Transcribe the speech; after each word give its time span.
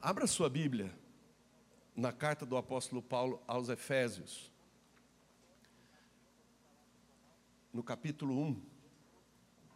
Abra 0.00 0.28
sua 0.28 0.48
Bíblia 0.48 0.96
na 1.96 2.12
carta 2.12 2.46
do 2.46 2.56
apóstolo 2.56 3.02
Paulo 3.02 3.42
aos 3.48 3.68
Efésios, 3.68 4.52
no 7.72 7.82
capítulo 7.82 8.40
1, 8.40 8.62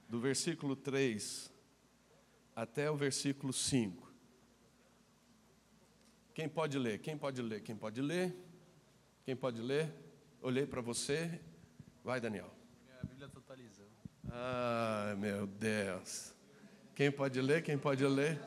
do 0.09 0.21
versículo 0.21 0.77
3 0.77 1.53
até 2.55 2.89
o 2.89 2.97
versículo 2.97 3.53
5. 3.53 4.13
Quem 6.33 6.49
pode 6.49 6.79
ler? 6.79 7.01
Quem 7.01 7.19
pode 7.19 7.43
ler? 7.43 7.61
Quem 7.61 7.75
pode 7.75 8.01
ler? 8.01 8.37
Quem 9.25 9.35
pode 9.35 9.61
ler? 9.61 9.93
Olhei 10.41 10.67
para 10.67 10.81
você. 10.81 11.41
Vai, 12.05 12.21
Daniel. 12.21 12.51
Minha 12.87 13.03
Bíblia 13.03 13.27
está 13.27 13.41
atualizando. 13.41 13.91
Ai, 14.31 15.17
meu 15.17 15.49
Deus. 15.49 16.33
Quem 16.95 17.11
pode 17.11 17.41
ler? 17.41 17.63
Quem 17.65 17.77
pode 17.77 18.07
ler? 18.07 18.41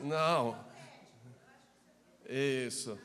Não. 0.00 0.72
Isso. 2.28 2.98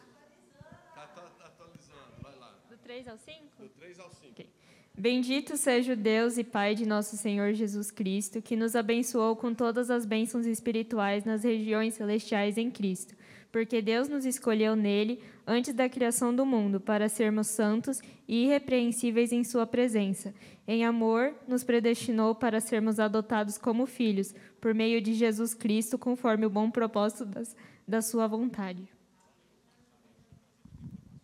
Está 0.90 1.04
atualizando, 1.46 2.14
vai 2.22 2.36
lá. 2.38 2.56
Do 2.70 2.78
3 2.78 3.08
ao 3.08 3.18
5? 3.18 3.40
Do 3.60 3.70
3 3.70 4.00
ao 4.00 4.10
5. 4.10 4.32
Ok. 4.32 4.50
Bendito 4.98 5.56
seja 5.56 5.94
o 5.94 5.96
Deus 5.96 6.38
e 6.38 6.44
Pai 6.44 6.76
de 6.76 6.86
nosso 6.86 7.16
Senhor 7.16 7.54
Jesus 7.54 7.90
Cristo, 7.90 8.42
que 8.42 8.58
nos 8.58 8.76
abençoou 8.76 9.34
com 9.36 9.54
todas 9.54 9.90
as 9.90 10.06
bênçãos 10.06 10.46
espirituais 10.46 11.24
nas 11.24 11.46
regiões 11.46 11.94
celestiais 11.94 12.58
em 12.58 12.70
Cristo. 12.70 13.16
Porque 13.50 13.82
Deus 13.82 14.10
nos 14.10 14.26
escolheu 14.26 14.76
nele 14.76 15.24
antes 15.48 15.74
da 15.74 15.88
criação 15.88 16.36
do 16.36 16.46
mundo 16.46 16.80
para 16.82 17.08
sermos 17.08 17.48
santos 17.48 18.02
e 18.28 18.44
irrepreensíveis 18.44 19.32
em 19.32 19.44
Sua 19.44 19.66
presença. 19.66 20.34
Em 20.68 20.84
amor, 20.86 21.34
nos 21.48 21.64
predestinou 21.64 22.36
para 22.36 22.60
sermos 22.60 23.00
adotados 23.00 23.58
como 23.58 23.86
filhos, 23.86 24.36
por 24.60 24.74
meio 24.74 25.02
de 25.02 25.14
Jesus 25.14 25.54
Cristo, 25.54 25.98
conforme 25.98 26.46
o 26.46 26.50
bom 26.50 26.70
propósito 26.70 27.26
das, 27.26 27.56
da 27.88 28.02
Sua 28.02 28.28
vontade. 28.28 28.99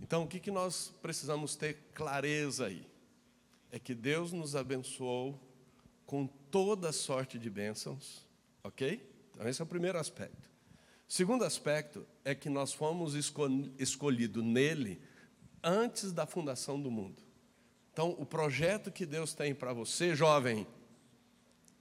Então, 0.06 0.22
o 0.22 0.28
que, 0.28 0.40
que 0.40 0.52
nós 0.52 0.94
precisamos 1.02 1.56
ter 1.56 1.78
clareza 1.92 2.68
aí? 2.68 2.88
É 3.72 3.80
que 3.80 3.96
Deus 3.96 4.32
nos 4.32 4.56
abençoou 4.56 5.42
com 6.06 6.28
toda 6.28 6.92
sorte 6.92 7.40
de 7.40 7.50
bênçãos, 7.50 8.24
ok? 8.64 9.02
Então, 9.32 9.48
esse 9.48 9.60
é 9.60 9.64
o 9.64 9.68
primeiro 9.68 9.98
aspecto. 9.98 10.48
Segundo 11.08 11.44
aspecto 11.44 12.06
é 12.24 12.36
que 12.36 12.50
nós 12.50 12.72
fomos 12.72 13.16
escolhidos 13.80 14.44
nele 14.44 15.02
antes 15.64 16.12
da 16.12 16.28
fundação 16.28 16.80
do 16.80 16.92
mundo. 16.92 17.24
Então, 17.92 18.12
o 18.20 18.28
projeto 18.28 18.92
que 18.92 19.08
Deus 19.08 19.34
tem 19.34 19.56
para 19.56 19.74
você, 19.74 20.16
jovem, 20.16 20.68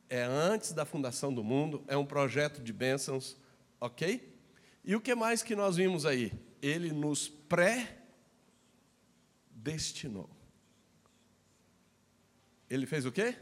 é 0.09 0.23
antes 0.23 0.73
da 0.73 0.87
fundação 0.87 1.31
do 1.31 1.45
mundo, 1.45 1.85
é 1.87 1.95
um 1.95 2.07
projeto 2.07 2.63
de 2.63 2.73
bênçãos, 2.73 3.37
ok? 3.79 4.35
E 4.83 4.97
o 4.97 5.01
que 5.03 5.15
mais 5.15 5.43
que 5.43 5.55
nós 5.55 5.77
vimos 5.77 6.07
aí? 6.07 6.33
Ele 6.63 6.91
nos 6.91 7.29
pré-destinou. 9.65 10.29
Ele 12.69 12.85
fez 12.87 13.07
o 13.07 13.13
quê? 13.13 13.35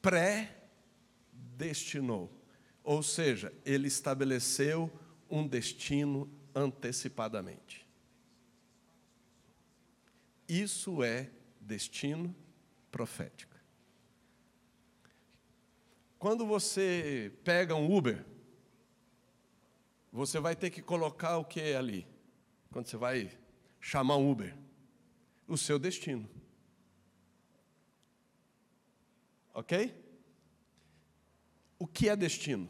Pré-destinou. 0.00 2.32
Ou 2.82 3.02
seja, 3.02 3.52
ele 3.64 3.88
estabeleceu 3.88 4.90
um 5.28 5.46
destino 5.46 6.32
antecipadamente. 6.54 7.86
Isso 10.48 11.02
é 11.02 11.30
destino 11.60 12.34
profético. 12.90 13.54
Quando 16.18 16.46
você 16.46 17.30
pega 17.44 17.74
um 17.74 17.94
Uber, 17.94 18.24
você 20.10 20.40
vai 20.40 20.56
ter 20.56 20.70
que 20.70 20.80
colocar 20.80 21.36
o 21.36 21.44
que 21.44 21.74
ali? 21.74 22.06
Quando 22.72 22.86
você 22.86 22.96
vai 22.96 23.30
chamar 23.78 24.16
um 24.16 24.30
Uber? 24.30 24.56
O 25.48 25.56
seu 25.56 25.78
destino. 25.78 26.28
Ok? 29.54 29.92
O 31.78 31.86
que 31.86 32.08
é 32.08 32.14
destino? 32.14 32.68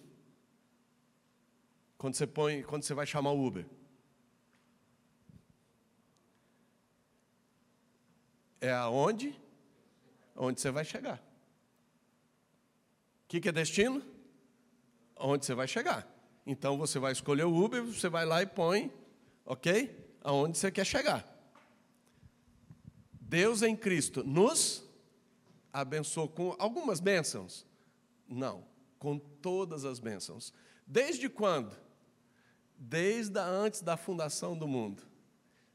Quando 1.99 2.15
você 2.15 2.27
põe, 2.27 2.63
quando 2.63 2.85
você 2.85 2.95
vai 2.95 3.05
chamar 3.05 3.33
o 3.33 3.45
Uber. 3.45 3.67
É 8.61 8.73
aonde? 8.73 9.39
Onde 10.37 10.61
você 10.61 10.71
vai 10.71 10.85
chegar. 10.85 11.19
O 13.25 13.29
que, 13.29 13.41
que 13.41 13.49
é 13.49 13.53
destino? 13.53 14.03
Onde 15.17 15.45
você 15.45 15.55
vai 15.55 15.67
chegar. 15.67 16.07
Então 16.47 16.79
você 16.79 16.99
vai 16.99 17.13
escolher 17.13 17.45
o 17.45 17.55
Uber, 17.55 17.85
você 17.85 18.09
vai 18.09 18.25
lá 18.25 18.41
e 18.41 18.47
põe, 18.47 18.93
ok? 19.45 20.17
Aonde 20.23 20.57
você 20.57 20.71
quer 20.71 20.87
chegar. 20.87 21.38
Deus 23.29 23.63
em 23.63 23.77
Cristo 23.77 24.25
nos 24.25 24.83
abençoou 25.71 26.29
com 26.29 26.57
algumas 26.59 26.99
bênçãos? 26.99 27.67
Não, 28.27 28.65
com 28.99 29.19
todas 29.19 29.85
as 29.85 29.99
bênçãos. 29.99 30.53
Desde 30.87 31.29
quando? 31.29 31.77
Desde 32.79 33.39
antes 33.39 33.83
da 33.83 33.99
fundação 33.99 34.57
do 34.57 34.67
mundo. 34.67 35.03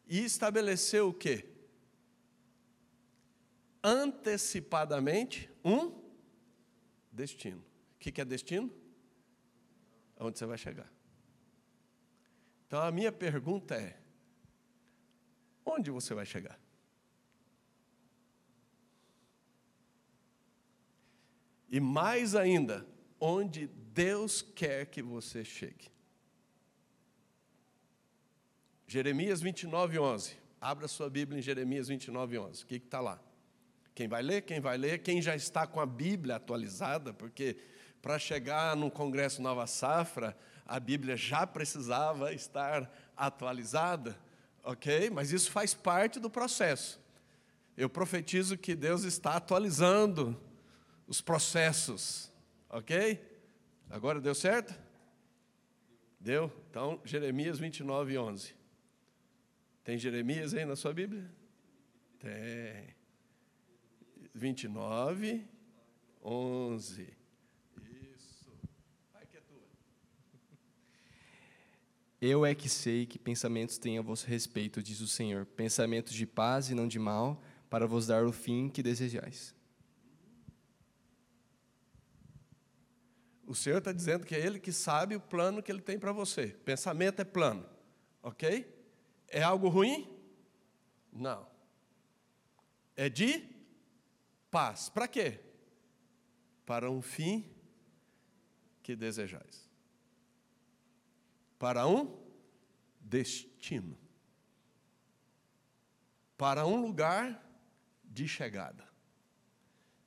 E 0.07 0.25
estabeleceu 0.25 1.09
o 1.09 1.13
quê? 1.13 1.45
Antecipadamente 3.83 5.47
um 5.63 6.01
destino. 7.11 7.63
O 7.95 7.99
que 7.99 8.19
é 8.19 8.25
destino? 8.25 8.73
Aonde 10.17 10.39
você 10.39 10.45
vai 10.47 10.57
chegar. 10.57 10.91
Então 12.65 12.81
a 12.81 12.91
minha 12.91 13.11
pergunta 13.11 13.75
é: 13.75 13.99
onde 15.63 15.91
você 15.91 16.15
vai 16.15 16.25
chegar? 16.25 16.62
E 21.73 21.79
mais 21.79 22.35
ainda, 22.35 22.85
onde 23.19 23.65
Deus 23.65 24.43
quer 24.43 24.85
que 24.85 25.01
você 25.01 25.43
chegue. 25.43 25.91
Jeremias 28.85 29.41
29, 29.41 29.97
11. 29.97 30.37
Abra 30.61 30.87
sua 30.87 31.09
Bíblia 31.09 31.39
em 31.39 31.41
Jeremias 31.41 31.87
29, 31.87 32.37
11. 32.37 32.63
O 32.63 32.67
que 32.67 32.75
está 32.75 32.99
lá? 32.99 33.19
Quem 33.95 34.07
vai 34.07 34.21
ler? 34.21 34.43
Quem 34.43 34.59
vai 34.59 34.77
ler? 34.77 34.99
Quem 34.99 35.19
já 35.19 35.35
está 35.35 35.65
com 35.65 35.79
a 35.79 35.85
Bíblia 35.87 36.35
atualizada? 36.35 37.11
Porque 37.11 37.57
para 38.03 38.19
chegar 38.19 38.75
no 38.75 38.91
Congresso 38.91 39.41
Nova 39.41 39.65
Safra, 39.65 40.37
a 40.67 40.79
Bíblia 40.79 41.17
já 41.17 41.47
precisava 41.47 42.31
estar 42.35 42.87
atualizada, 43.17 44.15
ok? 44.63 45.09
Mas 45.09 45.31
isso 45.31 45.49
faz 45.49 45.73
parte 45.73 46.19
do 46.19 46.29
processo. 46.29 47.01
Eu 47.75 47.89
profetizo 47.89 48.59
que 48.59 48.75
Deus 48.75 49.05
está 49.05 49.37
atualizando 49.37 50.39
os 51.07 51.21
processos, 51.21 52.31
ok? 52.69 53.21
Agora 53.89 54.19
deu 54.19 54.33
certo? 54.33 54.73
Deu? 56.19 56.51
Então, 56.69 56.99
Jeremias 57.03 57.59
29, 57.59 58.17
11. 58.17 58.55
Tem 59.83 59.97
Jeremias 59.97 60.53
aí 60.53 60.65
na 60.65 60.75
sua 60.75 60.93
Bíblia? 60.93 61.29
Tem. 62.17 62.95
29, 64.33 65.45
11. 66.23 67.07
Isso. 68.15 68.51
Vai 69.11 69.25
que 69.25 69.37
é 69.37 69.41
tua. 69.41 69.59
Eu 72.21 72.45
é 72.45 72.55
que 72.55 72.69
sei 72.69 73.05
que 73.05 73.19
pensamentos 73.19 73.77
têm 73.77 73.97
a 73.97 74.01
vosso 74.01 74.25
respeito, 74.25 74.81
diz 74.81 75.01
o 75.01 75.07
Senhor, 75.07 75.45
pensamentos 75.45 76.13
de 76.13 76.25
paz 76.25 76.69
e 76.69 76.73
não 76.73 76.87
de 76.87 76.97
mal, 76.97 77.43
para 77.69 77.85
vos 77.85 78.07
dar 78.07 78.25
o 78.25 78.31
fim 78.31 78.69
que 78.69 78.81
desejais. 78.81 79.53
O 83.45 83.53
Senhor 83.53 83.79
está 83.79 83.91
dizendo 83.91 84.25
que 84.25 84.35
é 84.35 84.39
Ele 84.39 84.59
que 84.59 84.71
sabe 84.71 85.15
o 85.15 85.21
plano 85.21 85.61
que 85.61 85.71
Ele 85.71 85.81
tem 85.81 85.99
para 85.99 86.11
você. 86.11 86.47
Pensamento 86.47 87.21
é 87.21 87.25
plano, 87.25 87.67
ok? 88.21 88.73
É 89.27 89.43
algo 89.43 89.67
ruim? 89.67 90.09
Não. 91.11 91.47
É 92.95 93.09
de 93.09 93.49
paz. 94.49 94.89
Para 94.89 95.07
quê? 95.07 95.39
Para 96.65 96.89
um 96.89 97.01
fim 97.01 97.51
que 98.81 98.95
desejais. 98.95 99.69
Para 101.59 101.87
um 101.87 102.21
destino. 102.99 103.97
Para 106.37 106.65
um 106.65 106.81
lugar 106.81 107.43
de 108.03 108.27
chegada. 108.27 108.87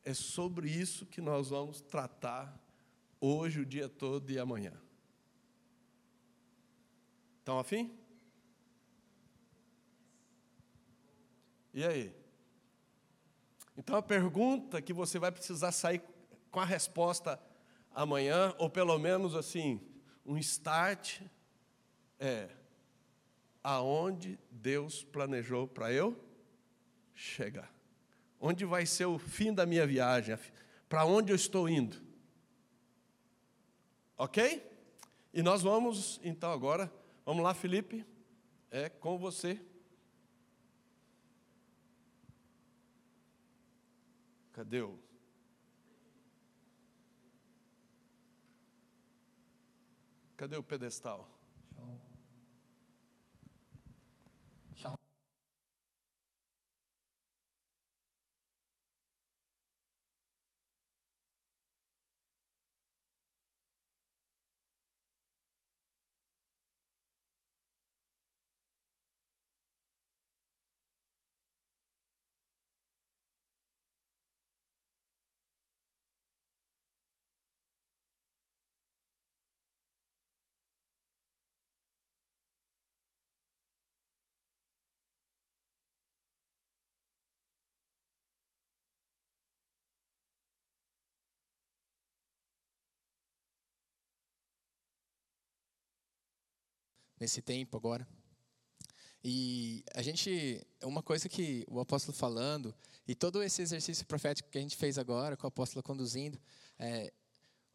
É 0.05 0.15
sobre 0.15 0.71
isso 0.71 1.05
que 1.07 1.21
nós 1.21 1.51
vamos 1.51 1.81
tratar 1.81 2.66
hoje, 3.27 3.61
o 3.61 3.67
dia 3.67 3.89
todo 3.89 4.31
e 4.31 4.39
amanhã. 4.39 4.73
Estão 7.39 7.59
afim? 7.59 7.97
E 11.73 11.85
aí? 11.85 12.15
Então 13.77 13.97
a 13.97 14.03
pergunta 14.03 14.81
que 14.81 14.93
você 14.93 15.19
vai 15.19 15.31
precisar 15.31 15.73
sair 15.73 16.03
com 16.51 16.61
a 16.61 16.65
resposta 16.65 17.41
amanhã, 17.95 18.55
ou 18.59 18.71
pelo 18.71 18.99
menos 18.99 19.35
assim, 19.35 19.81
um 20.25 20.39
start, 20.39 21.21
é 22.19 22.49
aonde 23.63 24.39
Deus 24.51 25.03
planejou 25.03 25.67
para 25.67 25.93
eu 25.93 26.17
chegar. 27.15 27.73
Onde 28.41 28.65
vai 28.65 28.87
ser 28.87 29.07
o 29.07 29.19
fim 29.19 29.53
da 29.53 29.67
minha 29.67 29.87
viagem? 29.87 30.39
Para 30.89 31.05
onde 31.05 31.33
eu 31.33 31.37
estou 31.37 31.69
indo? 31.69 32.06
Ok? 34.17 34.63
E 35.33 35.43
nós 35.43 35.63
vamos, 35.63 36.19
então, 36.25 36.51
agora, 36.51 36.91
vamos 37.25 37.45
lá, 37.45 37.53
Felipe, 37.53 38.07
é 38.71 38.89
com 38.89 39.19
você. 39.19 39.61
Cadê 44.53 44.81
o. 44.81 44.99
Cadê 50.39 50.57
o 50.57 50.63
pedestal? 50.63 51.36
Nesse 97.19 97.41
tempo 97.41 97.77
agora. 97.77 98.07
E 99.23 99.83
a 99.95 100.03
gente, 100.03 100.65
uma 100.83 101.03
coisa 101.03 101.29
que 101.29 101.65
o 101.69 101.81
apóstolo 101.81 102.17
falando, 102.17 102.75
e 103.09 103.15
todo 103.15 103.43
esse 103.43 103.63
exercício 103.63 104.07
profético 104.07 104.49
que 104.49 104.59
a 104.59 104.61
gente 104.61 104.77
fez 104.77 104.99
agora, 104.99 105.37
com 105.37 105.47
o 105.47 105.49
apóstolo 105.49 105.83
conduzindo, 105.83 106.39
é, 106.79 107.13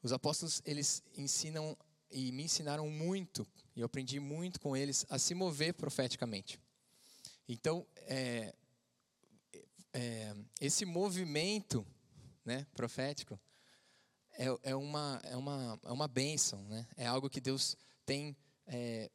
os 0.01 0.11
apóstolos, 0.11 0.61
eles 0.65 1.03
ensinam 1.17 1.77
e 2.09 2.31
me 2.31 2.43
ensinaram 2.43 2.89
muito, 2.89 3.47
e 3.75 3.79
eu 3.79 3.85
aprendi 3.85 4.19
muito 4.19 4.59
com 4.59 4.75
eles, 4.75 5.05
a 5.09 5.17
se 5.17 5.33
mover 5.33 5.73
profeticamente. 5.73 6.59
Então, 7.47 7.85
é, 8.07 8.53
é, 9.93 10.35
esse 10.59 10.85
movimento 10.85 11.85
né, 12.45 12.65
profético 12.73 13.39
é, 14.33 14.45
é, 14.63 14.75
uma, 14.75 15.21
é, 15.23 15.35
uma, 15.35 15.79
é 15.83 15.91
uma 15.91 16.07
bênção, 16.07 16.63
né? 16.63 16.87
é 16.95 17.05
algo 17.05 17.29
que 17.29 17.41
Deus 17.41 17.77
tem 18.05 18.35
é, 18.65 19.09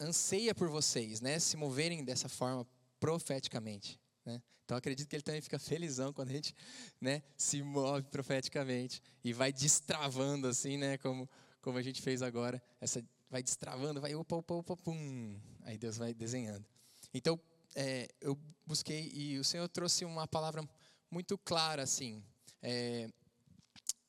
anseia 0.00 0.54
por 0.54 0.68
vocês, 0.68 1.20
né, 1.20 1.38
se 1.38 1.56
moverem 1.56 2.04
dessa 2.04 2.28
forma 2.28 2.66
profeticamente. 2.98 4.00
Né? 4.24 4.42
Então 4.64 4.76
acredito 4.76 5.08
que 5.08 5.16
ele 5.16 5.22
também 5.22 5.40
fica 5.40 5.58
felizão 5.58 6.12
quando 6.12 6.30
a 6.30 6.32
gente 6.32 6.54
né, 7.00 7.22
se 7.36 7.62
move 7.62 8.04
profeticamente 8.08 9.02
e 9.22 9.32
vai 9.32 9.52
destravando 9.52 10.48
assim, 10.48 10.76
né, 10.76 10.98
como, 10.98 11.28
como 11.60 11.78
a 11.78 11.82
gente 11.82 12.00
fez 12.02 12.22
agora. 12.22 12.62
Essa, 12.80 13.04
vai 13.30 13.42
destravando, 13.42 14.00
vai 14.00 14.14
opa, 14.14 14.36
opa, 14.36 14.54
opa, 14.54 14.76
pum. 14.76 15.38
Aí 15.62 15.76
Deus 15.76 15.96
vai 15.96 16.14
desenhando. 16.14 16.64
Então 17.12 17.40
é, 17.74 18.08
eu 18.20 18.38
busquei 18.64 19.10
e 19.12 19.38
o 19.38 19.44
Senhor 19.44 19.68
trouxe 19.68 20.04
uma 20.04 20.26
palavra 20.26 20.66
muito 21.10 21.36
clara 21.38 21.82
assim, 21.82 22.22
é, 22.62 23.08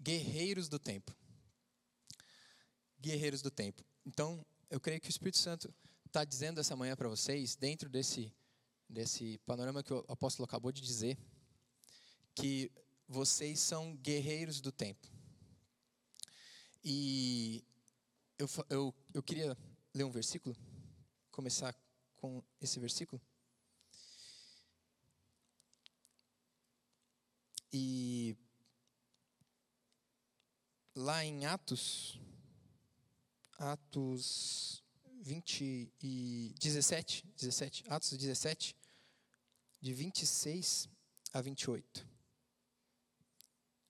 guerreiros 0.02 0.70
do 0.70 0.80
tempo. 0.80 1.16
Guerreiros 3.00 3.42
do 3.42 3.52
tempo. 3.52 3.84
Então 4.06 4.46
eu 4.70 4.80
creio 4.80 5.00
que 5.00 5.08
o 5.08 5.10
Espírito 5.10 5.38
Santo 5.38 5.74
está 6.06 6.24
dizendo 6.24 6.60
essa 6.60 6.76
manhã 6.76 6.96
para 6.96 7.08
vocês, 7.08 7.56
dentro 7.56 7.90
desse, 7.90 8.34
desse 8.90 9.38
panorama 9.40 9.84
que 9.84 9.94
o 9.94 10.04
apóstolo 10.08 10.46
acabou 10.46 10.72
de 10.72 10.82
dizer, 10.82 11.18
que 12.36 12.72
vocês 13.08 13.60
são 13.60 13.96
guerreiros 13.96 14.60
do 14.60 14.72
tempo. 14.72 15.08
E 16.84 17.64
eu, 18.38 18.48
eu, 18.70 18.96
eu 19.14 19.24
queria 19.24 19.58
ler 19.94 20.04
um 20.04 20.12
versículo, 20.12 20.56
começar 21.32 21.76
com 22.18 22.44
esse 22.62 22.80
versículo. 22.80 23.22
E 27.72 28.36
lá 30.96 31.24
em 31.24 31.46
Atos, 31.46 32.20
Atos 33.58 34.84
20 35.22 35.92
e 36.02 36.56
17, 36.60 37.26
17, 37.36 37.84
Atos 37.90 38.12
17, 38.12 38.76
de 39.82 39.94
26 39.94 40.88
a 41.34 41.42
28. 41.42 42.08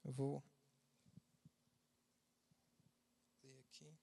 Eu 0.06 0.12
vou 0.14 0.44
ler 3.44 3.60
aqui. 3.60 3.94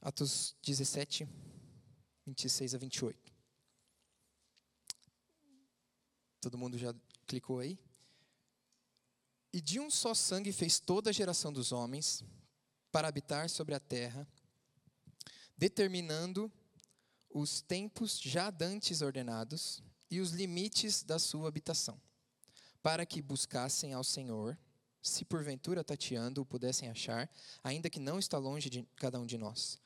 Atos 0.00 0.56
17, 0.62 1.28
26 2.26 2.74
a 2.74 2.78
28. 2.78 3.32
Todo 6.40 6.56
mundo 6.56 6.78
já 6.78 6.94
clicou 7.26 7.58
aí? 7.58 7.78
E 9.52 9.60
de 9.60 9.80
um 9.80 9.90
só 9.90 10.12
sangue 10.14 10.52
fez 10.52 10.78
toda 10.78 11.10
a 11.10 11.12
geração 11.12 11.52
dos 11.52 11.72
homens 11.72 12.22
para 12.92 13.08
habitar 13.08 13.48
sobre 13.48 13.74
a 13.74 13.80
terra, 13.80 14.26
determinando 15.56 16.50
os 17.30 17.60
tempos 17.60 18.18
já 18.20 18.50
dantes 18.50 19.02
ordenados 19.02 19.82
e 20.10 20.20
os 20.20 20.30
limites 20.30 21.02
da 21.02 21.18
sua 21.18 21.48
habitação, 21.48 22.00
para 22.82 23.04
que 23.04 23.22
buscassem 23.22 23.92
ao 23.92 24.04
Senhor, 24.04 24.58
se 25.02 25.24
porventura 25.24 25.84
tateando 25.84 26.42
o 26.42 26.46
pudessem 26.46 26.88
achar, 26.88 27.30
ainda 27.62 27.90
que 27.90 27.98
não 27.98 28.18
está 28.18 28.38
longe 28.38 28.68
de 28.68 28.86
cada 28.96 29.18
um 29.18 29.26
de 29.26 29.38
nós. 29.38 29.78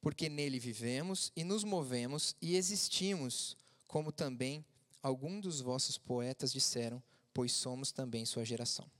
Porque 0.00 0.28
nele 0.28 0.58
vivemos 0.58 1.30
e 1.36 1.44
nos 1.44 1.64
movemos 1.64 2.34
e 2.40 2.56
existimos, 2.56 3.56
como 3.86 4.12
também 4.12 4.64
alguns 5.02 5.42
dos 5.42 5.60
vossos 5.60 5.98
poetas 5.98 6.52
disseram, 6.52 7.02
pois 7.34 7.52
somos 7.52 7.92
também 7.92 8.24
sua 8.24 8.44
geração. 8.44 8.90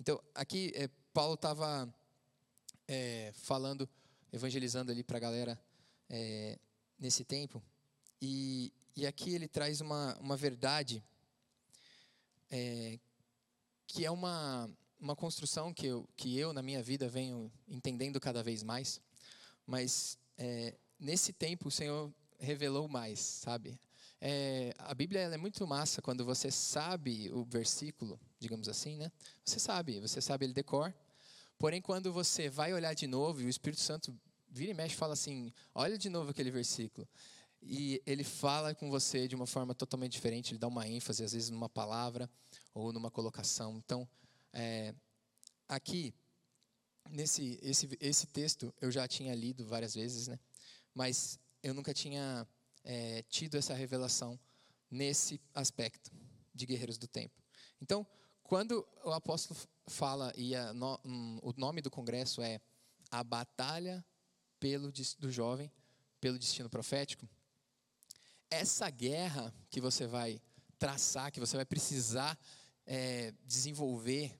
Então, 0.00 0.18
aqui 0.34 0.72
é, 0.74 0.88
Paulo 1.12 1.34
estava 1.34 1.86
é, 2.88 3.32
falando, 3.34 3.86
evangelizando 4.32 4.90
ali 4.90 5.04
para 5.04 5.18
a 5.18 5.20
galera 5.20 5.60
é, 6.08 6.58
nesse 6.98 7.22
tempo, 7.22 7.62
e, 8.18 8.72
e 8.96 9.06
aqui 9.06 9.34
ele 9.34 9.46
traz 9.46 9.82
uma, 9.82 10.16
uma 10.18 10.38
verdade 10.38 11.04
é, 12.50 12.98
que 13.86 14.06
é 14.06 14.10
uma, 14.10 14.70
uma 14.98 15.14
construção 15.14 15.74
que 15.74 15.84
eu, 15.84 16.08
que 16.16 16.34
eu, 16.38 16.54
na 16.54 16.62
minha 16.62 16.82
vida, 16.82 17.06
venho 17.06 17.52
entendendo 17.68 18.18
cada 18.18 18.42
vez 18.42 18.62
mais, 18.62 19.02
mas 19.66 20.16
é, 20.38 20.78
nesse 20.98 21.30
tempo 21.30 21.68
o 21.68 21.70
Senhor 21.70 22.10
revelou 22.38 22.88
mais, 22.88 23.20
sabe? 23.20 23.78
É, 24.18 24.72
a 24.78 24.94
Bíblia 24.94 25.20
é 25.20 25.36
muito 25.36 25.66
massa 25.66 26.00
quando 26.00 26.24
você 26.24 26.50
sabe 26.50 27.30
o 27.32 27.44
versículo, 27.44 28.18
digamos 28.40 28.68
assim, 28.68 28.96
né? 28.96 29.12
Você 29.44 29.60
sabe, 29.60 30.00
você 30.00 30.20
sabe 30.20 30.46
ele 30.46 30.52
decor. 30.52 30.92
Porém, 31.58 31.80
quando 31.80 32.12
você 32.12 32.48
vai 32.48 32.72
olhar 32.72 32.94
de 32.94 33.06
novo 33.06 33.42
e 33.42 33.44
o 33.44 33.48
Espírito 33.48 33.80
Santo 33.82 34.18
vira 34.48 34.72
e 34.72 34.74
mexe 34.74 34.96
fala 34.96 35.12
assim: 35.12 35.52
olha 35.74 35.96
de 35.96 36.08
novo 36.08 36.30
aquele 36.30 36.50
versículo. 36.50 37.06
E 37.62 38.02
ele 38.06 38.24
fala 38.24 38.74
com 38.74 38.90
você 38.90 39.28
de 39.28 39.36
uma 39.36 39.46
forma 39.46 39.74
totalmente 39.74 40.12
diferente, 40.12 40.52
ele 40.52 40.58
dá 40.58 40.66
uma 40.66 40.88
ênfase, 40.88 41.22
às 41.22 41.32
vezes 41.32 41.50
numa 41.50 41.68
palavra 41.68 42.28
ou 42.72 42.90
numa 42.90 43.10
colocação. 43.10 43.76
Então, 43.76 44.08
é, 44.52 44.94
aqui, 45.68 46.14
nesse 47.10 47.60
esse, 47.62 47.88
esse 48.00 48.26
texto, 48.26 48.72
eu 48.80 48.90
já 48.90 49.06
tinha 49.06 49.34
lido 49.34 49.66
várias 49.66 49.94
vezes, 49.94 50.26
né? 50.26 50.38
mas 50.94 51.38
eu 51.62 51.74
nunca 51.74 51.92
tinha 51.92 52.46
é, 52.84 53.22
tido 53.28 53.56
essa 53.56 53.74
revelação 53.74 54.38
nesse 54.90 55.40
aspecto 55.54 56.10
de 56.54 56.66
guerreiros 56.66 56.98
do 56.98 57.06
tempo. 57.06 57.34
Então, 57.80 58.06
quando 58.50 58.84
o 59.04 59.12
apóstolo 59.12 59.60
fala, 59.86 60.32
e 60.36 60.56
a, 60.56 60.74
no, 60.74 60.98
um, 61.04 61.38
o 61.40 61.54
nome 61.56 61.80
do 61.80 61.88
congresso 61.88 62.42
é 62.42 62.60
A 63.08 63.22
Batalha 63.22 64.04
pelo, 64.58 64.90
do 65.20 65.30
Jovem 65.30 65.70
pelo 66.20 66.36
Destino 66.36 66.68
Profético, 66.68 67.28
essa 68.50 68.90
guerra 68.90 69.54
que 69.70 69.80
você 69.80 70.04
vai 70.04 70.42
traçar, 70.80 71.30
que 71.30 71.38
você 71.38 71.54
vai 71.54 71.64
precisar 71.64 72.36
é, 72.84 73.32
desenvolver, 73.46 74.36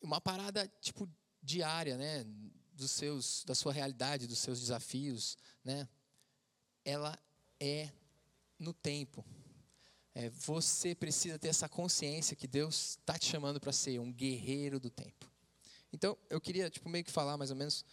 uma 0.00 0.20
parada 0.20 0.68
tipo 0.80 1.10
diária, 1.42 1.96
né? 1.96 2.24
dos 2.74 2.92
seus, 2.92 3.42
da 3.44 3.56
sua 3.56 3.72
realidade, 3.72 4.28
dos 4.28 4.38
seus 4.38 4.60
desafios, 4.60 5.36
né? 5.64 5.88
Ela 6.84 7.18
é 7.58 7.90
no 8.56 8.72
tempo. 8.72 9.24
É, 10.18 10.30
você 10.30 10.94
precisa 10.94 11.38
ter 11.38 11.48
essa 11.48 11.68
consciência 11.68 12.34
que 12.34 12.46
Deus 12.46 12.92
está 12.92 13.18
te 13.18 13.26
chamando 13.26 13.60
para 13.60 13.70
ser 13.70 14.00
um 14.00 14.10
guerreiro 14.10 14.80
do 14.80 14.88
tempo. 14.88 15.30
Então, 15.92 16.16
eu 16.30 16.40
queria 16.40 16.70
tipo 16.70 16.88
meio 16.88 17.04
que 17.04 17.10
falar 17.12 17.36
mais 17.36 17.50
ou 17.50 17.56
menos 17.56 17.84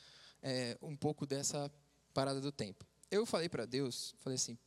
é, 0.42 0.78
um 0.82 0.96
pouco 0.96 1.26
dessa 1.26 1.70
parada 2.14 2.40
do 2.40 2.50
tempo. 2.50 2.86
Eu 3.12 3.26
falei 3.26 3.50
para 3.50 3.66
Deus, 3.66 4.16
falei 4.20 4.38
assim, 4.38 4.58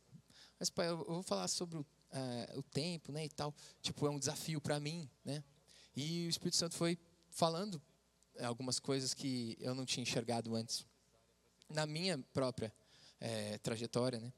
mas 0.59 0.69
pai, 0.69 0.87
eu 0.87 0.97
vou 1.03 1.23
falar 1.23 1.47
sobre 1.47 1.79
o, 1.79 1.81
uh, 1.81 2.59
o 2.59 2.61
tempo, 2.61 3.11
né, 3.11 3.25
e 3.25 3.29
tal. 3.29 3.51
Tipo, 3.81 4.05
é 4.05 4.11
um 4.11 4.19
desafio 4.19 4.61
para 4.61 4.79
mim, 4.79 5.09
né? 5.25 5.43
E 5.95 6.27
o 6.27 6.29
Espírito 6.29 6.57
Santo 6.57 6.75
foi 6.75 6.95
falando 7.27 7.81
algumas 8.39 8.77
coisas 8.77 9.15
que 9.15 9.57
eu 9.59 9.73
não 9.73 9.83
tinha 9.83 10.03
enxergado 10.03 10.55
antes 10.55 10.85
na 11.67 11.87
minha 11.87 12.19
própria 12.35 12.71
é, 13.19 13.57
trajetória, 13.57 14.19
né? 14.19 14.31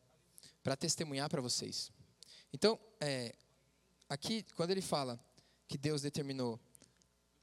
Para 0.63 0.77
testemunhar 0.77 1.29
para 1.29 1.41
vocês. 1.41 1.91
Então, 2.51 2.79
é, 2.99 3.35
aqui, 4.07 4.43
quando 4.55 4.71
ele 4.71 4.81
fala 4.81 5.19
que 5.67 5.77
Deus 5.77 6.01
determinou 6.01 6.59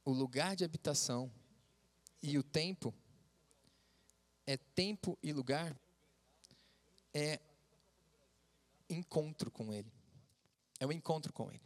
o 0.05 0.13
lugar 0.13 0.57
de 0.57 0.65
habitação 0.65 1.31
e 2.23 2.37
o 2.39 2.43
tempo, 2.43 2.95
é 4.47 4.57
tempo 4.57 5.19
e 5.23 5.33
lugar, 5.33 5.77
é 7.15 7.41
encontro 8.89 9.51
com 9.51 9.73
Ele. 9.73 9.93
É 10.79 10.87
o 10.87 10.89
um 10.89 10.93
encontro 10.93 11.33
com 11.33 11.51
Ele. 11.51 11.63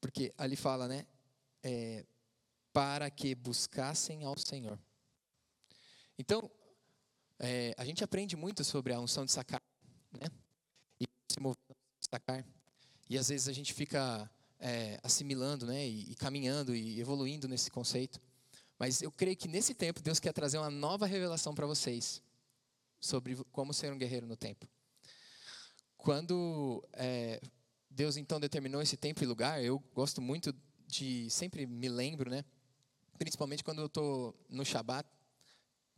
Porque 0.00 0.32
ali 0.38 0.56
fala, 0.56 0.88
né? 0.88 1.06
É, 1.62 2.06
para 2.72 3.10
que 3.10 3.34
buscassem 3.34 4.24
ao 4.24 4.38
Senhor. 4.38 4.78
Então, 6.18 6.50
é, 7.38 7.74
a 7.76 7.84
gente 7.84 8.04
aprende 8.04 8.36
muito 8.36 8.62
sobre 8.64 8.92
a 8.92 9.00
unção 9.00 9.24
de 9.24 9.32
sacar, 9.32 9.62
né? 10.12 10.28
E 11.00 11.06
se 11.28 11.40
mover 11.40 11.69
destacar. 12.10 12.44
E 13.08 13.16
às 13.16 13.28
vezes 13.28 13.48
a 13.48 13.52
gente 13.52 13.72
fica 13.72 14.28
é, 14.58 14.98
assimilando, 15.02 15.66
né, 15.66 15.86
e, 15.86 16.10
e, 16.10 16.14
caminhando 16.16 16.74
e 16.74 17.00
evoluindo 17.00 17.46
nesse 17.46 17.70
conceito. 17.70 18.20
Mas 18.78 19.00
eu 19.00 19.12
creio 19.12 19.36
que 19.36 19.46
nesse 19.46 19.74
tempo 19.74 20.02
Deus 20.02 20.18
quer 20.18 20.32
trazer 20.32 20.58
uma 20.58 20.70
nova 20.70 21.06
revelação 21.06 21.54
para 21.54 21.66
vocês 21.66 22.22
sobre 22.98 23.36
como 23.52 23.72
ser 23.72 23.92
um 23.92 23.98
guerreiro 23.98 24.26
no 24.26 24.36
tempo. 24.36 24.66
Quando 25.96 26.82
é, 26.94 27.40
Deus 27.88 28.16
então 28.16 28.40
determinou 28.40 28.82
esse 28.82 28.96
tempo 28.96 29.22
e 29.22 29.26
lugar, 29.26 29.62
eu 29.62 29.78
gosto 29.94 30.20
muito 30.20 30.54
de 30.86 31.30
sempre 31.30 31.66
me 31.66 31.88
lembro, 31.88 32.30
né, 32.30 32.44
principalmente 33.18 33.62
quando 33.62 33.80
eu 33.80 33.86
estou 33.86 34.34
no 34.48 34.64
Shabat, 34.64 35.08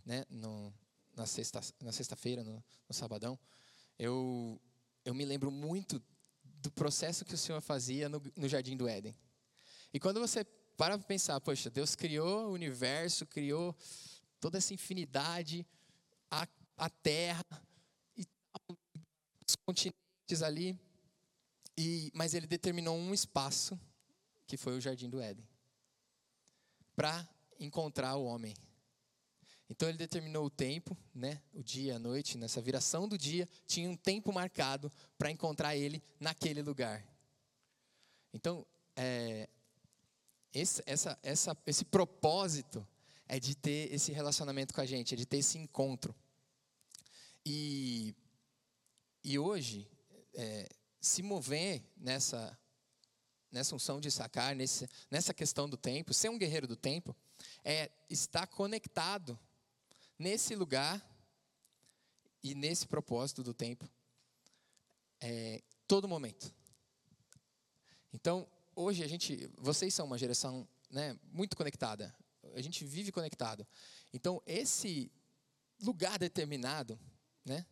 né, 0.04 0.24
no, 0.28 0.74
na 1.16 1.24
sexta 1.24 1.60
na 1.80 1.92
sexta-feira, 1.92 2.42
no, 2.42 2.62
no 2.88 2.94
sabadão, 2.94 3.38
eu 3.98 4.60
eu 5.04 5.14
me 5.14 5.24
lembro 5.24 5.50
muito 5.50 6.02
do 6.44 6.70
processo 6.70 7.24
que 7.24 7.34
o 7.34 7.38
Senhor 7.38 7.60
fazia 7.60 8.08
no, 8.08 8.22
no 8.36 8.48
Jardim 8.48 8.76
do 8.76 8.88
Éden. 8.88 9.14
E 9.92 10.00
quando 10.00 10.20
você 10.20 10.44
para 10.76 10.98
para 10.98 11.06
pensar, 11.06 11.40
poxa, 11.40 11.70
Deus 11.70 11.94
criou 11.94 12.48
o 12.48 12.52
universo, 12.52 13.26
criou 13.26 13.76
toda 14.40 14.58
essa 14.58 14.72
infinidade, 14.74 15.66
a, 16.30 16.48
a 16.76 16.90
terra, 16.90 17.44
e 18.16 18.26
os 19.46 19.56
continentes 19.66 20.42
ali, 20.42 20.78
e, 21.76 22.10
mas 22.14 22.34
ele 22.34 22.46
determinou 22.46 22.96
um 22.96 23.14
espaço, 23.14 23.78
que 24.46 24.56
foi 24.56 24.76
o 24.76 24.80
Jardim 24.80 25.08
do 25.08 25.20
Éden, 25.20 25.46
para 26.96 27.28
encontrar 27.60 28.16
o 28.16 28.24
homem. 28.24 28.54
Então 29.68 29.88
ele 29.88 29.98
determinou 29.98 30.44
o 30.44 30.50
tempo, 30.50 30.96
né, 31.14 31.40
o 31.54 31.62
dia, 31.62 31.96
a 31.96 31.98
noite, 31.98 32.36
nessa 32.36 32.60
viração 32.60 33.08
do 33.08 33.16
dia, 33.16 33.48
tinha 33.66 33.88
um 33.88 33.96
tempo 33.96 34.32
marcado 34.32 34.92
para 35.16 35.30
encontrar 35.30 35.76
ele 35.76 36.02
naquele 36.20 36.62
lugar. 36.62 37.06
Então, 38.34 38.66
é, 38.96 39.48
esse, 40.52 40.82
essa, 40.84 41.18
essa, 41.22 41.56
esse 41.66 41.84
propósito 41.84 42.86
é 43.26 43.40
de 43.40 43.54
ter 43.54 43.92
esse 43.92 44.12
relacionamento 44.12 44.74
com 44.74 44.80
a 44.80 44.86
gente, 44.86 45.14
é 45.14 45.16
de 45.16 45.24
ter 45.24 45.38
esse 45.38 45.56
encontro. 45.56 46.14
E, 47.44 48.14
e 49.24 49.38
hoje, 49.38 49.88
é, 50.34 50.68
se 51.00 51.22
mover 51.22 51.82
nessa, 51.96 52.58
nessa 53.50 53.74
unção 53.74 54.00
de 54.00 54.10
sacar, 54.10 54.54
nesse, 54.54 54.88
nessa 55.10 55.32
questão 55.34 55.68
do 55.68 55.76
tempo, 55.76 56.12
ser 56.14 56.28
um 56.28 56.38
guerreiro 56.38 56.66
do 56.66 56.76
tempo, 56.76 57.16
é 57.64 57.90
estar 58.08 58.46
conectado 58.46 59.38
nesse 60.18 60.54
lugar 60.54 61.00
e 62.42 62.54
nesse 62.54 62.86
propósito 62.86 63.42
do 63.42 63.54
tempo, 63.54 63.88
é, 65.20 65.62
todo 65.86 66.08
momento. 66.08 66.52
Então, 68.12 68.48
hoje 68.74 69.02
a 69.04 69.08
gente, 69.08 69.48
vocês 69.56 69.94
são 69.94 70.06
uma 70.06 70.18
geração 70.18 70.68
né, 70.90 71.18
muito 71.32 71.56
conectada. 71.56 72.14
A 72.54 72.60
gente 72.60 72.84
vive 72.84 73.12
conectado. 73.12 73.66
Então, 74.12 74.42
esse 74.44 75.10
lugar 75.80 76.18
determinado, 76.18 76.98
né, 77.44 77.64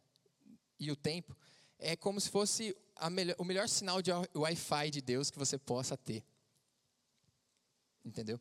e 0.79 0.91
o 0.91 0.97
tempo, 0.97 1.37
é 1.79 1.97
como 1.97 2.21
se 2.21 2.31
fosse 2.31 2.77
melhor, 3.11 3.37
o 3.39 3.45
melhor 3.45 3.69
sinal 3.69 4.01
de 4.01 4.11
Wi-Fi 4.35 4.91
de 4.91 5.01
Deus 5.01 5.31
que 5.31 5.39
você 5.39 5.59
possa 5.59 5.97
ter. 5.97 6.25
Entendeu? 8.05 8.41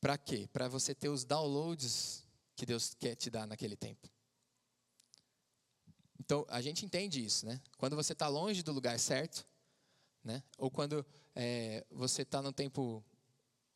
Para 0.00 0.18
quê? 0.18 0.48
Para 0.52 0.68
você 0.68 0.94
ter 0.94 1.08
os 1.08 1.24
downloads 1.24 2.24
que 2.58 2.66
Deus 2.66 2.92
quer 2.98 3.14
te 3.14 3.30
dar 3.30 3.46
naquele 3.46 3.76
tempo. 3.76 4.10
Então, 6.18 6.44
a 6.48 6.60
gente 6.60 6.84
entende 6.84 7.24
isso, 7.24 7.46
né? 7.46 7.60
Quando 7.76 7.94
você 7.94 8.12
está 8.12 8.26
longe 8.26 8.64
do 8.64 8.72
lugar 8.72 8.98
certo, 8.98 9.46
né? 10.24 10.42
Ou 10.58 10.68
quando 10.68 11.06
é, 11.36 11.86
você 11.88 12.22
está 12.22 12.42
no 12.42 12.52
tempo 12.52 13.02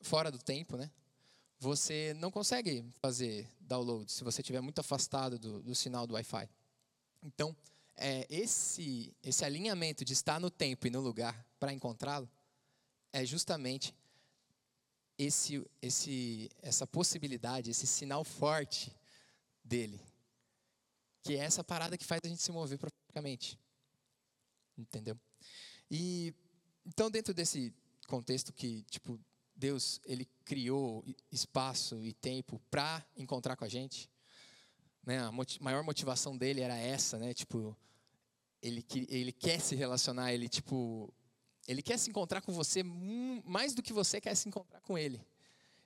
fora 0.01 0.33
do 0.33 0.39
tempo, 0.39 0.77
né? 0.77 0.91
Você 1.61 2.13
não 2.15 2.33
consegue 2.33 2.85
fazer 3.01 3.49
download 3.61 4.11
se 4.11 4.25
você 4.25 4.43
estiver 4.43 4.61
muito 4.61 4.81
afastado 4.81 5.39
do, 5.39 5.63
do 5.63 5.77
sinal 5.77 6.05
do 6.05 6.15
Wi-Fi. 6.15 6.51
Então, 7.23 7.57
é, 7.95 8.27
esse 8.29 9.15
esse 9.23 9.45
alinhamento 9.45 10.05
de 10.05 10.13
estar 10.13 10.41
no 10.41 10.51
tempo 10.51 10.89
e 10.89 10.91
no 10.91 11.01
lugar 11.01 11.47
para 11.61 11.73
encontrá-lo 11.73 12.29
é 13.13 13.25
justamente 13.25 13.95
esse, 15.25 15.65
esse, 15.81 16.51
essa 16.61 16.87
possibilidade, 16.87 17.71
esse 17.71 17.87
sinal 17.87 18.25
forte 18.25 18.95
dele. 19.65 20.01
Que 21.23 21.35
é 21.37 21.39
essa 21.39 21.63
parada 21.63 21.97
que 21.97 22.05
faz 22.05 22.21
a 22.25 22.29
gente 22.29 22.43
se 22.43 22.53
mover 22.53 22.79
profeticamente. 22.79 23.59
Entendeu? 24.77 25.19
E 25.91 26.35
então 26.85 27.11
dentro 27.11 27.33
desse 27.33 27.73
contexto 28.09 28.53
que, 28.53 28.83
tipo, 28.85 29.21
Deus, 29.55 30.01
ele 30.05 30.27
criou 30.45 31.05
espaço 31.31 32.03
e 32.05 32.13
tempo 32.13 32.61
para 32.71 33.05
encontrar 33.17 33.57
com 33.57 33.65
a 33.65 33.69
gente, 33.69 34.11
né? 35.05 35.21
A 35.21 35.33
maior 35.61 35.85
motivação 35.85 36.37
dele 36.37 36.61
era 36.61 36.77
essa, 36.77 37.19
né? 37.19 37.33
Tipo, 37.33 37.77
ele, 38.61 38.85
ele 39.09 39.33
quer 39.33 39.61
se 39.61 39.77
relacionar, 39.77 40.33
ele 40.33 40.49
tipo 40.49 41.13
ele 41.67 41.83
quer 41.83 41.99
se 41.99 42.11
encontrar 42.11 42.41
com 42.41 42.53
você 42.53 42.83
mais 42.83 43.75
do 43.75 43.83
que 43.83 43.93
você 43.93 44.21
quer 44.21 44.35
se 44.35 44.49
encontrar 44.49 44.81
com 44.81 44.99
ele. 44.99 45.21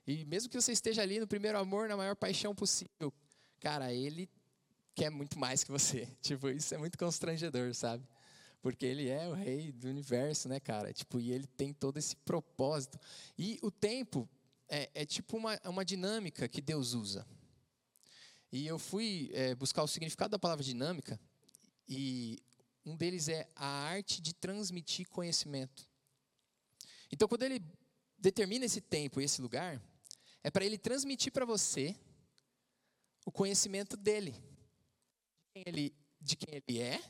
E 0.07 0.25
mesmo 0.25 0.49
que 0.49 0.61
você 0.61 0.73
esteja 0.73 1.03
ali 1.03 1.19
no 1.19 1.27
primeiro 1.27 1.59
amor, 1.59 1.89
na 1.89 1.97
maior 1.97 2.15
paixão 2.15 2.55
possível, 2.55 3.13
cara, 3.61 3.93
ele 3.93 4.29
quer 4.95 5.11
muito 5.11 5.39
mais 5.39 5.65
que 5.65 5.71
você. 5.71 6.07
Tipo, 6.23 6.49
isso 6.49 6.75
é 6.75 6.79
muito 6.79 6.97
constrangedor, 6.97 7.75
sabe? 7.75 8.07
Porque 8.63 8.87
ele 8.87 9.09
é 9.09 9.29
o 9.29 9.33
rei 9.33 9.71
do 9.73 9.89
universo, 9.89 10.49
né, 10.49 10.59
cara? 10.59 10.93
Tipo, 10.93 11.21
e 11.21 11.31
ele 11.31 11.47
tem 11.47 11.73
todo 11.73 11.99
esse 11.99 12.17
propósito. 12.17 12.99
E 13.39 13.59
o 13.63 13.71
tempo 13.71 14.29
é, 14.69 14.91
é 14.95 15.05
tipo 15.05 15.37
uma, 15.37 15.61
uma 15.65 15.85
dinâmica 15.85 16.49
que 16.49 16.61
Deus 16.61 16.95
usa. 16.95 17.27
E 18.51 18.67
eu 18.67 18.79
fui 18.79 19.31
é, 19.35 19.55
buscar 19.55 19.83
o 19.83 19.89
significado 19.89 20.31
da 20.31 20.39
palavra 20.39 20.65
dinâmica, 20.65 21.21
e 21.89 22.39
um 22.87 22.97
deles 22.97 23.29
é 23.29 23.51
a 23.57 23.67
arte 23.67 24.23
de 24.23 24.33
transmitir 24.33 25.09
conhecimento. 25.09 25.91
Então, 27.11 27.27
quando 27.27 27.43
ele 27.43 27.61
determina 28.17 28.65
esse 28.65 28.81
tempo 28.81 29.21
e 29.21 29.25
esse 29.25 29.43
lugar, 29.43 29.83
é 30.43 30.51
para 30.51 30.65
ele 30.65 30.79
transmitir 30.79 31.33
para 31.33 31.45
você 31.45 31.97
o 33.25 33.33
conhecimento 33.33 33.97
dele, 33.97 34.31
de 34.31 35.53
quem 35.53 35.63
ele, 35.67 35.97
de 36.21 36.37
quem 36.37 36.63
ele 36.67 36.81
é 36.81 37.03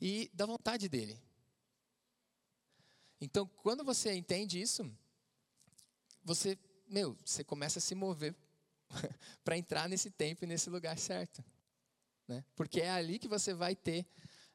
e 0.00 0.30
da 0.32 0.46
vontade 0.46 0.88
dele. 0.88 1.20
Então, 3.20 3.46
quando 3.46 3.84
você 3.84 4.14
entende 4.14 4.60
isso, 4.60 4.90
você, 6.22 6.58
meu, 6.88 7.16
você 7.24 7.44
começa 7.44 7.78
a 7.78 7.82
se 7.82 7.94
mover 7.94 8.34
para 9.44 9.58
entrar 9.58 9.86
nesse 9.86 10.10
tempo 10.10 10.44
e 10.44 10.46
nesse 10.46 10.70
lugar 10.70 10.98
certo. 10.98 11.44
Né? 12.26 12.42
Porque 12.56 12.80
é 12.80 12.90
ali 12.90 13.18
que 13.18 13.28
você 13.28 13.52
vai 13.52 13.76
ter 13.76 14.06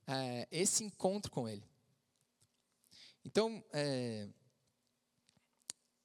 é, 0.10 0.48
esse 0.52 0.84
encontro 0.84 1.32
com 1.32 1.48
Ele. 1.48 1.64
Então, 3.24 3.64
é, 3.72 4.28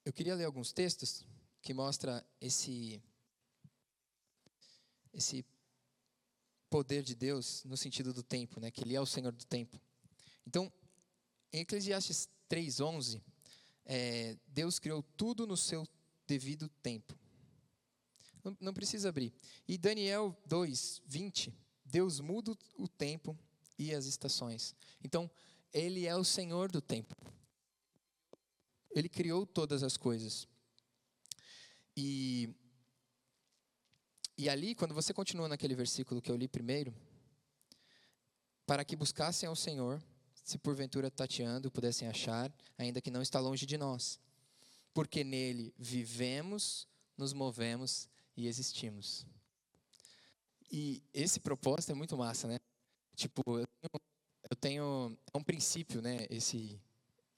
eu 0.05 0.13
queria 0.13 0.35
ler 0.35 0.45
alguns 0.45 0.71
textos 0.71 1.25
que 1.61 1.73
mostra 1.73 2.23
esse 2.39 3.01
esse 5.11 5.45
poder 6.69 7.01
de 7.01 7.15
Deus 7.15 7.63
no 7.63 7.77
sentido 7.77 8.13
do 8.13 8.21
tempo, 8.21 8.59
né? 8.59 8.69
Que 8.69 8.83
Ele 8.83 8.95
é 8.95 9.01
o 9.01 9.05
Senhor 9.05 9.31
do 9.31 9.45
tempo. 9.45 9.81
Então, 10.45 10.71
em 11.51 11.61
Eclesiastes 11.61 12.29
3:11, 12.47 13.23
é, 13.85 14.37
Deus 14.45 14.77
criou 14.77 15.01
tudo 15.01 15.47
no 15.47 15.57
seu 15.57 15.87
devido 16.27 16.69
tempo. 16.83 17.17
Não, 18.43 18.55
não 18.59 18.73
precisa 18.73 19.09
abrir. 19.09 19.33
E 19.67 19.79
Daniel 19.79 20.37
2:20, 20.47 21.51
Deus 21.83 22.19
muda 22.19 22.55
o 22.77 22.87
tempo 22.87 23.35
e 23.77 23.93
as 23.93 24.05
estações. 24.05 24.75
Então, 25.03 25.29
Ele 25.73 26.05
é 26.05 26.15
o 26.15 26.23
Senhor 26.23 26.71
do 26.71 26.81
tempo. 26.81 27.15
Ele 28.91 29.09
criou 29.09 29.45
todas 29.45 29.83
as 29.83 29.97
coisas. 29.97 30.47
E 31.95 32.53
e 34.37 34.49
ali, 34.49 34.75
quando 34.75 34.93
você 34.93 35.13
continua 35.13 35.47
naquele 35.47 35.75
versículo 35.75 36.21
que 36.21 36.29
eu 36.29 36.35
li 36.35 36.47
primeiro, 36.47 36.93
para 38.65 38.83
que 38.83 38.95
buscassem 38.95 39.47
ao 39.47 39.55
Senhor, 39.55 40.03
se 40.43 40.57
porventura 40.57 41.09
tateando 41.09 41.71
pudessem 41.71 42.07
achar, 42.07 42.53
ainda 42.77 42.99
que 42.99 43.09
não 43.09 43.21
está 43.21 43.39
longe 43.39 43.65
de 43.65 43.77
nós. 43.77 44.19
Porque 44.93 45.23
nele 45.23 45.73
vivemos, 45.77 46.85
nos 47.17 47.31
movemos 47.31 48.09
e 48.35 48.47
existimos. 48.47 49.25
E 50.69 51.01
esse 51.13 51.39
propósito 51.39 51.91
é 51.91 51.95
muito 51.95 52.17
massa, 52.17 52.47
né? 52.47 52.59
Tipo, 53.15 53.41
eu 53.47 53.65
tenho, 53.65 54.01
eu 54.49 54.55
tenho 54.55 55.17
é 55.33 55.37
um 55.37 55.43
princípio, 55.43 56.01
né? 56.01 56.27
Esse, 56.29 56.79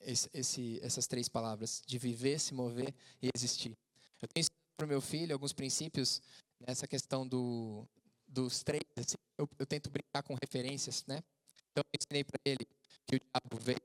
esse, 0.02 0.30
esse, 0.34 0.80
essas 0.82 1.08
três 1.08 1.30
palavras, 1.30 1.84
de 1.86 1.98
viver, 1.98 2.40
se 2.40 2.54
mover 2.54 2.94
e 3.22 3.30
existir. 3.36 3.78
Eu 4.22 4.28
tenho 4.28 4.46
para 4.76 4.86
o 4.86 4.90
meu 4.90 5.02
filho 5.02 5.34
alguns 5.34 5.54
princípios 5.54 6.22
nessa 6.60 6.88
questão 6.88 7.28
do, 7.28 7.88
dos 8.28 8.64
três, 8.64 8.82
assim, 8.96 9.16
eu, 9.38 9.50
eu, 9.58 9.66
tento 9.66 9.90
brincar 9.90 10.24
com 10.24 10.36
referências, 10.36 11.04
né? 11.08 11.24
Então 11.72 11.84
eu 11.84 12.00
ensinei 12.00 12.24
para 12.24 12.40
ele 12.46 12.68
que 13.06 13.16
o 13.16 13.20
diabo 13.20 13.64
veio 13.64 13.82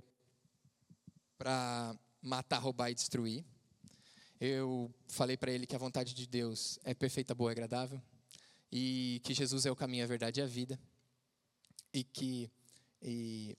para 1.39 1.95
matar, 2.21 2.59
roubar 2.59 2.91
e 2.91 2.95
destruir. 2.95 3.45
Eu 4.41 4.93
falei 5.09 5.37
para 5.37 5.53
ele 5.53 5.67
que 5.67 5.77
a 5.77 5.79
vontade 5.79 6.15
de 6.15 6.27
Deus 6.27 6.79
é 6.85 6.95
perfeita, 6.95 7.35
boa 7.35 7.51
e 7.51 7.53
agradável 7.53 8.03
e 8.71 9.21
que 9.25 9.35
Jesus 9.35 9.67
é 9.67 9.71
o 9.71 9.77
caminho, 9.77 10.05
a 10.05 10.07
verdade 10.07 10.41
e 10.41 10.43
a 10.43 10.47
vida 10.47 10.79
e 11.93 12.05
que 12.05 12.51
e, 13.01 13.57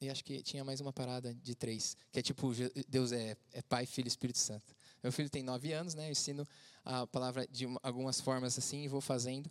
e 0.00 0.10
acho 0.10 0.24
que 0.24 0.42
tinha 0.42 0.64
mais 0.64 0.80
uma 0.80 0.92
parada 0.92 1.34
de 1.34 1.54
três, 1.54 1.96
que 2.10 2.18
é 2.18 2.22
tipo 2.22 2.52
Deus 2.88 3.12
é, 3.12 3.36
é 3.52 3.62
Pai, 3.62 3.86
Filho 3.86 4.06
e 4.06 4.08
Espírito 4.08 4.38
Santo. 4.38 4.74
Meu 5.02 5.12
filho 5.12 5.30
tem 5.30 5.42
nove 5.42 5.72
anos, 5.72 5.94
né? 5.94 6.08
Eu 6.08 6.12
ensino 6.12 6.46
a 6.84 7.06
palavra 7.06 7.46
de 7.48 7.66
algumas 7.82 8.20
formas 8.20 8.56
assim 8.58 8.84
e 8.84 8.88
vou 8.88 9.00
fazendo. 9.00 9.50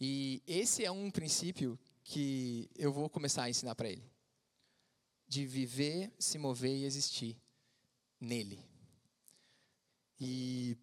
E 0.00 0.42
esse 0.46 0.84
é 0.84 0.90
um 0.90 1.10
princípio 1.10 1.78
que 2.04 2.68
eu 2.76 2.92
vou 2.92 3.08
começar 3.08 3.44
a 3.44 3.50
ensinar 3.50 3.74
para 3.74 3.88
ele. 3.88 4.04
De 5.26 5.46
viver, 5.46 6.12
se 6.18 6.38
mover 6.38 6.76
e 6.76 6.84
existir 6.84 7.40
nele. 8.20 8.60
E 10.20 10.76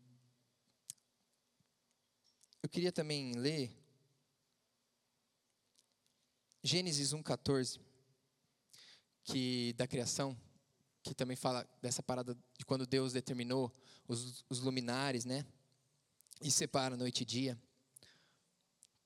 eu 2.62 2.70
queria 2.70 2.92
também 2.92 3.34
ler 3.34 3.72
Gênesis 6.62 7.14
1:14, 7.14 7.80
que 9.24 9.74
da 9.74 9.88
criação, 9.88 10.38
que 11.02 11.14
também 11.14 11.38
fala 11.38 11.68
dessa 11.82 12.04
parada 12.04 12.38
de 12.58 12.66
quando 12.66 12.86
Deus 12.86 13.14
determinou 13.14 13.74
os, 14.08 14.44
os 14.50 14.60
luminares, 14.60 15.24
né? 15.24 15.46
E 16.42 16.52
separa 16.52 16.98
noite 16.98 17.22
e 17.22 17.26
dia. 17.26 17.58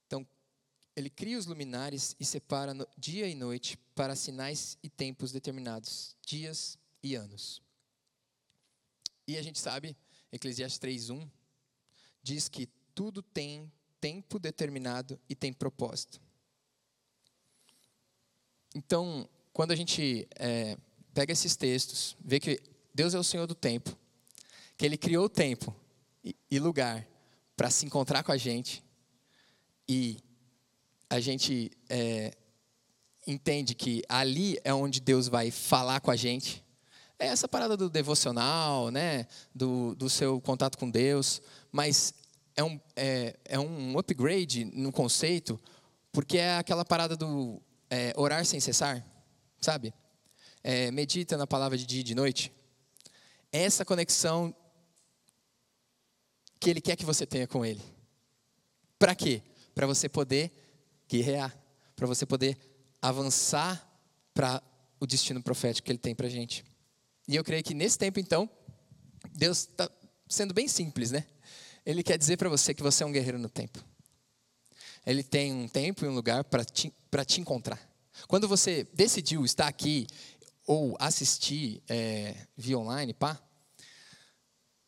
Então, 0.07 0.27
ele 0.95 1.09
cria 1.09 1.37
os 1.37 1.45
luminares 1.45 2.15
e 2.19 2.25
separa 2.25 2.73
dia 2.97 3.27
e 3.27 3.35
noite 3.35 3.77
para 3.93 4.15
sinais 4.15 4.77
e 4.81 4.89
tempos 4.89 5.31
determinados, 5.31 6.15
dias 6.25 6.77
e 7.03 7.15
anos. 7.15 7.61
E 9.27 9.37
a 9.37 9.41
gente 9.41 9.59
sabe, 9.59 9.95
Eclesiastes 10.31 10.79
3:1 10.79 11.29
diz 12.23 12.49
que 12.49 12.67
tudo 12.95 13.21
tem 13.21 13.71
tempo 13.99 14.39
determinado 14.39 15.19
e 15.29 15.35
tem 15.35 15.53
propósito. 15.53 16.22
Então, 18.73 19.27
quando 19.51 19.71
a 19.71 19.75
gente 19.75 20.27
é, 20.35 20.77
pega 21.13 21.31
esses 21.31 21.55
textos, 21.55 22.17
vê 22.23 22.39
que 22.39 22.59
Deus 22.93 23.13
é 23.13 23.19
o 23.19 23.23
Senhor 23.23 23.47
do 23.47 23.55
tempo, 23.55 23.95
que 24.77 24.85
Ele 24.85 24.97
criou 24.97 25.25
o 25.25 25.29
tempo 25.29 25.75
e 26.49 26.59
lugar 26.59 27.07
para 27.55 27.69
se 27.69 27.85
encontrar 27.85 28.23
com 28.23 28.31
a 28.31 28.37
gente 28.37 28.83
e 29.87 30.17
a 31.09 31.19
gente 31.19 31.71
é, 31.89 32.33
entende 33.27 33.75
que 33.75 34.01
ali 34.09 34.57
é 34.63 34.73
onde 34.73 34.99
Deus 34.99 35.27
vai 35.27 35.51
falar 35.51 35.99
com 35.99 36.09
a 36.09 36.15
gente. 36.15 36.63
É 37.19 37.27
essa 37.27 37.47
parada 37.47 37.77
do 37.77 37.89
devocional, 37.89 38.89
né? 38.89 39.27
do, 39.53 39.93
do 39.95 40.09
seu 40.09 40.41
contato 40.41 40.77
com 40.77 40.89
Deus, 40.89 41.41
mas 41.71 42.13
é 42.55 42.63
um, 42.63 42.79
é, 42.95 43.37
é 43.45 43.59
um 43.59 43.97
upgrade 43.97 44.65
no 44.65 44.91
conceito, 44.91 45.59
porque 46.11 46.37
é 46.37 46.57
aquela 46.57 46.83
parada 46.83 47.15
do 47.15 47.61
é, 47.93 48.11
orar 48.15 48.43
sem 48.43 48.59
cessar, 48.59 49.05
sabe? 49.61 49.93
É, 50.63 50.89
medita 50.89 51.37
na 51.37 51.45
palavra 51.45 51.77
de 51.77 51.85
dia 51.85 52.01
e 52.01 52.03
de 52.03 52.15
noite. 52.15 52.51
Essa 53.51 53.85
conexão 53.85 54.55
que 56.59 56.71
Ele 56.71 56.81
quer 56.81 56.95
que 56.95 57.05
você 57.05 57.23
tenha 57.23 57.45
com 57.45 57.63
Ele. 57.63 57.83
Para 58.97 59.13
quê? 59.13 59.43
Para 59.75 59.85
você 59.85 60.09
poder 60.09 60.51
guerrear, 61.07 61.55
para 61.95 62.07
você 62.07 62.25
poder 62.25 62.57
avançar 62.99 63.87
para 64.33 64.63
o 64.99 65.05
destino 65.05 65.43
profético 65.43 65.85
que 65.85 65.91
Ele 65.91 65.99
tem 65.99 66.15
para 66.15 66.27
gente. 66.27 66.65
E 67.27 67.35
eu 67.35 67.43
creio 67.43 67.63
que 67.63 67.75
nesse 67.75 67.97
tempo, 67.99 68.19
então, 68.19 68.49
Deus 69.35 69.59
está 69.59 69.87
sendo 70.27 70.51
bem 70.51 70.67
simples, 70.67 71.11
né? 71.11 71.27
Ele 71.85 72.01
quer 72.01 72.17
dizer 72.17 72.37
para 72.37 72.49
você 72.49 72.73
que 72.73 72.81
você 72.81 73.03
é 73.03 73.05
um 73.05 73.11
guerreiro 73.11 73.37
no 73.37 73.49
tempo. 73.49 73.85
Ele 75.05 75.23
tem 75.23 75.53
um 75.53 75.67
tempo 75.67 76.05
e 76.05 76.07
um 76.07 76.13
lugar 76.13 76.43
para 76.43 76.63
te, 76.63 76.93
te 77.25 77.41
encontrar. 77.41 77.79
Quando 78.27 78.47
você 78.47 78.87
decidiu 78.93 79.43
estar 79.43 79.67
aqui 79.67 80.07
ou 80.65 80.95
assistir 80.99 81.83
é, 81.89 82.47
via 82.55 82.77
online, 82.77 83.13
pá, 83.13 83.41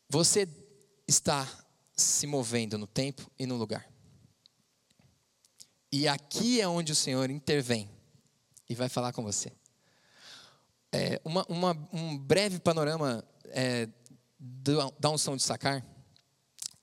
você 0.08 0.48
está 1.06 1.46
se 1.94 2.26
movendo 2.26 2.78
no 2.78 2.86
tempo 2.86 3.30
e 3.38 3.46
no 3.46 3.56
lugar. 3.56 3.86
E 5.92 6.08
aqui 6.08 6.60
é 6.60 6.68
onde 6.68 6.92
o 6.92 6.96
Senhor 6.96 7.30
intervém 7.30 7.90
e 8.68 8.74
vai 8.74 8.88
falar 8.88 9.12
com 9.12 9.22
você. 9.22 9.52
É, 10.92 11.20
uma, 11.24 11.44
uma, 11.48 11.88
um 11.92 12.16
breve 12.16 12.58
panorama 12.58 13.24
é, 13.46 13.88
da 14.98 15.10
unção 15.10 15.36
de 15.36 15.42
sacar 15.42 15.84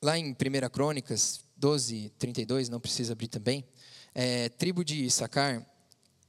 Lá 0.04 0.20
em 0.20 0.32
1 0.32 0.36
Crônicas 0.70 1.46
12, 1.64 2.12
32, 2.20 2.68
não 2.68 2.78
precisa 2.78 3.14
abrir 3.14 3.30
também, 3.30 3.66
é, 4.14 4.50
tribo 4.50 4.84
de 4.84 5.06
Issacar, 5.06 5.66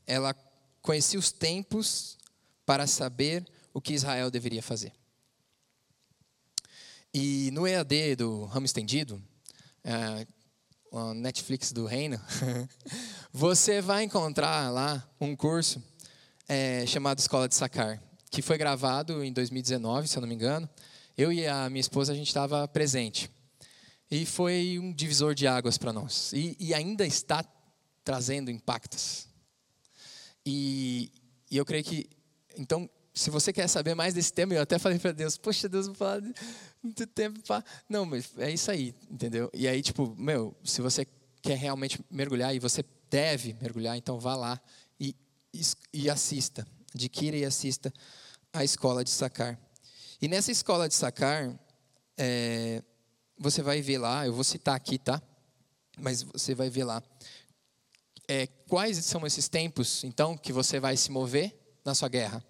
ela 0.06 0.32
conhecia 0.80 1.18
os 1.18 1.32
tempos 1.32 2.16
para 2.64 2.86
saber 2.86 3.44
o 3.72 3.80
que 3.80 3.94
Israel 3.94 4.30
deveria 4.30 4.62
fazer. 4.62 4.92
E 7.12 7.50
no 7.50 7.66
EAD 7.66 8.14
do 8.14 8.44
Ramo 8.44 8.64
Estendido, 8.64 9.20
é, 9.82 10.24
o 10.92 11.14
Netflix 11.14 11.72
do 11.72 11.84
Reino, 11.84 12.20
você 13.32 13.80
vai 13.80 14.04
encontrar 14.04 14.70
lá 14.70 15.04
um 15.20 15.34
curso 15.34 15.82
é, 16.48 16.86
chamado 16.86 17.18
Escola 17.18 17.48
de 17.48 17.56
Sacar, 17.56 18.00
que 18.30 18.40
foi 18.40 18.56
gravado 18.56 19.24
em 19.24 19.32
2019, 19.32 20.06
se 20.06 20.16
eu 20.16 20.20
não 20.20 20.28
me 20.28 20.34
engano. 20.36 20.70
Eu 21.18 21.32
e 21.32 21.44
a 21.44 21.68
minha 21.68 21.80
esposa, 21.80 22.12
a 22.12 22.14
gente 22.14 22.28
estava 22.28 22.68
presente. 22.68 23.28
E 24.14 24.24
foi 24.24 24.78
um 24.78 24.92
divisor 24.92 25.34
de 25.34 25.44
águas 25.44 25.76
para 25.76 25.92
nós. 25.92 26.32
E, 26.32 26.56
e, 26.60 26.72
ainda 26.72 27.04
está 27.04 27.44
trazendo 28.04 28.48
impactos. 28.48 29.26
E, 30.46 31.10
e, 31.50 31.56
eu 31.56 31.64
creio 31.64 31.82
que, 31.82 32.08
então, 32.56 32.88
se 33.12 33.28
você 33.28 33.52
quer 33.52 33.66
saber 33.66 33.96
mais 33.96 34.14
desse 34.14 34.32
tema, 34.32 34.54
eu 34.54 34.62
até 34.62 34.78
falei 34.78 35.00
para 35.00 35.10
Deus, 35.10 35.36
poxa, 35.36 35.68
Deus, 35.68 35.86
vou 35.86 35.96
falar 35.96 36.22
muito 36.80 37.04
tempo. 37.08 37.42
Pra... 37.42 37.64
Não, 37.88 38.06
mas 38.06 38.30
é 38.38 38.52
isso 38.52 38.70
aí, 38.70 38.94
entendeu? 39.10 39.50
E 39.52 39.66
aí, 39.66 39.82
tipo, 39.82 40.14
meu, 40.16 40.56
se 40.62 40.80
você 40.80 41.04
quer 41.42 41.58
realmente 41.58 41.98
mergulhar, 42.08 42.54
e 42.54 42.60
você 42.60 42.84
deve 43.10 43.54
mergulhar, 43.54 43.96
então 43.96 44.20
vá 44.20 44.36
lá 44.36 44.60
e, 45.00 45.12
e 45.92 46.08
assista, 46.08 46.64
adquira 46.94 47.36
e 47.36 47.44
assista 47.44 47.92
a 48.52 48.62
escola 48.62 49.02
de 49.02 49.10
sacar. 49.10 49.58
E 50.22 50.28
nessa 50.28 50.52
escola 50.52 50.86
de 50.86 50.94
sacar, 50.94 51.52
é, 52.16 52.80
você 53.38 53.62
vai 53.62 53.80
ver 53.80 53.98
lá, 53.98 54.26
eu 54.26 54.32
vou 54.32 54.44
citar 54.44 54.74
aqui, 54.74 54.98
tá? 54.98 55.20
Mas 55.98 56.22
você 56.22 56.54
vai 56.54 56.70
ver 56.70 56.84
lá. 56.84 57.02
É, 58.26 58.46
quais 58.68 59.04
são 59.04 59.26
esses 59.26 59.48
tempos, 59.48 60.02
então, 60.04 60.36
que 60.36 60.52
você 60.52 60.80
vai 60.80 60.96
se 60.96 61.10
mover 61.10 61.54
na 61.84 61.94
sua 61.94 62.08
guerra, 62.08 62.44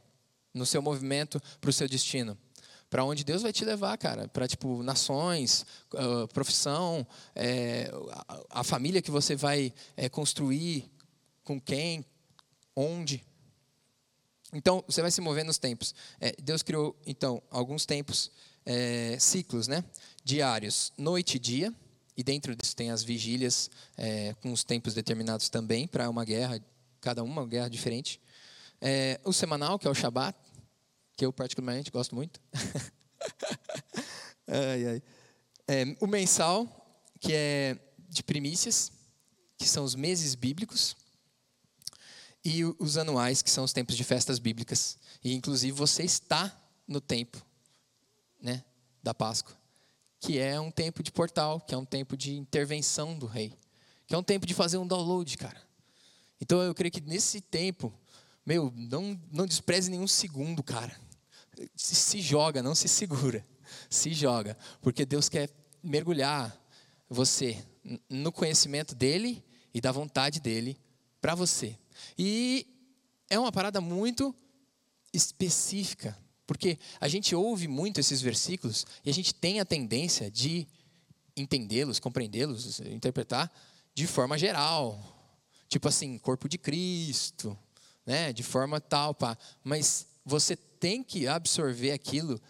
no 0.53 0.65
seu 0.65 0.81
movimento 0.81 1.41
para 1.61 1.71
o 1.71 1.73
seu 1.73 1.89
destino? 1.89 2.39
para 2.95 3.05
onde 3.05 3.25
Deus 3.25 3.43
vai 3.43 3.53
te 3.53 3.65
levar, 3.65 3.99
cara, 3.99 4.29
para 4.29 4.47
tipo 4.47 4.81
nações, 4.85 5.67
uh, 5.95 6.29
profissão, 6.29 7.05
é, 7.35 7.91
a, 8.29 8.61
a, 8.61 8.63
família 8.63 9.03
que 9.03 9.11
você 9.11 9.35
vai 9.35 9.75
é, 9.97 10.09
construir, 10.09 10.89
com 11.43 11.61
quem, 11.61 12.07
onde. 12.77 13.25
Então 14.53 14.85
você 14.87 15.03
vai 15.03 15.11
se 15.11 15.21
mover 15.21 15.45
nos 15.45 15.59
tempos. 15.59 15.93
É, 16.21 16.37
Deus 16.41 16.63
criou 16.63 16.97
então 17.05 17.43
alguns 17.51 17.85
tempos, 17.85 18.31
é, 18.65 19.17
ciclos, 19.19 19.67
né, 19.67 19.83
diários, 20.25 20.93
noite 20.97 21.37
e 21.37 21.39
dia. 21.39 21.73
E 22.17 22.23
dentro 22.23 22.55
disso 22.57 22.75
tem 22.75 22.91
as 22.91 23.03
vigílias 23.03 23.71
é, 23.97 24.35
com 24.35 24.53
os 24.53 24.65
tempos 24.65 24.95
determinados 24.95 25.49
também 25.49 25.87
para 25.87 26.09
uma 26.09 26.25
guerra, 26.25 26.61
cada 27.01 27.23
uma, 27.23 27.43
uma 27.43 27.49
guerra 27.49 27.69
diferente. 27.69 28.21
É, 28.81 29.21
o 29.25 29.33
semanal, 29.33 29.79
que 29.79 29.87
é 29.87 29.91
o 29.91 29.95
Shabat, 29.95 30.39
que 31.17 31.27
eu 31.27 31.33
particularmente 31.33 31.91
gosto 31.91 32.15
muito. 32.15 32.41
ai, 34.47 34.87
ai. 34.87 35.03
É, 35.67 35.97
o 36.01 36.07
mensal, 36.07 36.67
que 37.21 37.33
é 37.33 37.79
de 38.09 38.23
primícias, 38.23 38.93
que 39.59 39.69
são 39.69 39.85
os 39.85 39.95
meses 39.95 40.35
bíblicos. 40.35 40.97
E 42.45 42.65
os 42.65 42.97
anuais, 42.97 43.43
que 43.43 43.51
são 43.51 43.65
os 43.65 43.73
tempos 43.73 43.97
de 43.97 44.05
festas 44.05 44.39
bíblicas. 44.39 44.99
E, 45.23 45.35
inclusive, 45.35 45.73
você 45.73 46.05
está 46.05 46.55
no 46.87 47.01
tempo 47.01 47.45
né, 48.41 48.63
da 49.03 49.15
Páscoa, 49.15 49.57
que 50.25 50.39
é 50.39 50.59
um 50.59 50.71
tempo 50.71 51.03
de 51.03 51.13
portal, 51.13 51.61
que 51.61 51.75
é 51.75 51.79
um 51.79 51.85
tempo 51.85 52.17
de 52.17 52.37
intervenção 52.37 53.19
do 53.19 53.27
rei, 53.27 53.53
que 54.07 54.15
é 54.15 54.19
um 54.19 54.23
tempo 54.23 54.47
de 54.47 54.55
fazer 54.55 54.79
um 54.79 54.87
download, 54.87 55.37
cara. 55.37 55.61
Então, 56.41 56.63
eu 56.63 56.75
creio 56.75 56.93
que 56.93 57.01
nesse 57.01 57.41
tempo, 57.41 57.93
meu, 58.45 58.73
não, 58.75 59.21
não 59.31 59.47
despreze 59.47 59.91
nenhum 59.91 60.07
segundo, 60.07 60.63
cara 60.63 61.05
se, 61.75 61.95
se 61.95 62.21
joga, 62.21 62.63
não 62.63 62.75
se 62.75 62.89
segura. 62.89 63.47
Se 63.89 64.13
joga, 64.13 64.57
porque 64.81 65.05
Deus 65.05 65.29
quer 65.29 65.51
mergulhar 65.83 66.57
você 67.09 67.65
no 68.09 68.31
conhecimento 68.31 68.95
dele 68.95 69.45
e 69.73 69.81
da 69.81 69.91
vontade 69.91 70.41
dele 70.41 70.79
para 71.21 71.35
você. 71.35 71.79
E 72.17 72.67
é 73.29 73.39
uma 73.39 73.51
parada 73.51 73.81
muito 73.81 74.35
específica, 75.13 76.17
porque 76.47 76.79
a 77.01 77.09
gente 77.09 77.35
ouve 77.35 77.67
muito 77.67 78.01
esses 78.01 78.21
versículos 78.21 78.87
e 79.05 79.11
a 79.11 79.15
gente 79.15 79.35
tem 79.35 79.61
a 79.61 79.65
tendência 79.65 80.31
de 80.31 80.67
entendê-los, 81.37 81.99
compreendê-los, 81.99 82.81
interpretar 82.81 83.51
de 83.95 84.07
forma 84.07 84.37
geral. 84.37 85.01
Tipo 85.69 85.89
assim, 85.89 86.19
corpo 86.19 86.49
de 86.49 86.59
Cristo, 86.59 87.57
né? 88.05 88.33
De 88.33 88.43
forma 88.43 88.81
tal, 88.81 89.15
pá. 89.15 89.37
Mas 89.63 90.07
você 90.25 90.57
tem 90.57 91.03
que 91.03 91.27
absorver 91.27 91.93
aquilo 91.93 92.41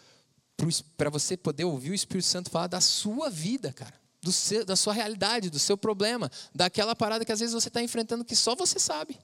para 0.96 1.10
você 1.10 1.36
poder 1.36 1.64
ouvir 1.64 1.90
o 1.90 1.94
Espírito 1.94 2.26
Santo 2.26 2.50
falar 2.50 2.66
da 2.66 2.80
sua 2.80 3.30
vida, 3.30 3.72
cara. 3.72 3.94
Seu, 4.26 4.64
da 4.64 4.74
sua 4.74 4.94
realidade, 4.94 5.50
do 5.50 5.58
seu 5.58 5.76
problema, 5.76 6.30
daquela 6.54 6.96
parada 6.96 7.26
que 7.26 7.32
às 7.32 7.40
vezes 7.40 7.52
você 7.52 7.68
está 7.68 7.82
enfrentando 7.82 8.24
que 8.24 8.34
só 8.34 8.54
você 8.54 8.78
sabe, 8.78 9.18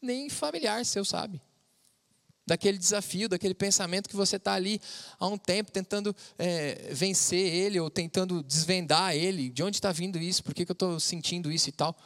nem 0.00 0.28
familiar 0.28 0.84
seu 0.84 1.04
sabe. 1.04 1.40
Daquele 2.52 2.76
desafio, 2.76 3.30
daquele 3.30 3.54
pensamento 3.54 4.10
que 4.10 4.14
você 4.14 4.36
está 4.36 4.52
ali 4.52 4.78
há 5.18 5.26
um 5.26 5.38
tempo 5.38 5.72
tentando 5.72 6.14
é, 6.38 6.90
vencer 6.92 7.40
ele 7.40 7.80
ou 7.80 7.88
tentando 7.88 8.42
desvendar 8.42 9.16
ele. 9.16 9.48
De 9.48 9.62
onde 9.62 9.78
está 9.78 9.90
vindo 9.90 10.18
isso? 10.18 10.44
Por 10.44 10.52
que, 10.52 10.66
que 10.66 10.70
eu 10.70 10.74
estou 10.74 11.00
sentindo 11.00 11.50
isso 11.50 11.70
e 11.70 11.72
tal? 11.72 11.96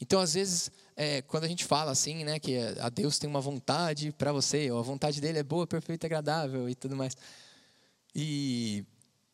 Então, 0.00 0.18
às 0.18 0.34
vezes, 0.34 0.72
é, 0.96 1.22
quando 1.22 1.44
a 1.44 1.48
gente 1.48 1.64
fala 1.64 1.92
assim, 1.92 2.24
né, 2.24 2.40
que 2.40 2.58
a 2.80 2.88
Deus 2.88 3.16
tem 3.16 3.30
uma 3.30 3.40
vontade 3.40 4.10
para 4.10 4.32
você, 4.32 4.68
ou 4.72 4.80
a 4.80 4.82
vontade 4.82 5.20
dele 5.20 5.38
é 5.38 5.42
boa, 5.44 5.68
perfeita, 5.68 6.08
agradável 6.08 6.68
e 6.68 6.74
tudo 6.74 6.96
mais. 6.96 7.16
E, 8.12 8.84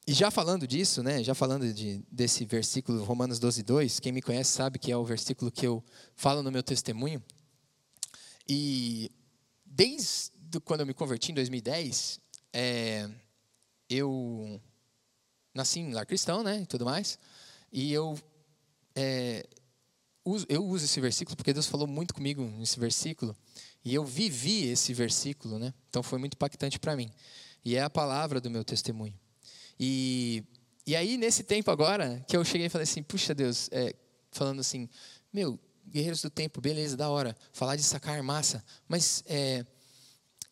e 0.07 0.13
já 0.13 0.31
falando 0.31 0.67
disso, 0.67 1.03
né, 1.03 1.25
já 1.25 1.35
falando 1.35 1.73
de, 1.73 2.05
desse 2.13 2.45
versículo 2.45 3.03
Romanos 3.05 3.39
12, 3.39 3.63
2, 3.63 4.01
quem 4.01 4.13
me 4.13 4.21
conhece 4.21 4.51
sabe 4.51 4.79
que 4.79 4.93
é 4.93 4.97
o 4.99 5.05
versículo 5.05 5.51
que 5.51 5.67
eu 5.67 5.83
falo 6.15 6.43
no 6.43 6.53
meu 6.53 6.63
testemunho. 6.63 7.23
E 8.47 9.11
desde 9.77 10.33
quando 10.65 10.81
eu 10.81 10.87
me 10.87 10.95
converti 10.95 11.33
em 11.33 11.35
2010, 11.35 12.19
é, 12.51 13.11
eu 13.91 14.61
nasci 15.55 15.81
em 15.81 15.93
lar 15.93 16.07
cristão, 16.07 16.43
né, 16.43 16.63
e 16.63 16.67
tudo 16.67 16.87
mais, 16.87 17.19
e 17.71 17.93
eu 17.93 18.19
é, 18.95 19.47
eu 20.49 20.65
uso 20.65 20.87
esse 20.87 21.01
versículo 21.01 21.37
porque 21.37 21.53
Deus 21.53 21.67
falou 21.67 21.87
muito 21.87 22.15
comigo 22.15 22.43
nesse 22.59 22.81
versículo 22.81 23.37
e 23.85 23.95
eu 23.95 24.05
vivi 24.05 24.67
esse 24.67 24.93
versículo, 24.95 25.59
né? 25.59 25.73
Então 25.89 26.03
foi 26.03 26.19
muito 26.19 26.35
impactante 26.35 26.79
para 26.81 26.97
mim. 26.97 27.09
E 27.65 27.77
é 27.77 27.83
a 27.83 27.91
palavra 27.91 28.41
do 28.41 28.51
meu 28.51 28.65
testemunho. 28.65 29.15
E, 29.79 30.43
e 30.87 30.97
aí, 30.97 31.17
nesse 31.17 31.45
tempo 31.45 31.71
agora, 31.71 32.25
que 32.27 32.37
eu 32.37 32.45
cheguei 32.45 32.67
e 32.67 32.71
falei 32.71 32.85
assim: 32.85 33.03
puxa 33.03 33.35
Deus, 33.35 33.69
é, 33.71 33.95
falando 34.33 34.61
assim, 34.61 34.89
meu, 35.33 35.59
guerreiros 35.87 36.23
do 36.23 36.31
tempo, 36.31 36.61
beleza, 36.61 36.97
da 36.97 37.09
hora, 37.09 37.37
falar 37.53 37.77
de 37.77 37.83
sacar 37.83 38.23
massa, 38.23 38.65
mas 38.89 39.23
é, 39.27 39.65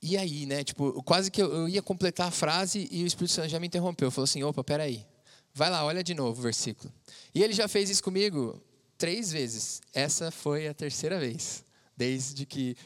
e 0.07 0.18
aí, 0.18 0.44
né? 0.44 0.62
Tipo, 0.62 1.03
quase 1.03 1.31
que 1.31 1.40
eu, 1.40 1.51
eu, 1.51 1.68
ia 1.68 1.81
completar 1.81 2.29
a 2.29 2.31
frase 2.31 2.87
e 2.90 3.03
o 3.03 3.07
Espírito 3.07 3.33
Santo 3.33 3.49
já 3.49 3.59
me 3.59 3.66
interrompeu. 3.66 4.11
Falou 4.11 4.25
assim: 4.25 4.42
opa, 4.42 4.62
peraí, 4.62 5.07
vai 5.55 5.70
lá, 5.70 5.83
olha 5.83 6.05
de 6.05 6.12
novo 6.12 6.40
o 6.40 6.42
versículo. 6.42 6.92
E 7.35 7.42
ele 7.42 7.55
já 7.55 7.66
fez 7.66 7.88
isso 7.88 8.03
comigo 8.03 8.62
três 8.99 9.33
vezes. 9.33 9.81
Essa 9.94 10.31
foi 10.31 10.68
a 10.68 10.75
terceira 10.75 11.18
vez, 11.18 11.64
desde 11.97 12.44
que 12.44 12.77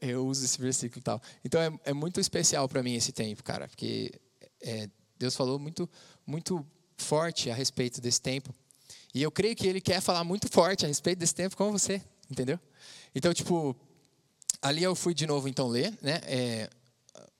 eu, 0.00 0.26
uso 0.26 0.44
esse 0.44 0.60
versículo 0.60 1.00
e 1.00 1.02
tal. 1.02 1.22
Então 1.44 1.60
é, 1.60 1.90
é 1.90 1.92
muito 1.94 2.20
especial 2.20 2.68
para 2.68 2.82
mim 2.82 2.94
esse 2.94 3.12
tempo, 3.12 3.42
cara, 3.42 3.66
porque 3.66 4.12
é, 4.62 4.90
Deus 5.18 5.34
falou 5.34 5.58
muito, 5.58 5.88
muito 6.26 6.66
forte 6.96 7.50
a 7.50 7.54
respeito 7.54 8.00
desse 8.00 8.20
tempo. 8.20 8.54
E 9.14 9.22
eu 9.22 9.30
creio 9.30 9.56
que 9.56 9.66
Ele 9.66 9.80
quer 9.80 10.00
falar 10.00 10.24
muito 10.24 10.48
forte 10.48 10.84
a 10.84 10.88
respeito 10.88 11.18
desse 11.18 11.34
tempo 11.34 11.56
com 11.56 11.72
você, 11.72 12.02
entendeu? 12.30 12.58
Então, 13.14 13.32
tipo, 13.32 13.74
ali 14.60 14.82
eu 14.82 14.94
fui 14.94 15.14
de 15.14 15.26
novo 15.26 15.48
então 15.48 15.68
ler, 15.68 15.96
né? 16.02 16.20
É, 16.24 16.70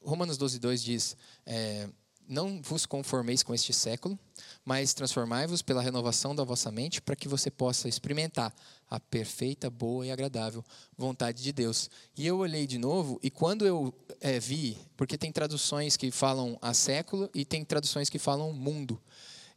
Romanos 0.03 0.39
12, 0.39 0.59
2 0.59 0.83
diz: 0.83 1.17
é, 1.45 1.89
Não 2.27 2.63
vos 2.63 2.87
conformeis 2.87 3.43
com 3.43 3.55
este 3.55 3.73
século, 3.73 4.19
mas 4.65 4.95
transformai-vos 4.95 5.63
pela 5.63 5.83
renovação 5.83 6.35
da 6.35 6.45
vossa 6.45 6.71
mente, 6.71 7.01
para 7.01 7.17
que 7.17 7.29
você 7.29 7.51
possa 7.51 7.89
experimentar 7.89 8.55
a 8.89 8.99
perfeita, 8.99 9.69
boa 9.69 10.07
e 10.07 10.11
agradável 10.11 10.65
vontade 10.97 11.43
de 11.43 11.53
Deus. 11.53 11.91
E 12.17 12.27
eu 12.27 12.39
olhei 12.39 12.67
de 12.67 12.79
novo, 12.79 13.19
e 13.23 13.31
quando 13.31 13.67
eu 13.67 13.93
é, 14.21 14.39
vi, 14.41 14.79
porque 14.97 15.19
tem 15.19 15.31
traduções 15.31 15.97
que 15.97 16.11
falam 16.11 16.59
a 16.63 16.73
século 16.73 17.29
e 17.35 17.45
tem 17.45 17.65
traduções 17.65 18.09
que 18.09 18.19
falam 18.19 18.53
mundo. 18.53 19.01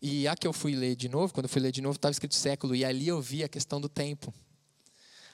E 0.01 0.27
a 0.27 0.35
que 0.35 0.47
eu 0.47 0.53
fui 0.53 0.75
ler 0.75 0.95
de 0.95 1.07
novo, 1.07 1.33
quando 1.33 1.45
eu 1.45 1.49
fui 1.49 1.61
ler 1.61 1.71
de 1.71 1.81
novo, 1.81 1.95
estava 1.95 2.11
escrito 2.11 2.35
século, 2.35 2.75
e 2.75 2.83
ali 2.83 3.07
eu 3.07 3.21
vi 3.21 3.43
a 3.43 3.47
questão 3.47 3.79
do 3.79 3.87
tempo. 3.87 4.33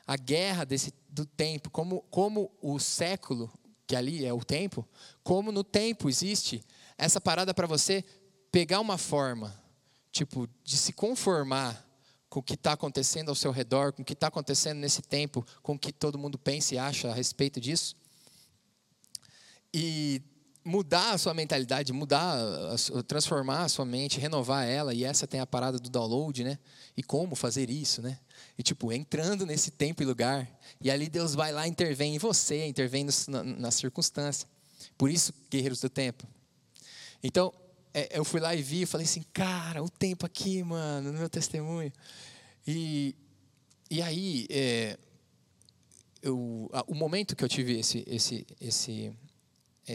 A 0.06 0.18
guerra 0.18 0.66
desse, 0.66 0.94
do 1.10 1.26
tempo, 1.26 1.70
como, 1.70 2.02
como 2.10 2.52
o 2.62 2.78
século, 2.80 3.52
que 3.86 3.96
ali 3.96 4.26
é 4.26 4.34
o 4.34 4.44
tempo, 4.44 4.88
como 5.24 5.52
no 5.52 5.64
tempo 5.64 6.10
existe 6.10 6.64
essa 6.98 7.22
parada 7.22 7.54
para 7.54 7.68
você 7.68 8.04
pegar 8.52 8.80
uma 8.80 8.98
forma 8.98 9.54
tipo, 10.12 10.50
de 10.64 10.78
se 10.78 10.92
conformar 10.92 11.86
com 12.30 12.40
o 12.40 12.44
que 12.44 12.56
está 12.56 12.74
acontecendo 12.74 13.30
ao 13.30 13.36
seu 13.36 13.52
redor, 13.52 13.94
com 13.94 14.02
o 14.02 14.06
que 14.06 14.14
está 14.14 14.28
acontecendo 14.28 14.80
nesse 14.80 15.02
tempo, 15.02 15.46
com 15.62 15.74
o 15.74 15.80
que 15.80 15.92
todo 15.92 16.18
mundo 16.18 16.38
pensa 16.38 16.76
e 16.76 16.78
acha 16.78 17.10
a 17.10 17.14
respeito 17.14 17.60
disso. 17.62 17.96
E 19.74 20.22
mudar 20.68 21.14
a 21.14 21.18
sua 21.18 21.34
mentalidade, 21.34 21.94
mudar, 21.94 22.38
transformar 23.08 23.64
a 23.64 23.70
sua 23.70 23.86
mente, 23.86 24.20
renovar 24.20 24.68
ela, 24.68 24.94
e 24.94 25.04
essa 25.04 25.26
tem 25.26 25.40
a 25.40 25.48
parada 25.48 25.80
do 25.80 25.90
download, 25.90 26.44
né? 26.44 26.60
E 26.96 27.02
como 27.02 27.36
fazer 27.36 27.70
isso, 27.70 28.02
né? 28.02 28.20
E 28.58 28.62
tipo, 28.62 28.92
entrando 28.92 29.46
nesse 29.46 29.72
tempo 29.72 30.04
e 30.04 30.06
lugar, 30.06 30.48
e 30.82 30.92
ali 30.92 31.08
Deus 31.08 31.34
vai 31.34 31.52
lá, 31.52 31.68
intervém 31.68 32.16
em 32.16 32.18
você, 32.18 32.66
intervém 32.66 33.08
na, 33.28 33.44
na 33.44 33.72
circunstância. 33.72 34.48
Por 34.98 35.10
isso, 35.10 35.34
guerreiros 35.50 35.80
do 35.80 35.90
tempo. 35.90 36.28
Então, 37.24 37.54
é, 37.94 38.20
eu 38.20 38.26
fui 38.26 38.40
lá 38.40 38.54
e 38.54 38.62
vi 38.62 38.86
falei 38.86 39.06
assim, 39.06 39.24
cara, 39.34 39.82
o 39.82 39.90
tempo 39.90 40.26
aqui, 40.26 40.62
mano, 40.64 41.12
no 41.12 41.20
meu 41.20 41.30
testemunho. 41.30 41.92
E, 42.68 43.16
e 43.90 44.02
aí, 44.02 44.46
é, 44.50 44.98
eu, 46.22 46.70
o 46.88 46.94
momento 46.94 47.36
que 47.36 47.44
eu 47.44 47.50
tive 47.50 47.80
esse, 47.80 48.04
esse, 48.06 48.46
esse, 48.60 49.14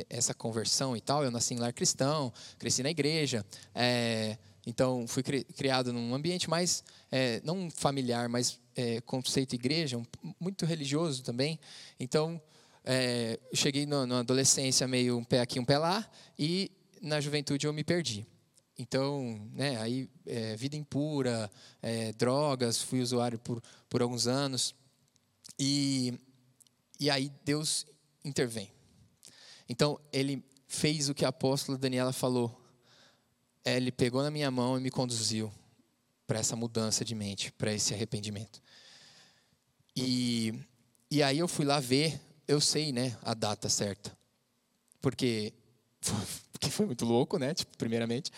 essa 0.08 0.32
conversão 0.32 0.96
e 0.96 1.00
tal, 1.00 1.22
eu 1.24 1.30
nasci 1.30 1.54
em 1.54 1.58
lar 1.58 1.72
cristão, 1.72 2.32
cresci 2.58 2.82
na 2.82 2.90
igreja, 2.90 3.44
é, 3.74 4.38
então 4.66 5.06
fui 5.06 5.22
criado 5.22 5.92
num 5.92 6.14
ambiente 6.14 6.48
mais, 6.48 6.84
é, 7.10 7.40
não 7.44 7.70
familiar, 7.70 8.28
mas 8.28 8.60
é, 8.76 9.00
conceito 9.00 9.54
igreja, 9.54 9.98
um, 9.98 10.04
muito 10.40 10.64
religioso 10.64 11.22
também. 11.22 11.58
Então, 11.98 12.40
é, 12.84 13.38
cheguei 13.54 13.86
na 13.86 14.20
adolescência 14.20 14.86
meio 14.88 15.18
um 15.18 15.24
pé 15.24 15.40
aqui, 15.40 15.58
um 15.58 15.64
pé 15.64 15.78
lá, 15.78 16.08
e 16.38 16.70
na 17.00 17.20
juventude 17.20 17.66
eu 17.66 17.72
me 17.72 17.84
perdi. 17.84 18.26
Então, 18.78 19.40
né, 19.52 19.76
aí 19.80 20.08
é, 20.26 20.56
vida 20.56 20.76
impura, 20.76 21.50
é, 21.82 22.12
drogas, 22.12 22.80
fui 22.82 23.00
usuário 23.00 23.38
por, 23.38 23.62
por 23.88 24.00
alguns 24.00 24.26
anos. 24.26 24.74
E, 25.58 26.18
e 26.98 27.10
aí 27.10 27.30
Deus 27.44 27.86
intervém. 28.24 28.70
Então, 29.68 29.98
ele 30.12 30.44
fez 30.66 31.08
o 31.08 31.14
que 31.14 31.24
a 31.24 31.28
apóstola 31.28 31.76
Daniela 31.76 32.12
falou. 32.12 32.58
Ele 33.64 33.92
pegou 33.92 34.22
na 34.22 34.30
minha 34.30 34.50
mão 34.50 34.78
e 34.78 34.80
me 34.80 34.90
conduziu 34.90 35.52
para 36.26 36.38
essa 36.38 36.56
mudança 36.56 37.04
de 37.04 37.14
mente, 37.14 37.52
para 37.52 37.72
esse 37.72 37.92
arrependimento. 37.92 38.60
E, 39.94 40.54
e 41.10 41.22
aí 41.22 41.38
eu 41.38 41.46
fui 41.46 41.64
lá 41.64 41.78
ver, 41.78 42.18
eu 42.48 42.60
sei, 42.60 42.92
né, 42.92 43.16
a 43.22 43.34
data 43.34 43.68
certa. 43.68 44.16
Porque 45.00 45.52
porque 46.52 46.70
foi 46.70 46.86
muito 46.86 47.04
louco, 47.04 47.38
né, 47.38 47.52
tipo, 47.54 47.76
primeiramente. 47.76 48.30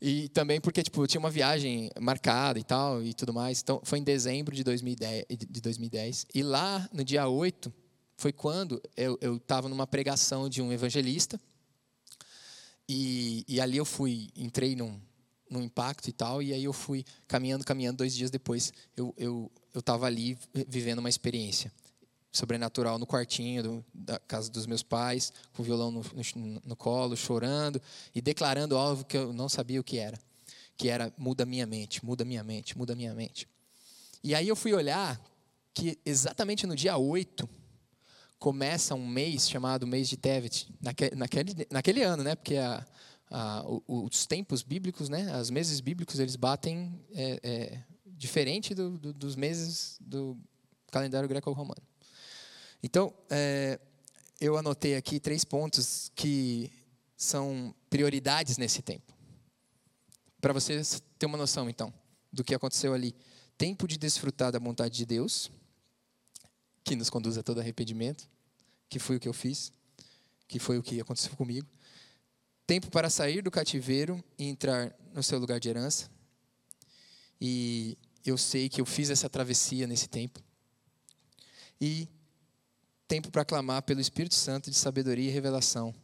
E 0.00 0.28
também 0.28 0.60
porque 0.60 0.82
tipo, 0.82 1.02
eu 1.02 1.06
tinha 1.06 1.18
uma 1.18 1.30
viagem 1.30 1.90
marcada 2.00 2.58
e 2.58 2.64
tal 2.64 3.02
e 3.02 3.14
tudo 3.14 3.32
mais. 3.32 3.60
Então 3.60 3.80
foi 3.84 3.98
em 3.98 4.04
dezembro 4.04 4.54
de 4.54 4.64
2010, 4.64 5.24
de 5.28 5.60
2010. 5.60 6.26
E 6.34 6.42
lá 6.42 6.88
no 6.92 7.04
dia 7.04 7.28
8 7.28 7.72
foi 8.18 8.32
quando 8.32 8.82
eu 8.96 9.36
estava 9.36 9.68
numa 9.68 9.86
pregação 9.86 10.48
de 10.48 10.60
um 10.60 10.72
evangelista. 10.72 11.40
E, 12.88 13.44
e 13.46 13.60
ali 13.60 13.76
eu 13.76 13.84
fui, 13.84 14.28
entrei 14.34 14.74
num, 14.74 15.00
num 15.48 15.62
impacto 15.62 16.08
e 16.08 16.12
tal, 16.12 16.42
e 16.42 16.52
aí 16.52 16.64
eu 16.64 16.72
fui 16.72 17.04
caminhando, 17.28 17.64
caminhando, 17.64 17.98
dois 17.98 18.14
dias 18.14 18.30
depois 18.30 18.72
eu 18.96 19.14
eu 19.16 19.50
eu 19.72 19.80
estava 19.80 20.06
ali 20.06 20.36
vivendo 20.66 20.98
uma 20.98 21.08
experiência 21.08 21.72
sobrenatural 22.32 22.98
no 22.98 23.06
quartinho 23.06 23.62
do, 23.62 23.84
da 23.94 24.18
casa 24.18 24.50
dos 24.50 24.66
meus 24.66 24.82
pais, 24.82 25.32
com 25.52 25.62
o 25.62 25.64
violão 25.64 25.90
no, 25.92 26.02
no, 26.02 26.62
no, 26.64 26.76
colo, 26.76 27.16
chorando 27.16 27.80
e 28.14 28.20
declarando 28.20 28.76
algo 28.76 29.04
que 29.04 29.16
eu 29.16 29.32
não 29.32 29.48
sabia 29.48 29.80
o 29.80 29.84
que 29.84 29.98
era, 29.98 30.18
que 30.76 30.88
era 30.88 31.12
muda 31.16 31.46
minha 31.46 31.66
mente, 31.66 32.04
muda 32.04 32.24
minha 32.24 32.42
mente, 32.42 32.76
muda 32.76 32.96
minha 32.96 33.14
mente. 33.14 33.46
E 34.24 34.34
aí 34.34 34.48
eu 34.48 34.56
fui 34.56 34.72
olhar 34.72 35.20
que 35.72 35.98
exatamente 36.04 36.66
no 36.66 36.74
dia 36.74 36.96
8 36.96 37.48
começa 38.38 38.94
um 38.94 39.06
mês 39.06 39.48
chamado 39.48 39.86
mês 39.86 40.08
de 40.08 40.16
Tevet, 40.16 40.68
naquele, 40.80 41.66
naquele, 41.70 42.02
ano, 42.02 42.22
né? 42.22 42.34
Porque 42.34 42.56
a, 42.56 42.86
a, 43.30 43.64
os 43.86 44.26
tempos 44.26 44.62
bíblicos, 44.62 45.08
né? 45.08 45.38
Os 45.40 45.50
meses 45.50 45.80
bíblicos 45.80 46.20
eles 46.20 46.36
batem 46.36 47.00
é, 47.12 47.40
é, 47.42 47.82
diferente 48.06 48.74
do, 48.74 48.96
do, 48.98 49.12
dos 49.12 49.34
meses 49.36 49.96
do 50.00 50.36
calendário 50.90 51.28
greco-romano. 51.28 51.82
Então, 52.82 53.12
é, 53.28 53.80
eu 54.40 54.56
anotei 54.56 54.94
aqui 54.94 55.18
três 55.18 55.44
pontos 55.44 56.12
que 56.14 56.70
são 57.16 57.74
prioridades 57.90 58.56
nesse 58.56 58.82
tempo. 58.82 59.12
Para 60.40 60.52
vocês 60.52 61.02
ter 61.18 61.26
uma 61.26 61.36
noção, 61.36 61.68
então, 61.68 61.92
do 62.32 62.44
que 62.44 62.54
aconteceu 62.54 62.94
ali. 62.94 63.14
Tempo 63.56 63.88
de 63.88 63.98
desfrutar 63.98 64.52
da 64.52 64.60
vontade 64.60 64.96
de 64.96 65.04
Deus, 65.04 65.50
que 66.88 66.96
nos 66.96 67.10
conduz 67.10 67.36
a 67.36 67.42
todo 67.42 67.60
arrependimento, 67.60 68.26
que 68.88 68.98
foi 68.98 69.16
o 69.16 69.20
que 69.20 69.28
eu 69.28 69.34
fiz, 69.34 69.70
que 70.46 70.58
foi 70.58 70.78
o 70.78 70.82
que 70.82 70.98
aconteceu 70.98 71.36
comigo. 71.36 71.68
Tempo 72.66 72.90
para 72.90 73.10
sair 73.10 73.42
do 73.42 73.50
cativeiro 73.50 74.24
e 74.38 74.46
entrar 74.46 74.96
no 75.12 75.22
seu 75.22 75.38
lugar 75.38 75.60
de 75.60 75.68
herança. 75.68 76.10
E 77.38 77.98
eu 78.24 78.38
sei 78.38 78.70
que 78.70 78.80
eu 78.80 78.86
fiz 78.86 79.10
essa 79.10 79.28
travessia 79.28 79.86
nesse 79.86 80.08
tempo. 80.08 80.40
E 81.78 82.08
tempo 83.06 83.30
para 83.30 83.44
clamar 83.44 83.82
pelo 83.82 84.00
Espírito 84.00 84.34
Santo 84.34 84.70
de 84.70 84.76
sabedoria 84.76 85.28
e 85.28 85.32
revelação, 85.32 85.94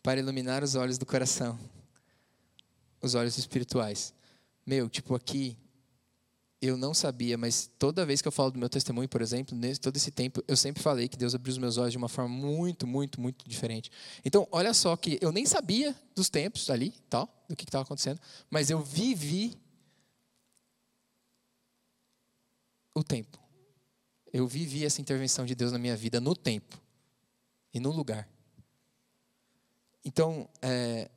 para 0.00 0.20
iluminar 0.20 0.62
os 0.62 0.76
olhos 0.76 0.96
do 0.96 1.04
coração, 1.04 1.58
os 3.02 3.16
olhos 3.16 3.36
espirituais. 3.36 4.14
Meu, 4.64 4.88
tipo 4.88 5.16
aqui, 5.16 5.56
eu 6.60 6.76
não 6.76 6.92
sabia, 6.92 7.38
mas 7.38 7.70
toda 7.78 8.04
vez 8.04 8.20
que 8.20 8.28
eu 8.28 8.32
falo 8.32 8.50
do 8.50 8.58
meu 8.58 8.68
testemunho, 8.68 9.08
por 9.08 9.22
exemplo, 9.22 9.56
nesse 9.56 9.80
todo 9.80 9.96
esse 9.96 10.10
tempo, 10.10 10.42
eu 10.48 10.56
sempre 10.56 10.82
falei 10.82 11.08
que 11.08 11.16
Deus 11.16 11.34
abriu 11.34 11.52
os 11.52 11.58
meus 11.58 11.76
olhos 11.76 11.92
de 11.92 11.98
uma 11.98 12.08
forma 12.08 12.34
muito, 12.34 12.86
muito, 12.86 13.20
muito 13.20 13.48
diferente. 13.48 13.90
Então, 14.24 14.46
olha 14.50 14.74
só 14.74 14.96
que 14.96 15.18
eu 15.20 15.30
nem 15.30 15.46
sabia 15.46 15.94
dos 16.14 16.28
tempos 16.28 16.68
ali, 16.68 16.92
tal, 17.08 17.28
do 17.48 17.54
que 17.54 17.64
estava 17.64 17.84
acontecendo, 17.84 18.20
mas 18.50 18.70
eu 18.70 18.80
vivi 18.80 19.56
o 22.94 23.04
tempo 23.04 23.38
eu 24.32 24.46
vivi 24.46 24.84
essa 24.84 25.00
intervenção 25.00 25.44
de 25.44 25.54
Deus 25.54 25.72
na 25.72 25.78
minha 25.78 25.96
vida 25.96 26.20
no 26.20 26.34
tempo 26.34 26.80
e 27.72 27.80
no 27.80 27.90
lugar. 27.90 28.28
Então, 30.04 30.48
é, 30.62 31.10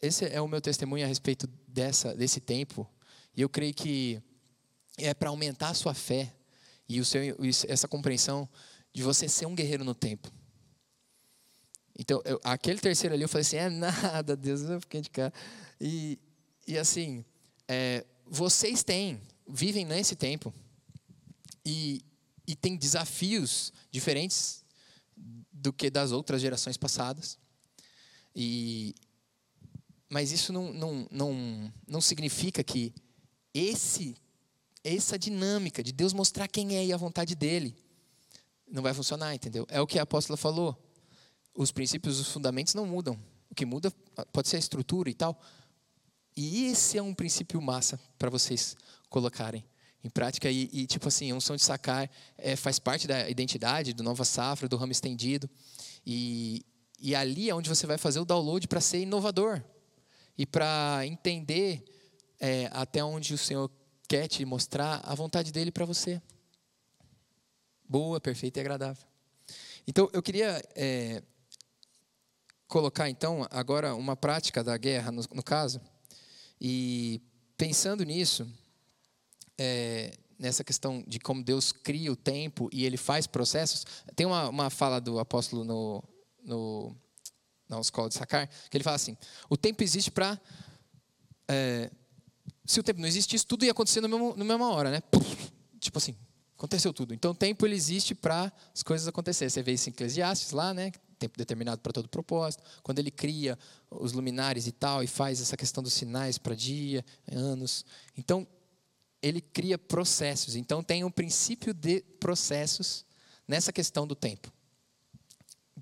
esse 0.00 0.24
é 0.26 0.40
o 0.40 0.48
meu 0.48 0.60
testemunho 0.60 1.04
a 1.04 1.08
respeito 1.08 1.46
dessa, 1.66 2.14
desse 2.14 2.40
tempo. 2.40 2.88
E 3.36 3.42
eu 3.42 3.48
creio 3.48 3.74
que 3.74 4.22
é 4.98 5.14
para 5.14 5.30
aumentar 5.30 5.70
a 5.70 5.74
sua 5.74 5.94
fé 5.94 6.34
e 6.88 7.00
o 7.00 7.04
seu, 7.04 7.20
essa 7.68 7.86
compreensão 7.86 8.48
de 8.92 9.02
você 9.02 9.28
ser 9.28 9.46
um 9.46 9.54
guerreiro 9.54 9.84
no 9.84 9.94
tempo. 9.94 10.30
Então, 11.98 12.22
eu, 12.24 12.40
aquele 12.44 12.78
terceiro 12.78 13.14
ali, 13.14 13.24
eu 13.24 13.28
falei 13.28 13.42
assim: 13.42 13.56
é 13.56 13.68
nada, 13.68 14.36
Deus, 14.36 14.62
eu 14.62 14.80
fiquei 14.80 15.00
de 15.00 15.10
cara. 15.10 15.32
E, 15.80 16.18
e 16.66 16.78
assim, 16.78 17.24
é, 17.66 18.04
vocês 18.24 18.82
têm, 18.84 19.20
vivem 19.48 19.84
nesse 19.84 20.14
tempo. 20.14 20.52
E, 21.64 22.02
e 22.46 22.56
tem 22.56 22.76
desafios 22.76 23.72
diferentes 23.90 24.64
do 25.52 25.72
que 25.72 25.90
das 25.90 26.12
outras 26.12 26.40
gerações 26.40 26.76
passadas. 26.76 27.38
E, 28.34 28.94
mas 30.08 30.32
isso 30.32 30.52
não, 30.52 30.72
não, 30.72 31.08
não, 31.10 31.72
não 31.86 32.00
significa 32.00 32.62
que 32.62 32.94
esse, 33.52 34.16
essa 34.84 35.18
dinâmica 35.18 35.82
de 35.82 35.92
Deus 35.92 36.12
mostrar 36.12 36.48
quem 36.48 36.76
é 36.76 36.84
e 36.84 36.92
a 36.92 36.96
vontade 36.96 37.34
dele 37.34 37.76
não 38.70 38.82
vai 38.82 38.94
funcionar, 38.94 39.34
entendeu? 39.34 39.66
É 39.68 39.80
o 39.80 39.86
que 39.86 39.98
a 39.98 40.02
apóstola 40.02 40.36
falou. 40.36 40.76
Os 41.54 41.72
princípios, 41.72 42.20
os 42.20 42.28
fundamentos 42.28 42.74
não 42.74 42.86
mudam. 42.86 43.18
O 43.50 43.54
que 43.54 43.64
muda 43.64 43.90
pode 44.32 44.48
ser 44.48 44.56
a 44.56 44.58
estrutura 44.58 45.08
e 45.08 45.14
tal. 45.14 45.40
E 46.36 46.66
esse 46.66 46.98
é 46.98 47.02
um 47.02 47.14
princípio 47.14 47.60
massa 47.60 47.98
para 48.18 48.30
vocês 48.30 48.76
colocarem 49.08 49.64
em 50.04 50.10
prática. 50.10 50.50
E, 50.50 50.68
e, 50.72 50.86
tipo 50.86 51.08
assim, 51.08 51.30
a 51.30 51.34
unção 51.34 51.56
de 51.56 51.62
sacar 51.62 52.08
é, 52.36 52.54
faz 52.54 52.78
parte 52.78 53.08
da 53.08 53.28
identidade 53.28 53.92
do 53.92 54.02
Nova 54.02 54.24
Safra, 54.24 54.68
do 54.68 54.76
ramo 54.76 54.92
estendido. 54.92 55.48
E, 56.06 56.64
e 57.00 57.14
ali 57.14 57.50
é 57.50 57.54
onde 57.54 57.68
você 57.68 57.86
vai 57.86 57.98
fazer 57.98 58.20
o 58.20 58.24
download 58.24 58.68
para 58.68 58.80
ser 58.80 59.00
inovador 59.00 59.62
e 60.36 60.46
para 60.46 61.00
entender 61.04 61.84
é, 62.38 62.68
até 62.72 63.02
onde 63.02 63.34
o 63.34 63.38
Senhor 63.38 63.68
quer 64.08 64.26
te 64.26 64.44
mostrar 64.44 65.02
a 65.04 65.14
vontade 65.14 65.52
dele 65.52 65.70
para 65.70 65.84
você. 65.84 66.20
Boa, 67.86 68.18
perfeita 68.20 68.58
e 68.58 68.62
agradável. 68.62 69.06
Então, 69.86 70.10
eu 70.12 70.22
queria 70.22 70.62
é, 70.74 71.22
colocar, 72.66 73.08
então, 73.08 73.46
agora 73.50 73.94
uma 73.94 74.16
prática 74.16 74.64
da 74.64 74.76
guerra, 74.76 75.12
no, 75.12 75.22
no 75.34 75.42
caso, 75.42 75.80
e 76.60 77.20
pensando 77.56 78.02
nisso, 78.04 78.50
é, 79.58 80.16
nessa 80.38 80.62
questão 80.62 81.04
de 81.06 81.18
como 81.18 81.42
Deus 81.42 81.72
cria 81.72 82.12
o 82.12 82.16
tempo 82.16 82.68
e 82.72 82.84
ele 82.84 82.96
faz 82.96 83.26
processos. 83.26 83.84
Tem 84.14 84.26
uma, 84.26 84.48
uma 84.48 84.70
fala 84.70 85.00
do 85.00 85.18
apóstolo 85.18 85.64
no, 85.64 86.04
no, 86.42 86.96
na 87.68 87.80
escola 87.80 88.08
de 88.08 88.14
Sacar, 88.14 88.48
que 88.70 88.76
ele 88.76 88.84
fala 88.84 88.96
assim: 88.96 89.16
o 89.50 89.56
tempo 89.56 89.82
existe 89.82 90.10
para. 90.10 90.40
É, 91.48 91.90
se 92.68 92.78
o 92.78 92.82
tempo 92.82 93.00
não 93.00 93.08
existisse, 93.08 93.46
tudo 93.46 93.64
ia 93.64 93.70
acontecer 93.70 94.02
na 94.02 94.08
mesma 94.08 94.70
hora, 94.70 94.90
né? 94.90 95.02
tipo 95.80 95.96
assim, 95.96 96.14
aconteceu 96.54 96.92
tudo. 96.92 97.14
Então 97.14 97.30
o 97.30 97.34
tempo 97.34 97.66
ele 97.66 97.74
existe 97.74 98.14
para 98.14 98.52
as 98.74 98.82
coisas 98.82 99.08
acontecerem. 99.08 99.48
Você 99.48 99.62
vê 99.62 99.72
isso 99.72 99.88
em 99.88 99.92
Eclesiastes 99.92 100.52
lá, 100.52 100.74
né? 100.74 100.92
Tempo 101.18 101.38
determinado 101.38 101.80
para 101.80 101.94
todo 101.94 102.10
propósito. 102.10 102.62
Quando 102.82 102.98
ele 102.98 103.10
cria 103.10 103.58
os 103.90 104.12
luminares 104.12 104.66
e 104.66 104.72
tal, 104.72 105.02
e 105.02 105.06
faz 105.06 105.40
essa 105.40 105.56
questão 105.56 105.82
dos 105.82 105.94
sinais 105.94 106.36
para 106.36 106.54
dia, 106.54 107.02
anos. 107.32 107.86
Então, 108.14 108.46
ele 109.22 109.40
cria 109.40 109.78
processos. 109.78 110.54
Então 110.54 110.82
tem 110.82 111.04
um 111.04 111.10
princípio 111.10 111.72
de 111.72 112.02
processos 112.20 113.06
nessa 113.46 113.72
questão 113.72 114.06
do 114.06 114.14
tempo. 114.14 114.52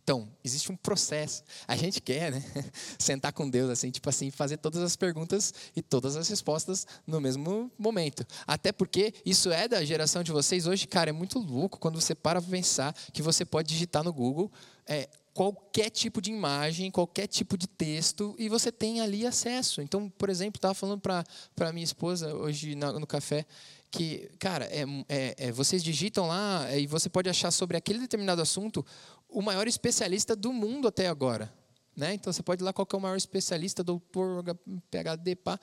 Então, 0.07 0.29
existe 0.45 0.71
um 0.71 0.77
processo. 0.77 1.43
A 1.67 1.75
gente 1.75 2.01
quer, 2.01 2.31
né, 2.31 2.41
sentar 2.97 3.33
com 3.33 3.51
Deus 3.51 3.69
assim, 3.69 3.91
tipo 3.91 4.09
assim, 4.09 4.31
fazer 4.31 4.57
todas 4.57 4.81
as 4.81 4.95
perguntas 4.95 5.53
e 5.75 5.83
todas 5.83 6.15
as 6.15 6.29
respostas 6.29 6.87
no 7.05 7.21
mesmo 7.21 7.73
momento. 7.77 8.25
Até 8.47 8.71
porque 8.71 9.13
isso 9.25 9.51
é 9.51 9.67
da 9.67 9.85
geração 9.85 10.23
de 10.23 10.31
vocês 10.31 10.69
hoje, 10.69 10.87
cara, 10.87 11.11
é 11.11 11.13
muito 11.13 11.41
louco 11.41 11.81
quando 11.81 12.01
você 12.01 12.15
para 12.15 12.41
pensar 12.41 12.95
que 13.13 13.21
você 13.21 13.45
pode 13.45 13.69
digitar 13.69 14.05
no 14.05 14.13
Google 14.13 14.49
é, 14.87 15.09
qualquer 15.35 15.91
tipo 15.91 16.23
de 16.23 16.31
imagem, 16.31 16.89
qualquer 16.89 17.27
tipo 17.27 17.59
de 17.59 17.67
texto, 17.67 18.33
e 18.39 18.49
você 18.49 18.71
tem 18.71 19.01
ali 19.01 19.27
acesso. 19.27 19.83
Então, 19.83 20.09
por 20.09 20.31
exemplo, 20.31 20.59
estava 20.59 20.73
falando 20.73 21.01
para 21.01 21.73
minha 21.73 21.83
esposa 21.83 22.33
hoje 22.33 22.77
no 22.77 23.07
café 23.09 23.45
que, 23.91 24.31
cara, 24.39 24.67
é, 24.67 24.85
é, 25.09 25.35
é, 25.39 25.53
vocês 25.53 25.83
digitam 25.83 26.27
lá 26.27 26.67
e 26.77 26.87
você 26.87 27.09
pode 27.09 27.29
achar 27.29 27.51
sobre 27.51 27.77
aquele 27.77 27.99
determinado 27.99 28.43
assunto 28.43 28.85
o 29.29 29.43
maior 29.43 29.67
especialista 29.67 30.35
do 30.35 30.53
mundo 30.53 30.89
até 30.89 31.09
agora. 31.09 31.53
Né? 31.97 32.15
Então, 32.15 32.33
você 32.33 32.43
pode 32.43 32.63
ir 32.63 32.65
lá 32.65 32.73
qual 32.73 32.87
é 32.93 32.97
o 32.97 33.01
maior 33.01 33.17
especialista, 33.17 33.83
doutor, 33.83 34.45
PHD, 34.91 35.37
pá, 35.37 35.59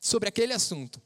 sobre 0.00 0.28
aquele 0.28 0.52
assunto. 0.52 1.00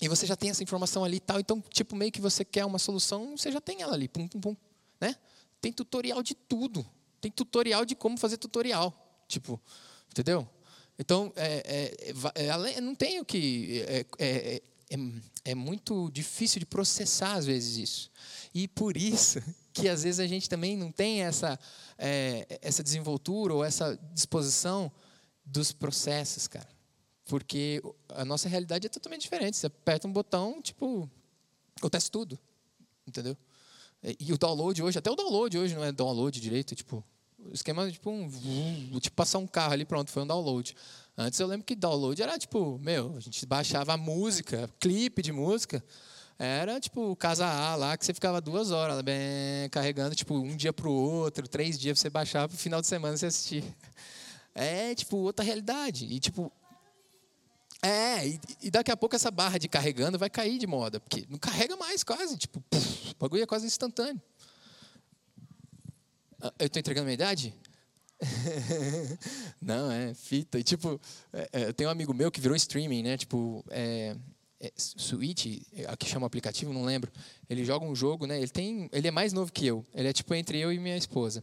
E 0.00 0.08
você 0.08 0.26
já 0.26 0.36
tem 0.36 0.50
essa 0.50 0.62
informação 0.62 1.04
ali 1.04 1.16
e 1.16 1.20
tal. 1.20 1.38
Então, 1.38 1.60
tipo, 1.70 1.94
meio 1.94 2.10
que 2.10 2.20
você 2.20 2.44
quer 2.44 2.64
uma 2.64 2.78
solução, 2.78 3.36
você 3.36 3.50
já 3.50 3.60
tem 3.60 3.82
ela 3.82 3.94
ali. 3.94 4.08
Pum, 4.08 4.28
pum, 4.28 4.40
pum, 4.40 4.56
né? 5.00 5.16
Tem 5.60 5.72
tutorial 5.72 6.22
de 6.22 6.34
tudo. 6.34 6.86
Tem 7.20 7.30
tutorial 7.30 7.84
de 7.84 7.94
como 7.94 8.16
fazer 8.16 8.36
tutorial. 8.36 8.94
Tipo, 9.26 9.60
entendeu? 10.10 10.48
Então, 10.98 11.32
é, 11.36 11.94
é, 12.34 12.76
é, 12.76 12.80
não 12.80 12.94
tem 12.94 13.20
o 13.20 13.24
que. 13.24 13.84
É, 13.86 14.06
é, 14.18 14.62
é, 15.44 15.54
muito 15.54 16.10
difícil 16.10 16.60
de 16.60 16.66
processar, 16.66 17.34
às 17.34 17.46
vezes, 17.46 17.76
isso. 17.76 18.10
E 18.54 18.66
por 18.66 18.96
isso 18.96 19.42
que, 19.80 19.88
às 19.88 20.02
vezes, 20.02 20.20
a 20.20 20.26
gente 20.26 20.48
também 20.48 20.76
não 20.76 20.90
tem 20.90 21.22
essa, 21.22 21.58
essa 22.60 22.82
desenvoltura 22.82 23.54
ou 23.54 23.64
essa 23.64 23.98
disposição 24.12 24.90
dos 25.44 25.72
processos, 25.72 26.46
cara. 26.46 26.68
Porque 27.24 27.82
a 28.08 28.24
nossa 28.24 28.48
realidade 28.48 28.86
é 28.86 28.88
totalmente 28.90 29.22
diferente. 29.22 29.56
Você 29.56 29.66
aperta 29.66 30.08
um 30.08 30.12
botão, 30.12 30.60
tipo, 30.62 31.08
acontece 31.76 32.10
tudo. 32.10 32.38
Entendeu? 33.06 33.36
E 34.18 34.32
o 34.32 34.38
download 34.38 34.82
hoje, 34.82 34.98
até 34.98 35.10
o 35.10 35.16
download 35.16 35.58
hoje 35.58 35.74
não 35.74 35.84
é 35.84 35.90
download 35.90 36.40
direito, 36.40 36.74
tipo, 36.74 37.04
o 37.38 37.52
esquema 37.52 37.86
é 37.86 37.90
tipo 37.90 38.10
um. 38.10 38.28
Tipo, 39.00 39.16
passar 39.16 39.38
um 39.38 39.46
carro 39.46 39.72
ali, 39.72 39.84
pronto, 39.84 40.10
foi 40.10 40.22
um 40.22 40.26
download. 40.26 40.76
Antes 41.16 41.38
eu 41.40 41.46
lembro 41.46 41.64
que 41.64 41.74
download 41.74 42.20
era 42.22 42.38
tipo, 42.38 42.78
meu, 42.78 43.16
a 43.16 43.20
gente 43.20 43.44
baixava 43.46 43.96
música, 43.96 44.68
clipe 44.78 45.22
de 45.22 45.32
música. 45.32 45.82
Era 46.38 46.78
tipo 46.78 47.16
casa 47.16 47.44
A 47.44 47.74
lá, 47.74 47.96
que 47.96 48.04
você 48.06 48.14
ficava 48.14 48.40
duas 48.40 48.70
horas 48.70 49.02
bem, 49.02 49.68
carregando, 49.70 50.14
tipo, 50.14 50.34
um 50.34 50.54
dia 50.54 50.72
para 50.72 50.88
o 50.88 50.92
outro, 50.92 51.48
três 51.48 51.76
dias 51.76 51.98
para 51.98 52.02
você 52.02 52.10
baixar, 52.10 52.48
para 52.48 52.54
o 52.54 52.58
final 52.58 52.80
de 52.80 52.86
semana 52.86 53.16
você 53.16 53.26
assistir. 53.26 53.64
É, 54.54 54.92
tipo, 54.92 55.18
outra 55.18 55.44
realidade. 55.44 56.04
E, 56.04 56.18
tipo. 56.18 56.50
É, 57.80 58.26
e, 58.26 58.40
e, 58.62 58.70
daqui 58.72 58.90
a 58.90 58.96
pouco 58.96 59.14
essa 59.14 59.30
barra 59.30 59.56
de 59.56 59.68
carregando 59.68 60.18
vai 60.18 60.28
cair 60.28 60.58
de 60.58 60.66
moda, 60.66 60.98
porque 60.98 61.24
não 61.30 61.38
carrega 61.38 61.76
mais 61.76 62.02
quase. 62.02 62.36
Tipo, 62.36 62.60
puf, 62.62 63.12
o 63.12 63.16
bagulho 63.20 63.44
é 63.44 63.46
quase 63.46 63.66
instantâneo. 63.66 64.20
Ah, 66.42 66.52
eu 66.58 66.66
estou 66.66 66.80
entregando 66.80 67.02
a 67.02 67.06
minha 67.06 67.14
idade? 67.14 67.54
não, 69.62 69.92
é 69.92 70.12
fita. 70.12 70.58
E, 70.58 70.64
tipo, 70.64 71.00
é, 71.32 71.48
é, 71.52 71.64
eu 71.66 71.74
tenho 71.74 71.88
um 71.88 71.92
amigo 71.92 72.12
meu 72.12 72.28
que 72.28 72.40
virou 72.40 72.56
streaming, 72.56 73.04
né? 73.04 73.16
Tipo, 73.16 73.64
é, 73.70 74.16
é, 74.60 74.72
Switch, 74.76 75.46
que 75.98 76.06
chama 76.06 76.24
o 76.24 76.26
aplicativo, 76.26 76.72
não 76.72 76.84
lembro. 76.84 77.10
Ele 77.48 77.64
joga 77.64 77.84
um 77.84 77.94
jogo, 77.94 78.26
né? 78.26 78.38
Ele, 78.38 78.48
tem, 78.48 78.88
ele 78.92 79.08
é 79.08 79.10
mais 79.10 79.32
novo 79.32 79.52
que 79.52 79.66
eu. 79.66 79.84
Ele 79.94 80.08
é 80.08 80.12
tipo 80.12 80.34
entre 80.34 80.58
eu 80.58 80.72
e 80.72 80.78
minha 80.78 80.96
esposa. 80.96 81.42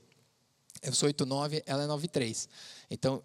Eu 0.81 0.93
sou 0.93 1.09
8'9", 1.09 1.63
ela 1.65 1.83
é 1.83 1.87
9'3". 1.87 2.47
Então, 2.89 3.23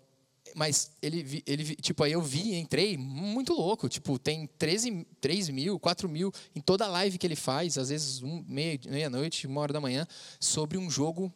mas 0.54 0.92
ele, 1.02 1.42
ele, 1.46 1.76
tipo, 1.76 2.02
aí 2.02 2.12
eu 2.12 2.22
vi, 2.22 2.54
entrei, 2.54 2.96
muito 2.96 3.52
louco. 3.52 3.88
Tipo, 3.88 4.18
tem 4.18 4.46
13, 4.58 5.06
3 5.20 5.48
mil, 5.48 5.78
4 5.78 6.08
mil 6.08 6.32
em 6.54 6.60
toda 6.60 6.84
a 6.84 6.88
live 6.88 7.18
que 7.18 7.26
ele 7.26 7.36
faz, 7.36 7.76
às 7.78 7.88
vezes 7.88 8.22
um, 8.22 8.44
meia-noite, 8.46 9.46
uma 9.46 9.60
hora 9.60 9.72
da 9.72 9.80
manhã, 9.80 10.06
sobre 10.38 10.78
um 10.78 10.90
jogo 10.90 11.32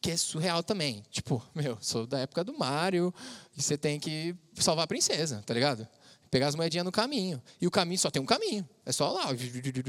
que 0.00 0.10
é 0.10 0.16
surreal 0.16 0.62
também. 0.62 1.02
Tipo, 1.10 1.42
meu, 1.54 1.78
sou 1.80 2.06
da 2.06 2.18
época 2.20 2.44
do 2.44 2.56
Mario 2.56 3.12
e 3.56 3.62
você 3.62 3.78
tem 3.78 3.98
que 3.98 4.34
salvar 4.54 4.84
a 4.84 4.88
princesa, 4.88 5.42
tá 5.46 5.54
ligado? 5.54 5.86
Pegar 6.34 6.48
as 6.48 6.56
moedinhas 6.56 6.84
no 6.84 6.90
caminho. 6.90 7.40
E 7.60 7.66
o 7.68 7.70
caminho 7.70 7.96
só 7.96 8.10
tem 8.10 8.20
um 8.20 8.26
caminho. 8.26 8.68
É 8.84 8.90
só 8.90 9.12
lá, 9.12 9.28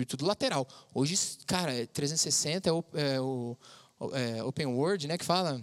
tudo 0.08 0.28
lateral. 0.28 0.68
Hoje, 0.94 1.18
cara, 1.48 1.72
360 1.88 2.70
é 2.70 2.72
o, 2.72 2.86
é 2.94 3.20
o 3.20 3.58
é, 4.14 4.44
open 4.44 4.68
world, 4.68 5.08
né, 5.08 5.18
que 5.18 5.26
fala 5.26 5.60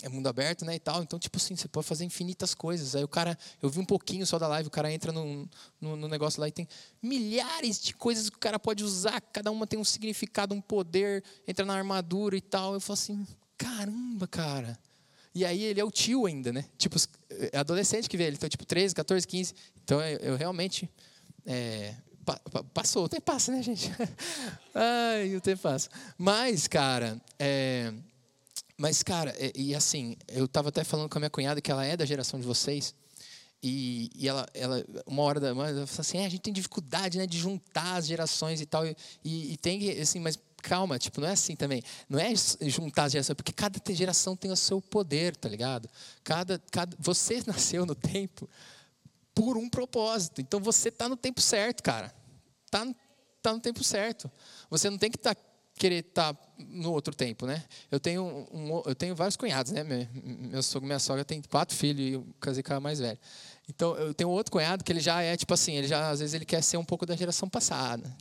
é 0.00 0.08
mundo 0.08 0.28
aberto, 0.28 0.64
né, 0.64 0.76
e 0.76 0.78
tal. 0.78 1.02
Então, 1.02 1.18
tipo 1.18 1.36
assim, 1.36 1.56
você 1.56 1.66
pode 1.66 1.88
fazer 1.88 2.04
infinitas 2.04 2.54
coisas. 2.54 2.94
Aí 2.94 3.02
o 3.02 3.08
cara, 3.08 3.36
eu 3.60 3.68
vi 3.68 3.80
um 3.80 3.84
pouquinho 3.84 4.24
só 4.24 4.38
da 4.38 4.46
live, 4.46 4.68
o 4.68 4.70
cara 4.70 4.92
entra 4.92 5.10
no, 5.10 5.48
no, 5.80 5.96
no, 5.96 6.06
negócio 6.06 6.40
lá 6.40 6.46
e 6.46 6.52
tem 6.52 6.68
milhares 7.02 7.82
de 7.82 7.92
coisas 7.92 8.30
que 8.30 8.36
o 8.36 8.40
cara 8.40 8.56
pode 8.56 8.84
usar. 8.84 9.20
Cada 9.20 9.50
uma 9.50 9.66
tem 9.66 9.80
um 9.80 9.84
significado, 9.84 10.54
um 10.54 10.60
poder, 10.60 11.24
entra 11.44 11.66
na 11.66 11.74
armadura 11.74 12.36
e 12.36 12.40
tal. 12.40 12.74
Eu 12.74 12.80
falo 12.80 12.94
assim, 12.94 13.26
caramba, 13.58 14.28
cara. 14.28 14.78
E 15.34 15.44
aí 15.44 15.64
ele 15.64 15.80
é 15.80 15.84
o 15.84 15.90
tio 15.90 16.26
ainda, 16.26 16.52
né? 16.52 16.64
Tipo, 16.78 16.96
é 17.28 17.58
adolescente 17.58 18.08
que 18.08 18.16
vê 18.16 18.24
ele, 18.24 18.36
então 18.36 18.48
tipo 18.48 18.64
13, 18.64 18.94
14, 18.94 19.26
15. 19.26 19.54
Então 19.84 20.00
eu, 20.00 20.18
eu 20.18 20.36
realmente 20.36 20.88
é, 21.46 21.94
passou, 22.72 23.04
o 23.04 23.08
tempo 23.08 23.22
passa, 23.22 23.52
né, 23.52 23.62
gente? 23.62 23.90
Ai, 24.74 25.36
o 25.36 25.40
tempo 25.40 25.62
passa. 25.62 25.90
Mas, 26.16 26.66
cara, 26.66 27.20
é, 27.38 27.92
mas 28.76 29.02
cara, 29.02 29.34
e, 29.38 29.70
e 29.70 29.74
assim, 29.74 30.16
eu 30.28 30.46
estava 30.46 30.70
até 30.70 30.82
falando 30.82 31.08
com 31.08 31.18
a 31.18 31.20
minha 31.20 31.30
cunhada 31.30 31.60
que 31.60 31.70
ela 31.70 31.84
é 31.84 31.96
da 31.96 32.04
geração 32.04 32.40
de 32.40 32.46
vocês. 32.46 32.94
E, 33.62 34.10
e 34.14 34.28
ela, 34.28 34.46
ela, 34.52 34.84
uma 35.06 35.22
hora 35.22 35.40
da 35.40 35.54
manhã, 35.54 35.70
ela 35.70 35.86
falou 35.86 36.00
assim: 36.00 36.18
é, 36.18 36.26
a 36.26 36.28
gente 36.28 36.42
tem 36.42 36.52
dificuldade 36.52 37.16
né, 37.16 37.26
de 37.26 37.38
juntar 37.38 37.96
as 37.96 38.06
gerações 38.06 38.60
e 38.60 38.66
tal. 38.66 38.86
E, 38.86 38.94
e, 39.24 39.56
tem, 39.56 39.90
assim, 39.98 40.20
mas 40.20 40.38
calma, 40.62 40.98
tipo, 40.98 41.20
não 41.20 41.28
é 41.28 41.32
assim 41.32 41.56
também. 41.56 41.82
Não 42.08 42.18
é 42.18 42.34
juntar 42.62 43.04
as 43.04 43.12
gerações, 43.12 43.36
porque 43.36 43.52
cada 43.52 43.80
geração 43.94 44.36
tem 44.36 44.50
o 44.50 44.56
seu 44.56 44.82
poder, 44.82 45.34
tá 45.36 45.48
ligado? 45.48 45.88
Cada, 46.22 46.60
cada, 46.70 46.94
você 46.98 47.42
nasceu 47.46 47.86
no 47.86 47.94
tempo 47.94 48.48
por 49.34 49.56
um 49.56 49.68
propósito. 49.68 50.40
Então 50.40 50.60
você 50.60 50.88
está 50.88 51.08
no 51.08 51.16
tempo 51.16 51.40
certo, 51.40 51.82
cara. 51.82 52.14
Tá, 52.70 52.86
tá 53.42 53.52
no 53.52 53.60
tempo 53.60 53.82
certo. 53.82 54.30
Você 54.70 54.88
não 54.88 54.98
tem 54.98 55.10
que 55.10 55.18
tá, 55.18 55.34
querer 55.74 56.06
estar 56.06 56.34
tá 56.34 56.40
no 56.58 56.92
outro 56.92 57.14
tempo, 57.14 57.46
né? 57.46 57.64
Eu 57.90 57.98
tenho, 57.98 58.24
um, 58.52 58.82
eu 58.86 58.94
tenho 58.94 59.14
vários 59.14 59.36
cunhados, 59.36 59.72
né? 59.72 59.82
Meu, 59.82 60.62
sogro, 60.62 60.86
minha 60.86 60.98
sogra 60.98 61.24
tem 61.24 61.42
quatro 61.42 61.76
filhos 61.76 62.00
e 62.00 62.12
eu 62.12 62.26
casei 62.40 62.62
com 62.62 62.74
a 62.74 62.80
mais 62.80 63.00
velha. 63.00 63.18
Então 63.68 63.96
eu 63.96 64.14
tenho 64.14 64.30
outro 64.30 64.52
cunhado 64.52 64.84
que 64.84 64.92
ele 64.92 65.00
já 65.00 65.20
é 65.22 65.36
tipo 65.36 65.52
assim, 65.52 65.74
ele 65.74 65.88
já 65.88 66.10
às 66.10 66.20
vezes 66.20 66.34
ele 66.34 66.44
quer 66.44 66.62
ser 66.62 66.76
um 66.76 66.84
pouco 66.84 67.04
da 67.04 67.16
geração 67.16 67.48
passada. 67.48 68.14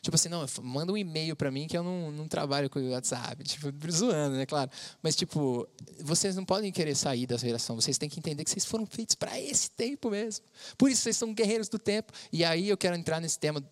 Tipo 0.00 0.14
assim, 0.14 0.28
não, 0.28 0.44
manda 0.62 0.92
um 0.92 0.96
e-mail 0.96 1.36
para 1.36 1.50
mim 1.50 1.66
que 1.66 1.76
eu 1.76 1.82
não, 1.82 2.10
não 2.10 2.28
trabalho 2.28 2.68
com 2.68 2.78
o 2.78 2.90
WhatsApp. 2.90 3.42
Tipo, 3.44 3.72
zoando, 3.90 4.36
né? 4.36 4.46
Claro. 4.46 4.70
Mas, 5.02 5.16
tipo, 5.16 5.68
vocês 6.00 6.36
não 6.36 6.44
podem 6.44 6.70
querer 6.72 6.94
sair 6.94 7.26
da 7.26 7.36
geração. 7.36 7.76
Vocês 7.76 7.98
têm 7.98 8.08
que 8.08 8.18
entender 8.18 8.44
que 8.44 8.50
vocês 8.50 8.64
foram 8.64 8.86
feitos 8.86 9.14
para 9.14 9.38
esse 9.40 9.70
tempo 9.70 10.10
mesmo. 10.10 10.44
Por 10.76 10.90
isso, 10.90 11.02
vocês 11.02 11.16
são 11.16 11.32
guerreiros 11.34 11.68
do 11.68 11.78
tempo. 11.78 12.12
E 12.32 12.44
aí 12.44 12.68
eu 12.68 12.76
quero 12.76 12.96
entrar 12.96 13.20
nesse 13.20 13.38
tema, 13.38 13.62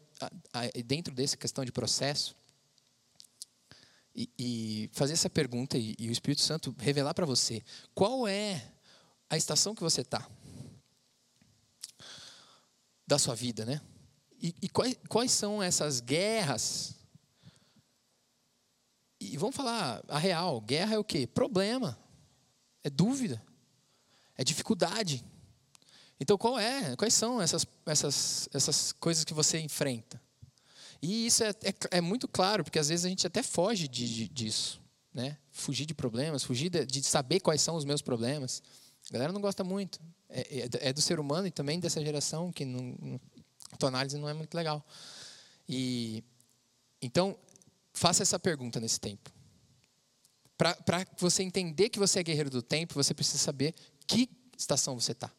dentro 0.84 1.14
dessa 1.14 1.36
questão 1.36 1.64
de 1.64 1.72
processo. 1.72 2.36
E, 4.14 4.28
e 4.36 4.90
fazer 4.92 5.12
essa 5.12 5.30
pergunta 5.30 5.78
e, 5.78 5.94
e 5.98 6.08
o 6.08 6.12
Espírito 6.12 6.42
Santo 6.42 6.74
revelar 6.78 7.14
para 7.14 7.24
você 7.24 7.62
qual 7.94 8.26
é 8.26 8.64
a 9.30 9.36
estação 9.36 9.74
que 9.74 9.82
você 9.82 10.00
está 10.00 10.28
da 13.06 13.18
sua 13.18 13.34
vida, 13.34 13.64
né? 13.64 13.80
E, 14.40 14.54
e 14.62 14.68
quais, 14.68 14.96
quais 15.08 15.32
são 15.32 15.62
essas 15.62 16.00
guerras? 16.00 16.94
E 19.20 19.36
vamos 19.36 19.56
falar 19.56 20.02
a 20.08 20.18
real: 20.18 20.60
guerra 20.60 20.94
é 20.94 20.98
o 20.98 21.04
quê? 21.04 21.26
Problema, 21.26 21.98
é 22.84 22.90
dúvida, 22.90 23.42
é 24.36 24.44
dificuldade. 24.44 25.24
Então, 26.20 26.36
qual 26.36 26.58
é? 26.58 26.96
Quais 26.96 27.14
são 27.14 27.40
essas, 27.40 27.64
essas, 27.86 28.48
essas 28.52 28.92
coisas 28.92 29.24
que 29.24 29.32
você 29.32 29.58
enfrenta? 29.58 30.20
E 31.00 31.26
isso 31.26 31.44
é, 31.44 31.50
é, 31.50 31.98
é 31.98 32.00
muito 32.00 32.26
claro, 32.26 32.64
porque 32.64 32.78
às 32.78 32.88
vezes 32.88 33.04
a 33.04 33.08
gente 33.08 33.26
até 33.26 33.42
foge 33.42 33.86
de, 33.86 34.08
de, 34.08 34.28
disso. 34.28 34.80
Né? 35.14 35.36
Fugir 35.52 35.86
de 35.86 35.94
problemas, 35.94 36.42
fugir 36.42 36.68
de, 36.68 36.84
de, 36.84 37.02
saber 37.04 37.40
quais 37.40 37.62
são 37.62 37.76
os 37.76 37.84
meus 37.84 38.02
problemas. 38.02 38.62
A 39.08 39.12
galera 39.12 39.32
não 39.32 39.40
gosta 39.40 39.62
muito. 39.62 40.00
É, 40.28 40.40
é, 40.40 40.88
é 40.88 40.92
do 40.92 41.00
ser 41.00 41.18
humano 41.18 41.46
e 41.46 41.50
também 41.50 41.80
dessa 41.80 42.00
geração 42.04 42.52
que 42.52 42.64
não, 42.64 43.20
tua 43.76 43.88
análise 43.88 44.16
não 44.18 44.28
é 44.28 44.32
muito 44.32 44.54
legal. 44.54 44.84
E 45.68 46.24
então 47.00 47.38
faça 47.92 48.22
essa 48.22 48.38
pergunta 48.38 48.80
nesse 48.80 48.98
tempo. 48.98 49.30
Para 50.56 51.06
você 51.18 51.42
entender 51.42 51.88
que 51.88 51.98
você 51.98 52.18
é 52.18 52.22
guerreiro 52.22 52.50
do 52.50 52.62
tempo, 52.62 52.94
você 52.94 53.14
precisa 53.14 53.38
saber 53.38 53.74
que 54.06 54.28
estação 54.56 54.98
você 54.98 55.12
está. 55.12 55.30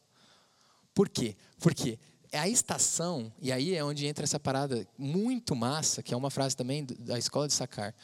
Por 0.94 1.08
quê? 1.08 1.36
Porque 1.58 1.98
é 2.32 2.38
a 2.38 2.48
estação, 2.48 3.32
e 3.40 3.52
aí 3.52 3.74
é 3.74 3.84
onde 3.84 4.06
entra 4.06 4.24
essa 4.24 4.40
parada 4.40 4.86
muito 4.96 5.54
massa, 5.54 6.02
que 6.02 6.14
é 6.14 6.16
uma 6.16 6.30
frase 6.30 6.56
também 6.56 6.84
da 6.84 7.18
escola 7.18 7.46
de 7.46 7.52
Sacar, 7.52 7.94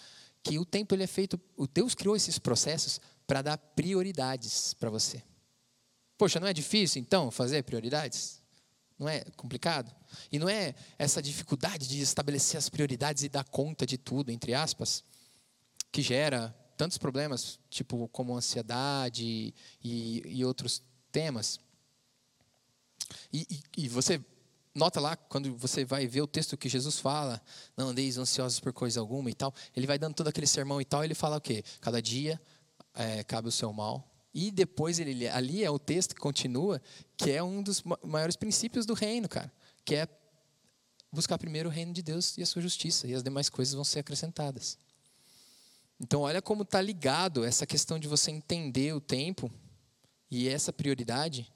que 0.43 0.59
o 0.59 0.65
tempo 0.65 0.95
ele 0.95 1.05
é 1.05 1.07
feito, 1.07 1.41
o 1.57 1.67
Deus 1.67 1.95
criou 1.95 2.15
esses 2.15 2.39
processos 2.39 3.01
para 3.27 3.43
dar 3.43 3.57
prioridades 3.57 4.75
para 4.75 4.91
você. 4.91 5.23
Poxa, 6.19 6.39
não 6.41 6.49
é 6.49 6.53
difícil 6.53 7.01
então 7.01 7.31
fazer 7.31 7.63
prioridades? 7.63 8.43
Não 8.99 9.09
é 9.09 9.25
complicado? 9.37 9.95
E 10.33 10.39
não 10.39 10.49
é 10.49 10.75
essa 10.99 11.21
dificuldade 11.21 11.87
de 11.87 12.01
estabelecer 12.01 12.57
as 12.57 12.69
prioridades 12.69 13.23
e 13.23 13.29
dar 13.29 13.45
conta 13.45 13.85
de 13.85 13.99
tudo, 13.99 14.31
entre 14.31 14.55
aspas, 14.55 15.05
que 15.93 16.01
gera 16.01 16.55
tantos 16.77 16.99
problemas, 16.99 17.59
tipo 17.71 18.09
como 18.09 18.37
ansiedade 18.37 19.55
e, 19.83 20.23
e 20.25 20.45
outros 20.45 20.83
temas. 21.11 21.59
E, 23.33 23.47
e, 23.51 23.85
e, 23.85 23.89
você 23.89 24.23
nota 24.75 25.01
lá, 25.01 25.17
quando 25.17 25.57
você 25.57 25.85
vai 25.85 26.07
ver 26.07 26.23
o 26.23 26.27
texto 26.27 26.57
que 26.57 26.69
Jesus 26.69 26.99
fala, 26.99 27.41
não 27.77 27.89
andeis 27.89 28.19
ansiosos 28.19 28.61
por 28.61 28.73
coisa 28.73 29.01
alguma 29.01 29.31
e 29.31 29.35
tal, 29.35 29.55
ele 29.75 29.87
vai 29.87 29.99
dando 29.99 30.15
todo 30.15 30.29
aquele 30.29 30.47
sermão 30.47 30.81
e 30.81 30.85
tal, 30.85 31.05
ele 31.05 31.15
fala 31.15 31.37
o 31.37 31.41
quê? 31.41 31.65
Cada 31.81 32.01
dia 32.01 32.41
é, 32.95 33.25
cabe 33.25 33.49
o 33.49 33.53
seu 33.53 33.73
mal, 33.73 34.07
e 34.39 34.51
depois 34.51 34.99
ele 34.99 35.27
ali 35.27 35.65
é 35.65 35.71
o 35.71 35.79
texto 35.79 36.15
que 36.15 36.21
continua, 36.21 36.79
que 37.17 37.31
é 37.31 37.43
um 37.43 37.63
dos 37.63 37.83
maiores 38.05 38.37
princípios 38.37 38.85
do 38.85 38.93
reino, 38.93 39.27
cara, 39.27 39.51
que 39.83 39.95
é 39.95 40.07
buscar 41.11 41.39
primeiro 41.39 41.71
o 41.71 41.73
reino 41.73 41.91
de 41.95 42.03
Deus 42.03 42.37
e 42.37 42.43
a 42.43 42.47
sua 42.47 42.61
justiça, 42.61 43.07
e 43.07 43.15
as 43.15 43.23
demais 43.23 43.49
coisas 43.49 43.73
vão 43.73 43.83
ser 43.83 44.01
acrescentadas. 44.01 44.79
Então 45.99 46.21
olha 46.21 46.43
como 46.43 46.65
está 46.65 46.83
ligado 46.83 47.47
essa 47.47 47.67
questão 47.67 47.99
de 47.99 48.07
você 48.07 48.31
entender 48.31 48.95
o 48.95 49.01
tempo 49.01 49.51
E 50.31 50.49
essa 50.49 50.71
prioridade 50.71 51.51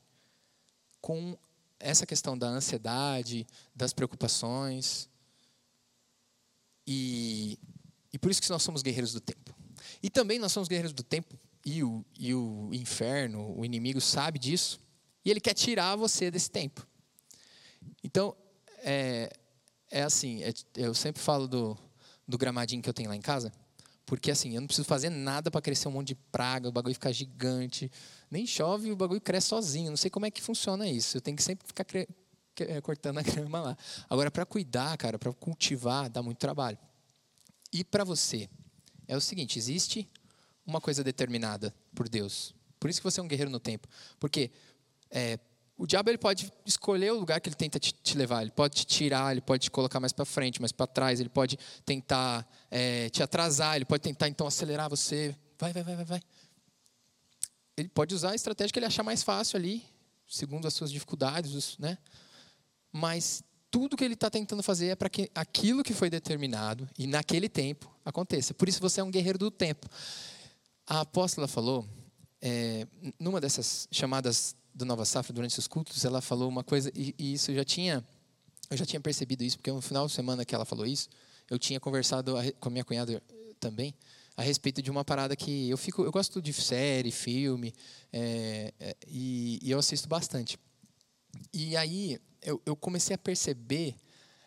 com 1.03 1.37
essa 1.79 2.07
questão 2.07 2.39
da 2.39 2.47
ansiedade, 2.47 3.47
das 3.75 3.93
preocupações. 3.93 5.07
E, 6.87 7.59
e 8.11 8.19
por 8.19 8.31
isso 8.31 8.41
que 8.41 8.49
nós 8.49 8.63
somos 8.63 8.81
guerreiros 8.81 9.13
do 9.13 9.21
tempo. 9.21 9.55
E 10.03 10.09
também 10.09 10.39
nós 10.39 10.53
somos 10.53 10.69
guerreiros 10.69 10.95
do 10.95 11.03
tempo, 11.03 11.37
e 11.65 11.83
o, 11.83 12.05
e 12.19 12.35
o 12.35 12.71
inferno, 12.73 13.55
o 13.57 13.65
inimigo 13.65 14.01
sabe 14.01 14.39
disso, 14.39 14.81
e 15.25 15.31
ele 15.31 15.41
quer 15.41 15.55
tirar 15.55 15.97
você 15.97 16.31
desse 16.31 16.51
tempo. 16.51 16.87
Então, 18.03 18.35
é, 18.79 19.31
é 19.91 20.03
assim, 20.03 20.43
é, 20.43 20.53
eu 20.77 20.95
sempre 20.95 21.21
falo 21.21 21.47
do, 21.47 21.77
do 22.27 22.39
gramadinho 22.39 22.83
que 22.83 22.89
eu 22.89 22.95
tenho 22.95 23.09
lá 23.09 23.17
em 23.17 23.21
casa, 23.21 23.53
porque 24.11 24.31
assim, 24.31 24.55
eu 24.57 24.61
não 24.61 24.67
preciso 24.67 24.89
fazer 24.89 25.09
nada 25.09 25.53
para 25.53 25.61
crescer 25.61 25.87
um 25.87 25.93
monte 25.93 26.09
de 26.09 26.15
praga, 26.17 26.69
o 26.69 26.73
bagulho 26.73 26.95
ficar 26.95 27.13
gigante. 27.13 27.89
Nem 28.29 28.45
chove 28.45 28.89
e 28.89 28.93
o 28.93 28.97
bagulho 28.97 29.21
cresce 29.21 29.47
sozinho. 29.47 29.89
Não 29.89 29.97
sei 29.97 30.11
como 30.11 30.27
é 30.27 30.33
que 30.33 30.43
funciona 30.43 30.89
isso. 30.89 31.17
Eu 31.17 31.21
tenho 31.21 31.37
que 31.37 31.43
sempre 31.45 31.65
ficar 31.65 31.87
é, 32.59 32.81
cortando 32.81 33.19
a 33.19 33.23
grama 33.23 33.61
lá. 33.61 33.79
Agora, 34.09 34.29
para 34.29 34.45
cuidar, 34.45 34.99
cara, 34.99 35.17
para 35.17 35.33
cultivar, 35.33 36.11
dá 36.11 36.25
muito 36.25 36.39
trabalho. 36.39 36.77
E 37.73 37.85
para 37.85 38.03
você, 38.03 38.49
é 39.07 39.17
o 39.17 39.21
seguinte: 39.21 39.61
existe 39.61 40.09
uma 40.71 40.81
coisa 40.81 41.05
determinada 41.05 41.75
por 41.95 42.09
Deus. 42.09 42.55
Por 42.79 42.89
isso 42.89 43.01
que 43.01 43.05
você 43.05 43.21
é 43.21 43.23
um 43.23 43.29
guerreiro 43.29 43.51
no 43.51 43.61
tempo. 43.61 43.87
Porque 44.19 44.51
é, 45.11 45.39
o 45.77 45.87
diabo 45.87 46.11
ele 46.11 46.19
pode 46.19 46.51
escolher 46.65 47.13
o 47.13 47.19
lugar 47.19 47.41
que 47.41 47.49
ele 47.49 47.57
tenta 47.57 47.79
te, 47.79 47.93
te, 47.93 48.17
levar. 48.17 48.43
Ele 48.43 48.51
pode 48.51 48.77
te 48.77 48.87
tirar, 48.87 49.33
ele 49.33 49.41
pode 49.41 49.65
te 49.65 49.71
colocar 49.71 50.01
mais 50.01 50.13
para 50.13 50.25
frente, 50.25 50.61
mais 50.61 50.73
para 50.73 50.87
trás. 50.87 51.21
Ele 51.21 51.29
pode 51.29 51.59
tentar 51.85 52.49
é, 52.71 53.11
te 53.11 53.23
atrasar. 53.23 53.77
Ele 53.77 53.85
pode 53.85 54.03
tentar 54.03 54.29
então 54.29 54.47
acelerar 54.47 54.89
você. 54.89 55.37
Vai, 55.59 55.73
vai, 55.73 55.83
vai, 55.83 55.97
vai, 55.97 56.05
vai. 56.05 56.23
Ele 57.77 57.89
pode 57.89 58.15
usar 58.15 58.31
a 58.31 58.35
estratégia 58.35 58.73
que 58.73 58.79
ele 58.79 58.87
achar 58.87 59.03
mais 59.03 59.23
fácil 59.23 59.57
ali, 59.57 59.85
segundo 60.29 60.67
as 60.69 60.75
suas 60.75 60.91
dificuldades, 60.91 61.79
né? 61.79 61.97
Mas 62.93 63.43
tudo 63.71 63.97
que 63.97 64.05
ele 64.05 64.15
está 64.15 64.29
tentando 64.29 64.63
fazer 64.63 64.89
é 64.89 64.97
para 64.97 65.09
que 65.09 65.31
aquilo 65.35 65.83
que 65.83 65.95
foi 65.95 66.11
determinado 66.11 66.89
e 66.99 67.07
naquele 67.07 67.49
tempo 67.49 67.91
aconteça. 68.05 68.53
Por 68.53 68.69
isso 68.69 68.81
você 68.81 69.01
é 69.01 69.05
um 69.05 69.11
guerreiro 69.11 69.39
do 69.39 69.51
tempo. 69.51 69.89
A 70.91 71.03
apóstola 71.03 71.47
falou, 71.47 71.89
é, 72.43 72.85
numa 73.17 73.41
dessas 73.41 73.87
chamadas 73.93 74.57
do 74.75 74.85
Nova 74.85 75.05
Safra 75.05 75.33
durante 75.33 75.57
os 75.57 75.69
cultos, 75.69 76.05
ela 76.05 76.21
falou 76.21 76.49
uma 76.49 76.65
coisa 76.65 76.91
e, 76.97 77.15
e 77.17 77.33
isso 77.33 77.53
eu 77.53 77.55
já 77.55 77.65
tinha 77.65 78.05
eu 78.69 78.77
já 78.77 78.85
tinha 78.85 79.01
percebido 79.01 79.45
isso 79.45 79.57
porque 79.57 79.71
no 79.71 79.81
final 79.81 80.09
de 80.09 80.13
semana 80.13 80.45
que 80.45 80.53
ela 80.53 80.65
falou 80.65 80.85
isso, 80.85 81.09
eu 81.49 81.61
tinha 81.61 81.79
conversado 81.79 82.35
com 82.59 82.69
a 82.69 82.73
minha 82.73 82.85
cunhada 82.85 83.23
também 83.61 83.95
a 84.37 84.43
respeito 84.43 84.83
de 84.83 84.91
uma 84.91 85.05
parada 85.05 85.37
que 85.37 85.71
eu 85.71 85.77
fico 85.77 86.03
eu 86.03 86.11
gosto 86.11 86.43
de 86.43 86.53
série, 86.53 87.13
filme 87.13 87.73
é, 88.13 88.75
é, 88.81 88.97
e, 89.07 89.61
e, 89.63 89.71
eu 89.71 89.79
assisto 89.79 90.09
bastante. 90.09 90.59
E 91.55 91.77
aí 91.77 92.19
eu, 92.43 92.61
eu 92.67 92.75
comecei 92.75 93.15
a 93.15 93.19
perceber 93.19 93.95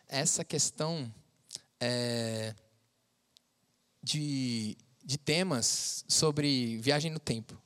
essa 0.10 0.44
questão 0.44 1.10
é, 1.80 2.54
de, 4.04 4.76
de 5.04 5.18
temas 5.18 6.06
sobre 6.08 6.78
viagem 6.78 7.12
no 7.12 7.20
tempo. 7.20 7.60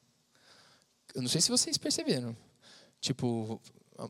Eu 1.13 1.21
não 1.21 1.29
sei 1.29 1.41
se 1.41 1.49
vocês 1.49 1.77
perceberam. 1.77 2.35
Tipo, 2.99 3.61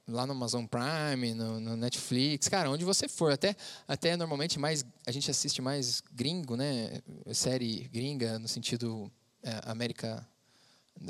lá 0.08 0.26
no 0.26 0.34
Amazon 0.34 0.66
Prime, 0.66 1.34
no, 1.34 1.60
no, 1.60 1.78
Netflix, 1.78 2.48
cara, 2.48 2.70
onde 2.70 2.84
você 2.84 3.08
for, 3.08 3.32
até 3.32 3.56
até 3.88 4.16
normalmente 4.18 4.60
mais 4.60 4.86
a 5.06 5.12
gente 5.12 5.30
assiste 5.32 5.62
mais 5.62 6.02
gringo, 6.14 6.56
né, 6.56 7.02
série 7.34 7.88
gringa 7.90 8.38
no 8.40 8.48
sentido 8.48 9.12
é, 9.44 9.62
América 9.64 10.28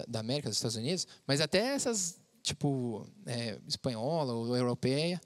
da, 0.08 0.20
América 0.20 0.50
dos 0.50 0.58
Estados 0.58 0.76
Unidos, 0.76 1.08
mas 1.26 1.42
até 1.42 1.60
essas 1.74 2.20
tipo 2.44 3.08
é, 3.26 3.60
espanhola 3.68 4.34
ou 4.34 4.56
europeia 4.56 5.20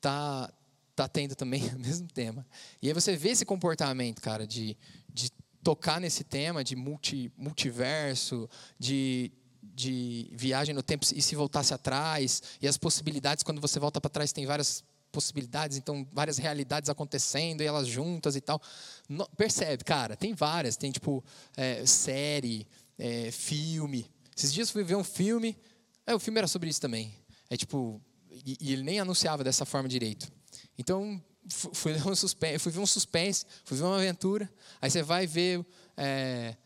tá 0.00 0.52
tá 0.94 1.06
tendo 1.06 1.34
também 1.34 1.62
o 1.74 1.78
mesmo 1.78 2.08
tema. 2.08 2.46
E 2.80 2.88
aí 2.88 2.94
você 2.94 3.16
vê 3.16 3.30
esse 3.30 3.44
comportamento, 3.44 4.20
cara, 4.20 4.46
de 4.46 4.76
tocar 5.66 6.00
nesse 6.00 6.22
tema 6.22 6.62
de 6.62 6.76
multi, 6.76 7.32
multiverso, 7.36 8.48
de 8.78 9.32
de 9.74 10.30
viagem 10.32 10.72
no 10.72 10.82
tempo 10.82 11.04
e 11.12 11.20
se 11.20 11.34
voltasse 11.34 11.74
atrás, 11.74 12.40
e 12.62 12.68
as 12.68 12.78
possibilidades, 12.78 13.42
quando 13.42 13.60
você 13.60 13.78
volta 13.78 14.00
para 14.00 14.08
trás, 14.08 14.32
tem 14.32 14.46
várias 14.46 14.82
possibilidades, 15.10 15.76
então 15.76 16.06
várias 16.12 16.38
realidades 16.38 16.88
acontecendo 16.88 17.62
e 17.62 17.66
elas 17.66 17.86
juntas 17.86 18.36
e 18.36 18.40
tal. 18.40 18.62
No, 19.08 19.28
percebe, 19.36 19.82
cara, 19.84 20.16
tem 20.16 20.32
várias, 20.34 20.76
tem 20.76 20.92
tipo 20.92 21.22
é, 21.56 21.84
série, 21.84 22.66
é, 22.96 23.30
filme. 23.32 24.08
Esses 24.34 24.52
dias 24.52 24.70
fui 24.70 24.84
ver 24.84 24.94
um 24.94 25.04
filme, 25.04 25.58
é, 26.06 26.14
o 26.14 26.20
filme 26.20 26.38
era 26.38 26.46
sobre 26.46 26.70
isso 26.70 26.80
também. 26.80 27.12
É 27.50 27.56
tipo, 27.56 28.00
e, 28.30 28.56
e 28.60 28.72
ele 28.72 28.84
nem 28.84 29.00
anunciava 29.00 29.42
dessa 29.44 29.66
forma 29.66 29.88
direito. 29.88 30.30
Então 30.78 31.20
fui, 31.48 31.92
um 31.94 32.14
suspense, 32.14 32.58
fui 32.58 32.72
ver 32.72 32.78
um 32.80 32.86
suspense, 32.86 33.46
fui 33.64 33.76
ver 33.76 33.84
uma 33.84 33.96
aventura. 33.96 34.50
Aí 34.80 34.90
você 34.90 35.02
vai 35.02 35.26
ver 35.26 35.64
é, 35.96 36.56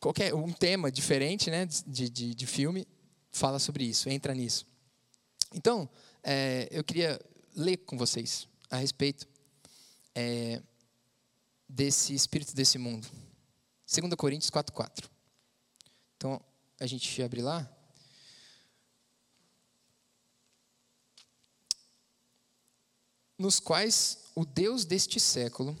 qualquer 0.00 0.34
um 0.34 0.52
tema 0.52 0.90
diferente 0.90 1.50
né, 1.50 1.66
de, 1.86 2.08
de, 2.08 2.34
de 2.34 2.46
filme 2.46 2.86
fala 3.30 3.58
sobre 3.58 3.84
isso, 3.84 4.08
entra 4.08 4.34
nisso. 4.34 4.66
Então, 5.54 5.88
é, 6.22 6.68
eu 6.70 6.82
queria 6.82 7.20
ler 7.54 7.78
com 7.78 7.96
vocês 7.96 8.48
a 8.70 8.76
respeito 8.76 9.28
é, 10.14 10.62
desse 11.68 12.14
espírito 12.14 12.54
desse 12.54 12.78
mundo. 12.78 13.06
2 13.86 14.14
Coríntios 14.16 14.50
4,4. 14.50 15.08
Então, 16.16 16.40
a 16.80 16.86
gente 16.86 17.22
abre 17.22 17.42
lá. 17.42 17.70
Nos 23.38 23.60
quais 23.60 24.18
o 24.34 24.44
Deus 24.44 24.84
deste 24.84 25.20
século 25.20 25.76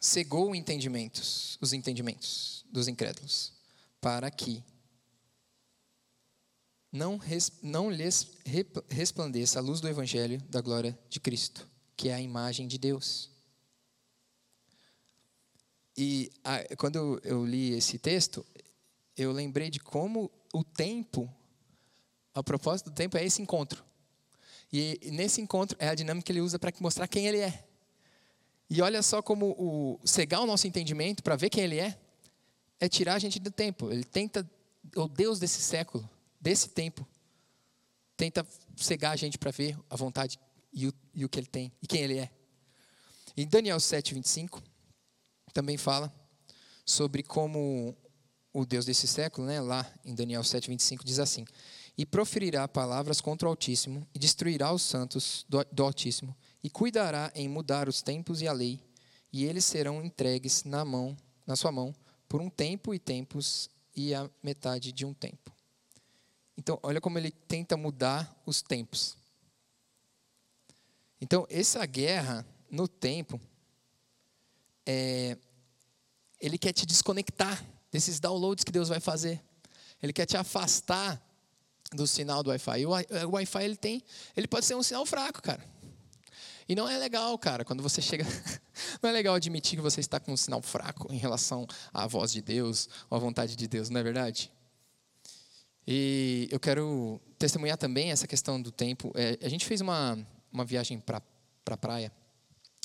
cegou 0.00 0.54
entendimentos, 0.54 1.58
os 1.60 1.72
entendimentos 1.72 2.64
dos 2.70 2.88
incrédulos, 2.88 3.52
para 4.00 4.30
que 4.30 4.62
não, 6.90 7.16
res, 7.16 7.52
não 7.62 7.90
lhes 7.90 8.36
resplandeça 8.88 9.58
a 9.58 9.62
luz 9.62 9.80
do 9.80 9.88
evangelho 9.88 10.40
da 10.48 10.60
glória 10.60 10.98
de 11.08 11.20
Cristo, 11.20 11.68
que 11.96 12.08
é 12.08 12.14
a 12.14 12.20
imagem 12.20 12.66
de 12.66 12.78
Deus. 12.78 13.30
E 15.96 16.30
a, 16.44 16.76
quando 16.76 17.20
eu, 17.24 17.44
li 17.44 17.72
esse 17.72 17.98
texto, 17.98 18.44
eu 19.16 19.32
lembrei 19.32 19.70
de 19.70 19.80
como 19.80 20.30
o 20.52 20.62
tempo, 20.62 21.30
a 22.34 22.42
propósito 22.42 22.90
do 22.90 22.94
tempo 22.94 23.16
é 23.16 23.24
esse 23.24 23.40
encontro. 23.40 23.85
E, 24.72 24.98
nesse 25.12 25.40
encontro 25.40 25.76
é 25.80 25.88
a 25.88 25.94
dinâmica 25.94 26.26
que 26.26 26.32
ele 26.32 26.40
usa 26.40 26.58
para 26.58 26.72
mostrar 26.80 27.06
quem 27.08 27.26
ele 27.26 27.38
é. 27.38 27.64
E 28.68 28.82
olha 28.82 29.02
só 29.02 29.22
como 29.22 29.54
o 29.58 30.00
cegar 30.04 30.40
o 30.40 30.46
nosso 30.46 30.66
entendimento 30.66 31.22
para 31.22 31.36
ver 31.36 31.50
quem 31.50 31.64
ele 31.64 31.78
é, 31.78 31.96
é 32.80 32.88
tirar 32.88 33.14
a 33.14 33.18
gente 33.18 33.38
do 33.38 33.50
tempo. 33.50 33.90
Ele 33.90 34.04
tenta, 34.04 34.48
o 34.96 35.06
Deus 35.08 35.38
desse 35.38 35.62
século, 35.62 36.08
desse 36.40 36.68
tempo, 36.70 37.06
tenta 38.16 38.46
cegar 38.76 39.12
a 39.12 39.16
gente 39.16 39.38
para 39.38 39.50
ver 39.50 39.78
a 39.88 39.96
vontade 39.96 40.38
e 40.72 40.88
o, 40.88 40.94
e 41.14 41.24
o 41.24 41.28
que 41.28 41.38
ele 41.38 41.46
tem 41.46 41.72
e 41.80 41.86
quem 41.86 42.02
ele 42.02 42.18
é. 42.18 42.30
Em 43.36 43.46
Daniel 43.46 43.78
7, 43.78 44.14
25, 44.14 44.62
também 45.52 45.76
fala 45.76 46.12
sobre 46.84 47.22
como 47.22 47.96
o 48.52 48.64
Deus 48.64 48.86
desse 48.86 49.06
século, 49.06 49.46
né, 49.46 49.60
lá 49.60 49.90
em 50.04 50.14
Daniel 50.14 50.42
7, 50.42 50.68
25, 50.68 51.04
diz 51.04 51.18
assim: 51.18 51.44
E 51.96 52.04
proferirá 52.04 52.68
palavras 52.68 53.20
contra 53.20 53.48
o 53.48 53.50
Altíssimo, 53.50 54.06
e 54.14 54.18
destruirá 54.18 54.72
os 54.72 54.82
santos 54.82 55.46
do, 55.48 55.64
do 55.72 55.82
Altíssimo, 55.82 56.36
e 56.62 56.68
cuidará 56.68 57.32
em 57.34 57.48
mudar 57.48 57.88
os 57.88 58.02
tempos 58.02 58.42
e 58.42 58.48
a 58.48 58.52
lei, 58.52 58.80
e 59.32 59.44
eles 59.44 59.64
serão 59.64 60.04
entregues 60.04 60.64
na 60.64 60.84
mão, 60.84 61.16
na 61.46 61.56
sua 61.56 61.72
mão, 61.72 61.94
por 62.28 62.40
um 62.40 62.50
tempo 62.50 62.94
e 62.94 62.98
tempos 62.98 63.70
e 63.94 64.14
a 64.14 64.28
metade 64.42 64.92
de 64.92 65.06
um 65.06 65.14
tempo. 65.14 65.52
Então, 66.56 66.78
olha 66.82 67.00
como 67.00 67.18
ele 67.18 67.30
tenta 67.30 67.76
mudar 67.76 68.42
os 68.44 68.62
tempos. 68.62 69.16
Então, 71.20 71.46
essa 71.48 71.84
guerra 71.86 72.46
no 72.70 72.86
tempo, 72.86 73.40
é, 74.84 75.36
ele 76.40 76.58
quer 76.58 76.72
te 76.72 76.84
desconectar 76.84 77.64
desses 77.90 78.20
downloads 78.20 78.64
que 78.64 78.72
Deus 78.72 78.88
vai 78.88 79.00
fazer. 79.00 79.42
Ele 80.02 80.12
quer 80.12 80.26
te 80.26 80.36
afastar 80.36 81.22
do 81.92 82.06
sinal 82.06 82.42
do 82.42 82.50
Wi-Fi. 82.50 82.80
E 82.80 82.86
o 82.86 83.30
Wi-Fi 83.30 83.64
ele 83.64 83.76
tem, 83.76 84.02
ele 84.36 84.46
pode 84.46 84.66
ser 84.66 84.74
um 84.74 84.82
sinal 84.82 85.06
fraco, 85.06 85.42
cara. 85.42 85.62
E 86.68 86.74
não 86.74 86.88
é 86.88 86.98
legal, 86.98 87.38
cara, 87.38 87.64
quando 87.64 87.82
você 87.82 88.02
chega. 88.02 88.24
não 89.00 89.10
é 89.10 89.12
legal 89.12 89.34
admitir 89.34 89.76
que 89.76 89.82
você 89.82 90.00
está 90.00 90.18
com 90.18 90.32
um 90.32 90.36
sinal 90.36 90.60
fraco 90.60 91.12
em 91.12 91.16
relação 91.16 91.66
à 91.94 92.06
voz 92.06 92.32
de 92.32 92.42
Deus 92.42 92.88
ou 93.08 93.16
à 93.16 93.20
vontade 93.20 93.54
de 93.54 93.68
Deus, 93.68 93.88
não 93.88 94.00
é 94.00 94.02
verdade? 94.02 94.50
E 95.86 96.48
eu 96.50 96.58
quero 96.58 97.20
testemunhar 97.38 97.78
também 97.78 98.10
essa 98.10 98.26
questão 98.26 98.60
do 98.60 98.72
tempo. 98.72 99.12
É, 99.14 99.38
a 99.40 99.48
gente 99.48 99.64
fez 99.64 99.80
uma, 99.80 100.18
uma 100.52 100.64
viagem 100.64 100.98
para 100.98 101.22
a 101.70 101.76
praia, 101.76 102.10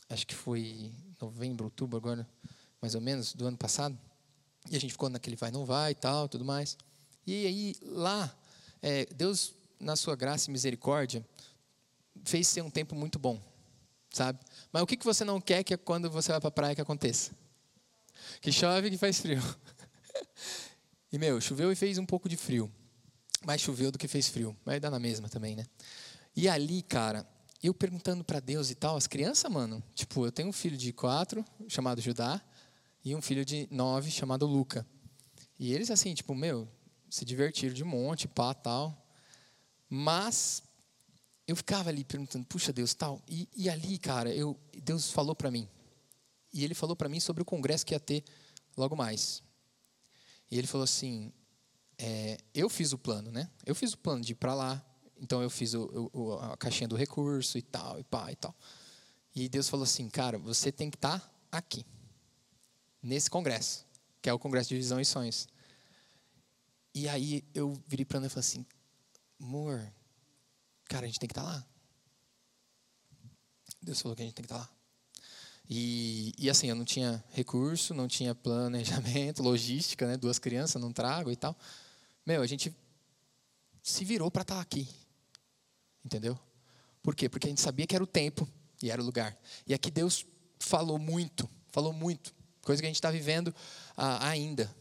acho 0.09 0.27
que 0.27 0.35
foi 0.35 0.91
novembro, 1.19 1.65
outubro 1.65 1.97
agora, 1.97 2.27
mais 2.79 2.93
ou 2.93 3.01
menos, 3.01 3.33
do 3.33 3.47
ano 3.47 3.57
passado. 3.57 3.97
E 4.69 4.75
a 4.75 4.79
gente 4.79 4.91
ficou 4.91 5.09
naquele 5.09 5.35
vai, 5.35 5.49
não 5.49 5.65
vai 5.65 5.91
e 5.91 5.95
tal, 5.95 6.29
tudo 6.29 6.45
mais. 6.45 6.77
E 7.25 7.47
aí, 7.47 7.75
lá, 7.81 8.31
é, 8.81 9.05
Deus, 9.13 9.53
na 9.79 9.95
sua 9.95 10.15
graça 10.15 10.49
e 10.49 10.51
misericórdia, 10.51 11.25
fez 12.23 12.47
ser 12.47 12.61
um 12.61 12.69
tempo 12.69 12.95
muito 12.95 13.19
bom, 13.19 13.41
sabe? 14.09 14.39
Mas 14.71 14.81
o 14.81 14.87
que, 14.87 14.97
que 14.97 15.05
você 15.05 15.23
não 15.23 15.39
quer 15.39 15.63
que 15.63 15.73
é 15.73 15.77
quando 15.77 16.09
você 16.09 16.31
vai 16.31 16.39
para 16.39 16.49
a 16.49 16.51
praia 16.51 16.75
que 16.75 16.81
aconteça? 16.81 17.31
Que 18.39 18.51
chove 18.51 18.87
e 18.87 18.91
que 18.91 18.97
faz 18.97 19.19
frio. 19.19 19.41
E, 21.13 21.17
meu, 21.17 21.41
choveu 21.41 21.69
e 21.71 21.75
fez 21.75 21.97
um 21.97 22.05
pouco 22.05 22.29
de 22.29 22.37
frio. 22.37 22.71
Mais 23.45 23.59
choveu 23.59 23.91
do 23.91 23.97
que 23.97 24.07
fez 24.07 24.29
frio. 24.29 24.55
Mas 24.63 24.79
dá 24.79 24.89
na 24.89 24.97
mesma 24.97 25.27
também, 25.27 25.57
né? 25.57 25.65
E 26.33 26.47
ali, 26.47 26.81
cara, 26.81 27.27
eu 27.61 27.73
perguntando 27.73 28.23
para 28.23 28.39
Deus 28.39 28.69
e 28.69 28.75
tal, 28.75 28.95
as 28.95 29.07
crianças, 29.07 29.51
mano, 29.51 29.83
tipo, 29.93 30.25
eu 30.25 30.31
tenho 30.31 30.47
um 30.47 30.53
filho 30.53 30.77
de 30.77 30.93
quatro, 30.93 31.43
chamado 31.67 31.99
Judá, 31.99 32.41
e 33.03 33.13
um 33.13 33.21
filho 33.21 33.43
de 33.43 33.67
nove, 33.69 34.09
chamado 34.09 34.45
Luca. 34.45 34.87
E 35.59 35.73
eles, 35.73 35.91
assim, 35.91 36.13
tipo, 36.13 36.33
meu, 36.33 36.65
se 37.11 37.25
divertiram 37.25 37.73
de 37.73 37.83
monte, 37.83 38.27
pá, 38.27 38.53
tal. 38.53 38.97
Mas 39.89 40.63
eu 41.45 41.55
ficava 41.55 41.89
ali 41.89 42.05
perguntando, 42.05 42.45
puxa 42.45 42.71
Deus, 42.71 42.93
tal. 42.93 43.21
E, 43.27 43.47
e 43.53 43.69
ali, 43.69 43.97
cara, 43.97 44.33
eu, 44.33 44.57
Deus 44.81 45.11
falou 45.11 45.35
para 45.35 45.51
mim. 45.51 45.67
E 46.53 46.63
ele 46.63 46.73
falou 46.73 46.95
para 46.95 47.09
mim 47.09 47.19
sobre 47.19 47.43
o 47.43 47.45
congresso 47.45 47.85
que 47.85 47.93
ia 47.93 47.99
ter 47.99 48.23
logo 48.77 48.95
mais. 48.95 49.43
E 50.49 50.57
ele 50.57 50.67
falou 50.67 50.85
assim: 50.85 51.33
é, 51.97 52.37
eu 52.53 52.69
fiz 52.69 52.93
o 52.93 52.97
plano, 52.97 53.29
né? 53.29 53.49
Eu 53.65 53.75
fiz 53.75 53.91
o 53.93 53.97
plano 53.97 54.23
de 54.23 54.31
ir 54.31 54.35
para 54.35 54.53
lá. 54.53 54.83
Então 55.19 55.43
eu 55.43 55.49
fiz 55.49 55.73
o, 55.73 56.09
o, 56.13 56.33
a 56.33 56.57
caixinha 56.57 56.87
do 56.87 56.95
recurso 56.95 57.57
e 57.57 57.61
tal, 57.61 57.99
e 57.99 58.03
pá, 58.03 58.31
e 58.31 58.35
tal. 58.35 58.55
E 59.35 59.49
Deus 59.49 59.67
falou 59.67 59.83
assim: 59.83 60.09
cara, 60.09 60.37
você 60.37 60.71
tem 60.71 60.89
que 60.89 60.97
estar 60.97 61.19
tá 61.19 61.31
aqui, 61.51 61.85
nesse 63.03 63.29
congresso, 63.29 63.85
que 64.21 64.29
é 64.29 64.33
o 64.33 64.39
Congresso 64.39 64.69
de 64.69 64.75
Visão 64.75 64.99
e 64.99 65.05
Sonhos. 65.05 65.47
E 66.93 67.07
aí 67.07 67.43
eu 67.53 67.81
virei 67.87 68.05
para 68.05 68.17
ele 68.17 68.27
e 68.27 68.29
falei 68.29 68.39
assim: 68.41 68.65
amor, 69.39 69.81
cara, 70.85 71.05
a 71.05 71.07
gente 71.07 71.19
tem 71.19 71.27
que 71.27 71.33
estar 71.33 71.43
tá 71.43 71.47
lá. 71.47 71.65
Deus 73.81 74.01
falou 74.01 74.15
que 74.15 74.21
a 74.21 74.25
gente 74.25 74.35
tem 74.35 74.45
que 74.45 74.53
estar 74.53 74.65
tá 74.65 74.69
lá. 74.69 74.81
E, 75.69 76.33
e 76.37 76.49
assim, 76.49 76.67
eu 76.67 76.75
não 76.75 76.83
tinha 76.83 77.23
recurso, 77.29 77.93
não 77.93 78.07
tinha 78.07 78.35
planejamento, 78.35 79.41
logística, 79.43 80.05
né? 80.05 80.17
Duas 80.17 80.37
crianças, 80.37 80.81
não 80.81 80.91
trago 80.91 81.31
e 81.31 81.35
tal. 81.35 81.57
Meu, 82.25 82.41
a 82.41 82.47
gente 82.47 82.75
se 83.81 84.03
virou 84.03 84.29
para 84.29 84.41
estar 84.41 84.55
tá 84.55 84.61
aqui. 84.61 84.87
Entendeu? 86.03 86.37
Por 87.01 87.15
quê? 87.15 87.29
Porque 87.29 87.47
a 87.47 87.49
gente 87.49 87.61
sabia 87.61 87.87
que 87.87 87.95
era 87.95 88.03
o 88.03 88.07
tempo 88.07 88.47
e 88.83 88.91
era 88.91 89.01
o 89.01 89.05
lugar. 89.05 89.37
E 89.65 89.73
aqui 89.73 89.89
Deus 89.89 90.25
falou 90.59 90.99
muito, 90.99 91.49
falou 91.71 91.93
muito. 91.93 92.33
Coisa 92.61 92.81
que 92.81 92.85
a 92.85 92.89
gente 92.89 92.97
está 92.97 93.09
vivendo 93.09 93.53
ah, 93.95 94.27
ainda. 94.27 94.73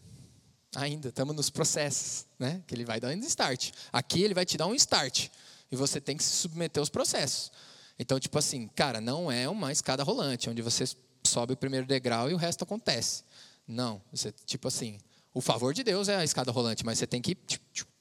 Ainda, 0.77 1.09
estamos 1.09 1.35
nos 1.35 1.51
processos, 1.51 2.27
né? 2.39 2.62
Que 2.66 2.75
ele 2.75 2.85
vai 2.85 3.01
um 3.03 3.21
start. 3.21 3.73
Aqui 3.93 4.23
ele 4.23 4.35
vai 4.35 4.45
te 4.45 4.57
dar 4.57 4.66
um 4.66 4.75
start. 4.75 5.29
E 5.71 5.77
você 5.77 6.01
tem 6.01 6.16
que 6.16 6.23
se 6.23 6.31
submeter 6.31 6.81
aos 6.81 6.89
processos. 6.89 7.51
Então, 7.99 8.18
tipo 8.18 8.39
assim, 8.39 8.68
cara, 8.68 9.01
não 9.01 9.31
é 9.31 9.49
uma 9.49 9.73
escada 9.73 10.03
rolante, 10.03 10.49
onde 10.49 10.62
você 10.62 10.85
sobe 11.25 11.53
o 11.53 11.57
primeiro 11.57 11.87
degrau 11.87 12.31
e 12.31 12.35
o 12.35 12.37
resto 12.37 12.64
acontece. 12.64 13.25
Não, 13.66 14.01
você, 14.12 14.33
tipo 14.47 14.68
assim, 14.68 14.99
o 15.35 15.41
favor 15.41 15.75
de 15.75 15.83
Deus 15.83 16.09
é 16.09 16.16
a 16.16 16.25
escada 16.25 16.51
rolante, 16.51 16.85
mas 16.85 16.99
você 16.99 17.07
tem 17.07 17.21
que 17.21 17.37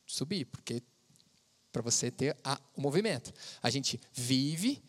subir, 0.05 0.45
porque 0.45 0.81
para 1.71 1.81
você 1.81 2.09
ter 2.09 2.35
a, 2.43 2.59
o 2.75 2.81
movimento. 2.81 3.33
A 3.61 3.69
gente 3.69 3.99
vive, 4.13 4.81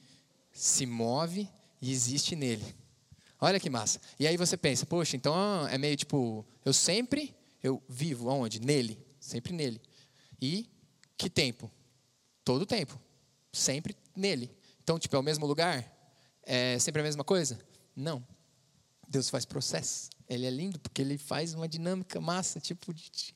se 0.53 0.87
move 0.87 1.49
e 1.81 1.91
existe 1.91 2.35
nele. 2.35 2.75
Olha 3.41 3.61
que 3.61 3.71
massa. 3.71 4.01
E 4.19 4.27
aí 4.27 4.37
você 4.37 4.57
pensa, 4.57 4.87
poxa, 4.87 5.17
então 5.17 5.67
é 5.69 5.79
meio 5.79 5.97
tipo, 5.97 6.45
eu 6.65 6.73
sempre, 6.73 7.35
eu 7.63 7.83
vivo 7.89 8.31
aonde? 8.31 8.61
Nele, 8.61 8.99
sempre 9.19 9.53
nele. 9.53 9.81
E 10.41 10.69
que 11.17 11.29
tempo? 11.29 11.71
Todo 12.45 12.65
tempo. 12.65 13.01
Sempre 13.53 13.97
nele. 14.17 14.51
Então, 14.83 14.99
tipo, 14.99 15.15
é 15.15 15.19
o 15.19 15.23
mesmo 15.23 15.47
lugar? 15.47 15.85
É 16.43 16.79
sempre 16.79 17.01
a 17.01 17.05
mesma 17.05 17.23
coisa? 17.23 17.59
Não. 17.95 18.27
Deus 19.09 19.29
faz 19.29 19.45
processo. 19.45 20.09
Ele 20.29 20.47
é 20.47 20.51
lindo 20.51 20.79
porque 20.79 21.03
ele 21.03 21.19
faz 21.19 21.55
uma 21.55 21.69
dinâmica 21.69 22.21
massa, 22.21 22.61
tipo 22.61 22.95
de. 22.95 23.35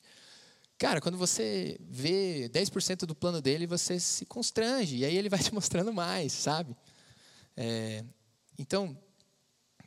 Cara, 0.77 0.99
quando 0.99 1.17
você 1.17 1.77
vê 1.81 2.49
10% 2.51 3.05
do 3.05 3.15
plano 3.15 3.41
dele, 3.41 3.67
você 3.67 3.99
se 3.99 4.25
constrange. 4.25 4.97
E 4.97 5.05
aí 5.05 5.15
ele 5.15 5.29
vai 5.29 5.39
te 5.39 5.51
mostrando 5.55 5.93
mais, 5.93 6.33
sabe? 6.33 6.75
É, 7.55 8.03
então, 8.57 8.97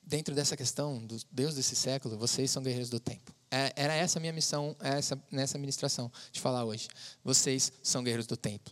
dentro 0.02 0.34
dessa 0.34 0.56
questão 0.56 1.04
do 1.04 1.18
Deus 1.30 1.54
desse 1.54 1.76
século, 1.76 2.16
vocês 2.16 2.50
são 2.50 2.62
guerreiros 2.62 2.88
do 2.88 3.00
tempo. 3.00 3.34
É, 3.50 3.72
era 3.76 3.94
essa 3.94 4.18
a 4.18 4.20
minha 4.20 4.32
missão 4.32 4.76
essa, 4.80 5.20
nessa 5.30 5.58
ministração 5.58 6.12
de 6.30 6.40
falar 6.40 6.64
hoje. 6.64 6.88
Vocês 7.24 7.72
são 7.82 8.02
guerreiros 8.02 8.26
do 8.26 8.36
tempo. 8.36 8.70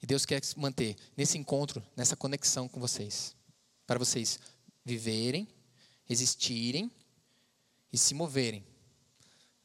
E 0.00 0.06
Deus 0.06 0.24
quer 0.24 0.40
manter 0.56 0.96
nesse 1.16 1.38
encontro, 1.38 1.82
nessa 1.96 2.16
conexão 2.16 2.68
com 2.68 2.80
vocês, 2.80 3.36
para 3.86 3.98
vocês 3.98 4.38
viverem, 4.84 5.46
existirem 6.08 6.90
e 7.92 7.98
se 7.98 8.14
moverem, 8.14 8.64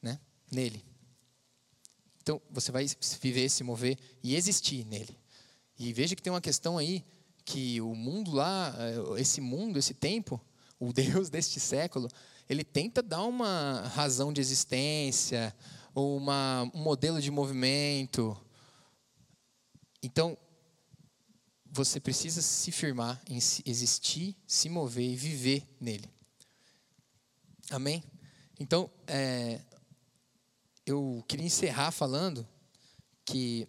né? 0.01 0.19
Nele. 0.51 0.85
Então 2.21 2.41
você 2.51 2.71
vai 2.71 2.85
viver, 3.21 3.49
se 3.49 3.63
mover 3.63 3.97
e 4.21 4.35
existir 4.35 4.85
nele. 4.85 5.17
E 5.79 5.93
veja 5.93 6.15
que 6.15 6.21
tem 6.21 6.31
uma 6.31 6.41
questão 6.41 6.77
aí 6.77 7.05
que 7.45 7.79
o 7.79 7.95
mundo 7.95 8.31
lá, 8.31 8.75
eh, 8.77 9.21
esse 9.21 9.39
mundo, 9.39 9.79
esse 9.79 9.93
tempo, 9.93 10.39
o 10.79 10.91
Deus 10.93 11.29
deste 11.29 11.59
século, 11.59 12.09
ele 12.49 12.63
tenta 12.63 13.01
dar 13.01 13.23
uma 13.23 13.81
razão 13.93 14.31
de 14.31 14.41
existência, 14.41 15.55
uma, 15.93 16.69
um 16.73 16.79
modelo 16.79 17.21
de 17.21 17.31
movimento, 17.31 18.37
então, 20.01 20.37
você 21.69 21.99
precisa 21.99 22.41
se 22.41 22.71
firmar 22.71 23.21
em 23.27 23.37
existir, 23.65 24.37
se 24.47 24.69
mover 24.69 25.11
e 25.11 25.15
viver 25.15 25.67
nele. 25.79 26.09
Amém? 27.69 28.03
Então, 28.59 28.89
é, 29.05 29.61
eu 30.85 31.23
queria 31.27 31.45
encerrar 31.45 31.91
falando 31.91 32.47
que 33.25 33.67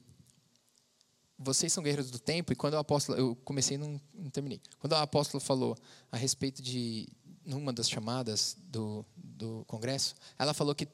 vocês 1.36 1.72
são 1.72 1.82
guerreiros 1.82 2.10
do 2.10 2.18
tempo, 2.18 2.52
e 2.52 2.56
quando 2.56 2.74
o 2.74 2.78
apóstolo, 2.78 3.18
eu 3.18 3.36
comecei 3.36 3.76
e 3.76 3.78
não, 3.78 4.00
não 4.14 4.30
terminei. 4.30 4.60
Quando 4.78 4.92
o 4.92 4.96
apóstolo 4.96 5.40
falou 5.40 5.76
a 6.10 6.16
respeito 6.16 6.62
de, 6.62 7.08
numa 7.48 7.72
das 7.72 7.88
chamadas 7.88 8.56
do, 8.58 9.04
do 9.16 9.64
congresso, 9.66 10.14
ela 10.38 10.52
falou 10.52 10.74
que 10.74 10.86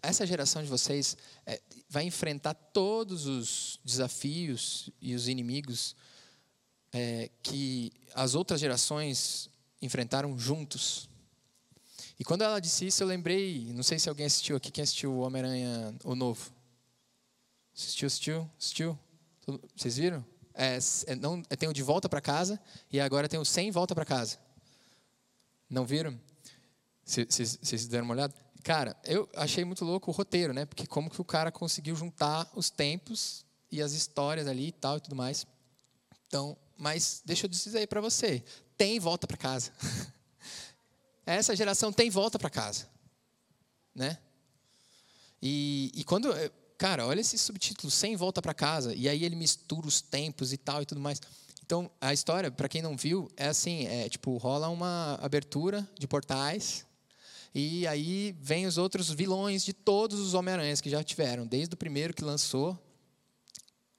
essa 0.00 0.24
geração 0.24 0.62
de 0.62 0.68
vocês 0.68 1.16
é, 1.44 1.60
vai 1.90 2.04
enfrentar 2.04 2.54
todos 2.54 3.26
os 3.26 3.80
desafios 3.84 4.88
e 5.00 5.16
os 5.16 5.26
inimigos 5.26 5.96
é, 6.92 7.28
que 7.42 7.92
as 8.14 8.36
outras 8.36 8.60
gerações 8.60 9.50
enfrentaram 9.82 10.38
juntos. 10.38 11.08
E 12.18 12.24
quando 12.24 12.42
ela 12.42 12.60
disse 12.60 12.86
isso, 12.86 13.02
eu 13.02 13.08
lembrei, 13.08 13.72
não 13.72 13.82
sei 13.82 13.98
se 13.98 14.08
alguém 14.08 14.26
assistiu 14.26 14.56
aqui, 14.56 14.70
quem 14.70 14.84
assistiu 14.84 15.12
o 15.12 15.18
Homem-Aranha, 15.20 15.92
o 16.04 16.14
novo? 16.14 16.52
Assistiu, 17.74 18.06
assistiu, 18.06 18.50
assistiu? 18.56 18.98
Vocês 19.74 19.96
viram? 19.96 20.24
É, 20.54 20.78
é, 21.06 21.16
não, 21.16 21.42
é, 21.50 21.56
tem 21.56 21.68
o 21.68 21.72
De 21.72 21.82
Volta 21.82 22.08
para 22.08 22.20
Casa 22.20 22.60
e 22.92 23.00
agora 23.00 23.28
tem 23.28 23.40
o 23.40 23.44
Sem 23.44 23.72
Volta 23.72 23.92
para 23.92 24.04
Casa. 24.04 24.45
Não 25.68 25.84
viram? 25.84 26.18
Vocês 27.04 27.86
deram 27.86 28.04
uma 28.04 28.14
olhada? 28.14 28.34
Cara, 28.62 28.96
eu 29.04 29.28
achei 29.36 29.64
muito 29.64 29.84
louco 29.84 30.10
o 30.10 30.14
roteiro, 30.14 30.52
né? 30.52 30.64
Porque 30.64 30.86
como 30.86 31.10
que 31.10 31.20
o 31.20 31.24
cara 31.24 31.52
conseguiu 31.52 31.94
juntar 31.94 32.50
os 32.54 32.68
tempos 32.68 33.44
e 33.70 33.80
as 33.80 33.92
histórias 33.92 34.46
ali 34.46 34.68
e 34.68 34.72
tal 34.72 34.96
e 34.96 35.00
tudo 35.00 35.14
mais. 35.14 35.46
Então, 36.26 36.56
mas 36.76 37.22
deixa 37.24 37.46
eu 37.46 37.50
dizer 37.50 37.78
aí 37.78 37.86
para 37.86 38.00
você, 38.00 38.44
tem 38.76 38.98
volta 38.98 39.26
para 39.26 39.36
casa. 39.36 39.72
Essa 41.24 41.56
geração 41.56 41.92
tem 41.92 42.10
volta 42.10 42.38
para 42.38 42.50
casa, 42.50 42.88
né? 43.94 44.18
E, 45.42 45.92
e 45.94 46.04
quando, 46.04 46.32
cara, 46.78 47.06
olha 47.06 47.20
esse 47.20 47.36
subtítulo, 47.38 47.90
sem 47.90 48.16
volta 48.16 48.40
para 48.40 48.54
casa, 48.54 48.94
e 48.94 49.08
aí 49.08 49.24
ele 49.24 49.36
mistura 49.36 49.86
os 49.86 50.00
tempos 50.00 50.52
e 50.52 50.56
tal 50.56 50.82
e 50.82 50.86
tudo 50.86 51.00
mais. 51.00 51.20
Então, 51.66 51.90
a 52.00 52.14
história, 52.14 52.48
para 52.48 52.68
quem 52.68 52.80
não 52.80 52.96
viu, 52.96 53.28
é 53.36 53.48
assim, 53.48 53.86
é 53.86 54.08
tipo, 54.08 54.36
rola 54.36 54.68
uma 54.68 55.18
abertura 55.20 55.86
de 55.98 56.06
portais, 56.06 56.86
e 57.52 57.84
aí 57.88 58.36
vem 58.40 58.66
os 58.66 58.78
outros 58.78 59.10
vilões 59.10 59.64
de 59.64 59.72
todos 59.72 60.20
os 60.20 60.32
Homem-Aranhas 60.32 60.80
que 60.80 60.88
já 60.88 61.02
tiveram, 61.02 61.44
desde 61.44 61.74
o 61.74 61.76
primeiro 61.76 62.14
que 62.14 62.22
lançou 62.22 62.78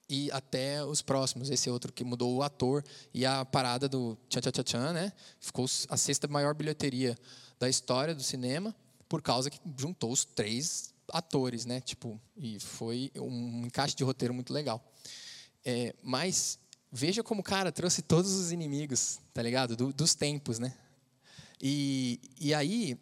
e 0.08 0.30
até 0.32 0.82
os 0.82 1.02
próximos. 1.02 1.50
Esse 1.50 1.68
outro 1.68 1.92
que 1.92 2.02
mudou 2.02 2.36
o 2.36 2.42
ator 2.42 2.82
e 3.12 3.26
a 3.26 3.44
parada 3.44 3.86
do 3.86 4.16
Tchan 4.30 4.40
Tchan 4.40 4.62
Tchan, 4.62 4.92
né? 4.94 5.12
Ficou 5.38 5.66
a 5.90 5.96
sexta 5.98 6.26
maior 6.26 6.54
bilheteria 6.54 7.18
da 7.58 7.68
história 7.68 8.14
do 8.14 8.22
cinema 8.22 8.74
por 9.08 9.20
causa 9.20 9.50
que 9.50 9.60
juntou 9.76 10.10
os 10.10 10.24
três 10.24 10.94
atores, 11.12 11.66
né? 11.66 11.82
Tipo, 11.82 12.18
e 12.34 12.58
foi 12.60 13.10
um 13.16 13.66
encaixe 13.66 13.94
de 13.94 14.04
roteiro 14.04 14.32
muito 14.32 14.54
legal. 14.54 14.82
É, 15.64 15.94
mas 16.02 16.58
veja 16.90 17.22
como 17.22 17.40
o 17.40 17.44
cara 17.44 17.70
trouxe 17.72 18.02
todos 18.02 18.32
os 18.32 18.52
inimigos, 18.52 19.18
tá 19.32 19.42
ligado? 19.42 19.76
Do, 19.76 19.92
dos 19.92 20.14
tempos, 20.14 20.58
né? 20.58 20.74
E, 21.60 22.20
e 22.40 22.54
aí 22.54 22.98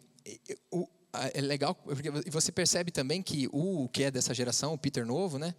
é 1.33 1.41
legal, 1.41 1.75
porque 1.75 2.09
você 2.29 2.51
percebe 2.51 2.91
também 2.91 3.21
que 3.21 3.47
o 3.51 3.87
que 3.89 4.03
é 4.03 4.11
dessa 4.11 4.33
geração, 4.33 4.73
o 4.73 4.77
Peter 4.77 5.05
novo, 5.05 5.37
né? 5.37 5.55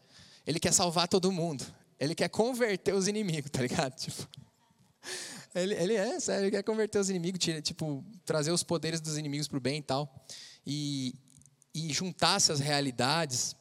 ele 0.49 0.59
quer 0.59 0.73
salvar 0.73 1.07
todo 1.07 1.31
mundo. 1.31 1.63
Ele 2.01 2.15
quer 2.15 2.31
converter 2.31 2.95
os 2.95 3.07
inimigos, 3.07 3.51
tá 3.51 3.61
ligado? 3.61 3.95
Tipo, 4.01 4.27
ele, 5.55 5.75
ele 5.75 5.95
é, 5.95 6.19
sério, 6.21 6.45
ele 6.45 6.51
quer 6.51 6.63
converter 6.63 6.99
os 6.99 7.11
inimigos, 7.11 7.39
tipo, 7.63 8.05
trazer 8.25 8.51
os 8.51 8.63
poderes 8.63 9.01
dos 9.01 9.19
inimigos 9.19 9.47
para 9.47 9.59
o 9.59 9.61
bem 9.61 9.79
e 9.79 9.83
tal. 9.83 10.27
E, 10.67 11.15
e 11.75 11.93
juntar 11.93 12.37
essas 12.37 12.61
realidades. 12.61 13.55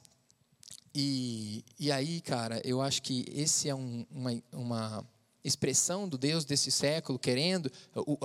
E, 1.00 1.64
e 1.78 1.92
aí, 1.92 2.20
cara, 2.22 2.60
eu 2.66 2.82
acho 2.82 3.04
que 3.04 3.24
esse 3.32 3.70
é 3.70 3.76
um, 3.76 4.04
uma, 4.10 4.44
uma 4.52 5.08
expressão 5.44 6.10
do 6.10 6.18
Deus 6.18 6.44
desse 6.44 6.72
século, 6.72 7.20
querendo, 7.20 7.72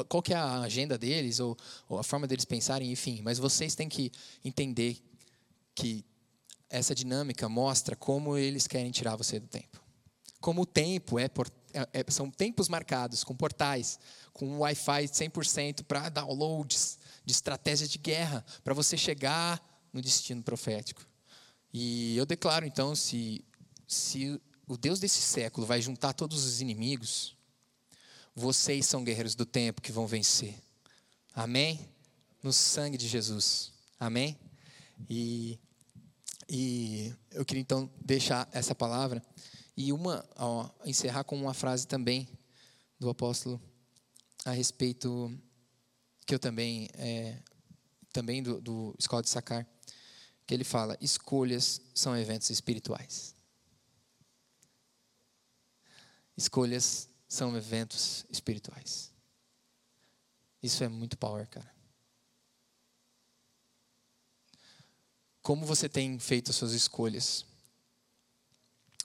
qual 0.08 0.22
que 0.22 0.32
é 0.32 0.36
a 0.38 0.62
agenda 0.62 0.96
deles, 0.96 1.38
ou, 1.38 1.54
ou 1.86 1.98
a 1.98 2.02
forma 2.02 2.26
deles 2.26 2.46
pensarem, 2.46 2.90
enfim. 2.90 3.20
Mas 3.22 3.38
vocês 3.38 3.74
têm 3.74 3.90
que 3.90 4.10
entender 4.42 4.96
que 5.74 6.02
essa 6.70 6.94
dinâmica 6.94 7.46
mostra 7.46 7.94
como 7.94 8.38
eles 8.38 8.66
querem 8.66 8.90
tirar 8.90 9.16
você 9.16 9.38
do 9.38 9.48
tempo. 9.48 9.78
Como 10.40 10.62
o 10.62 10.66
tempo 10.66 11.18
é, 11.18 11.28
por, 11.28 11.52
é, 11.74 12.00
é 12.00 12.10
são 12.10 12.30
tempos 12.30 12.70
marcados 12.70 13.22
com 13.22 13.36
portais, 13.36 13.98
com 14.32 14.60
Wi-Fi 14.60 15.08
100% 15.08 15.84
para 15.84 16.08
downloads 16.08 16.98
de 17.22 17.32
estratégia 17.32 17.86
de 17.86 17.98
guerra, 17.98 18.42
para 18.64 18.72
você 18.72 18.96
chegar 18.96 19.62
no 19.92 20.00
destino 20.00 20.42
profético. 20.42 21.11
E 21.72 22.16
eu 22.16 22.26
declaro 22.26 22.66
então, 22.66 22.94
se, 22.94 23.44
se 23.86 24.40
o 24.66 24.76
Deus 24.76 25.00
desse 25.00 25.20
século 25.20 25.66
vai 25.66 25.80
juntar 25.80 26.12
todos 26.12 26.44
os 26.44 26.60
inimigos, 26.60 27.36
vocês 28.34 28.86
são 28.86 29.04
guerreiros 29.04 29.34
do 29.34 29.46
tempo 29.46 29.80
que 29.80 29.92
vão 29.92 30.06
vencer. 30.06 30.54
Amém? 31.34 31.88
No 32.42 32.52
sangue 32.52 32.98
de 32.98 33.08
Jesus. 33.08 33.72
Amém? 33.98 34.38
E, 35.08 35.58
e 36.48 37.14
eu 37.30 37.44
queria 37.44 37.62
então 37.62 37.90
deixar 38.04 38.48
essa 38.52 38.74
palavra 38.74 39.22
e 39.76 39.92
uma 39.92 40.24
ó, 40.36 40.68
encerrar 40.84 41.24
com 41.24 41.36
uma 41.40 41.54
frase 41.54 41.86
também 41.86 42.28
do 42.98 43.08
apóstolo 43.08 43.60
a 44.44 44.50
respeito 44.50 45.32
que 46.26 46.34
eu 46.34 46.38
também 46.38 46.88
é, 46.94 47.38
também 48.12 48.42
do, 48.42 48.60
do 48.60 48.94
Escola 48.98 49.22
de 49.22 49.30
Sacar, 49.30 49.66
que 50.52 50.56
ele 50.56 50.64
fala: 50.64 50.98
escolhas 51.00 51.80
são 51.94 52.14
eventos 52.14 52.50
espirituais. 52.50 53.34
Escolhas 56.36 57.08
são 57.26 57.56
eventos 57.56 58.26
espirituais. 58.28 59.10
Isso 60.62 60.84
é 60.84 60.88
muito 60.88 61.16
power, 61.16 61.48
cara. 61.48 61.74
Como 65.40 65.64
você 65.64 65.88
tem 65.88 66.18
feito 66.18 66.50
as 66.50 66.56
suas 66.56 66.72
escolhas? 66.72 67.46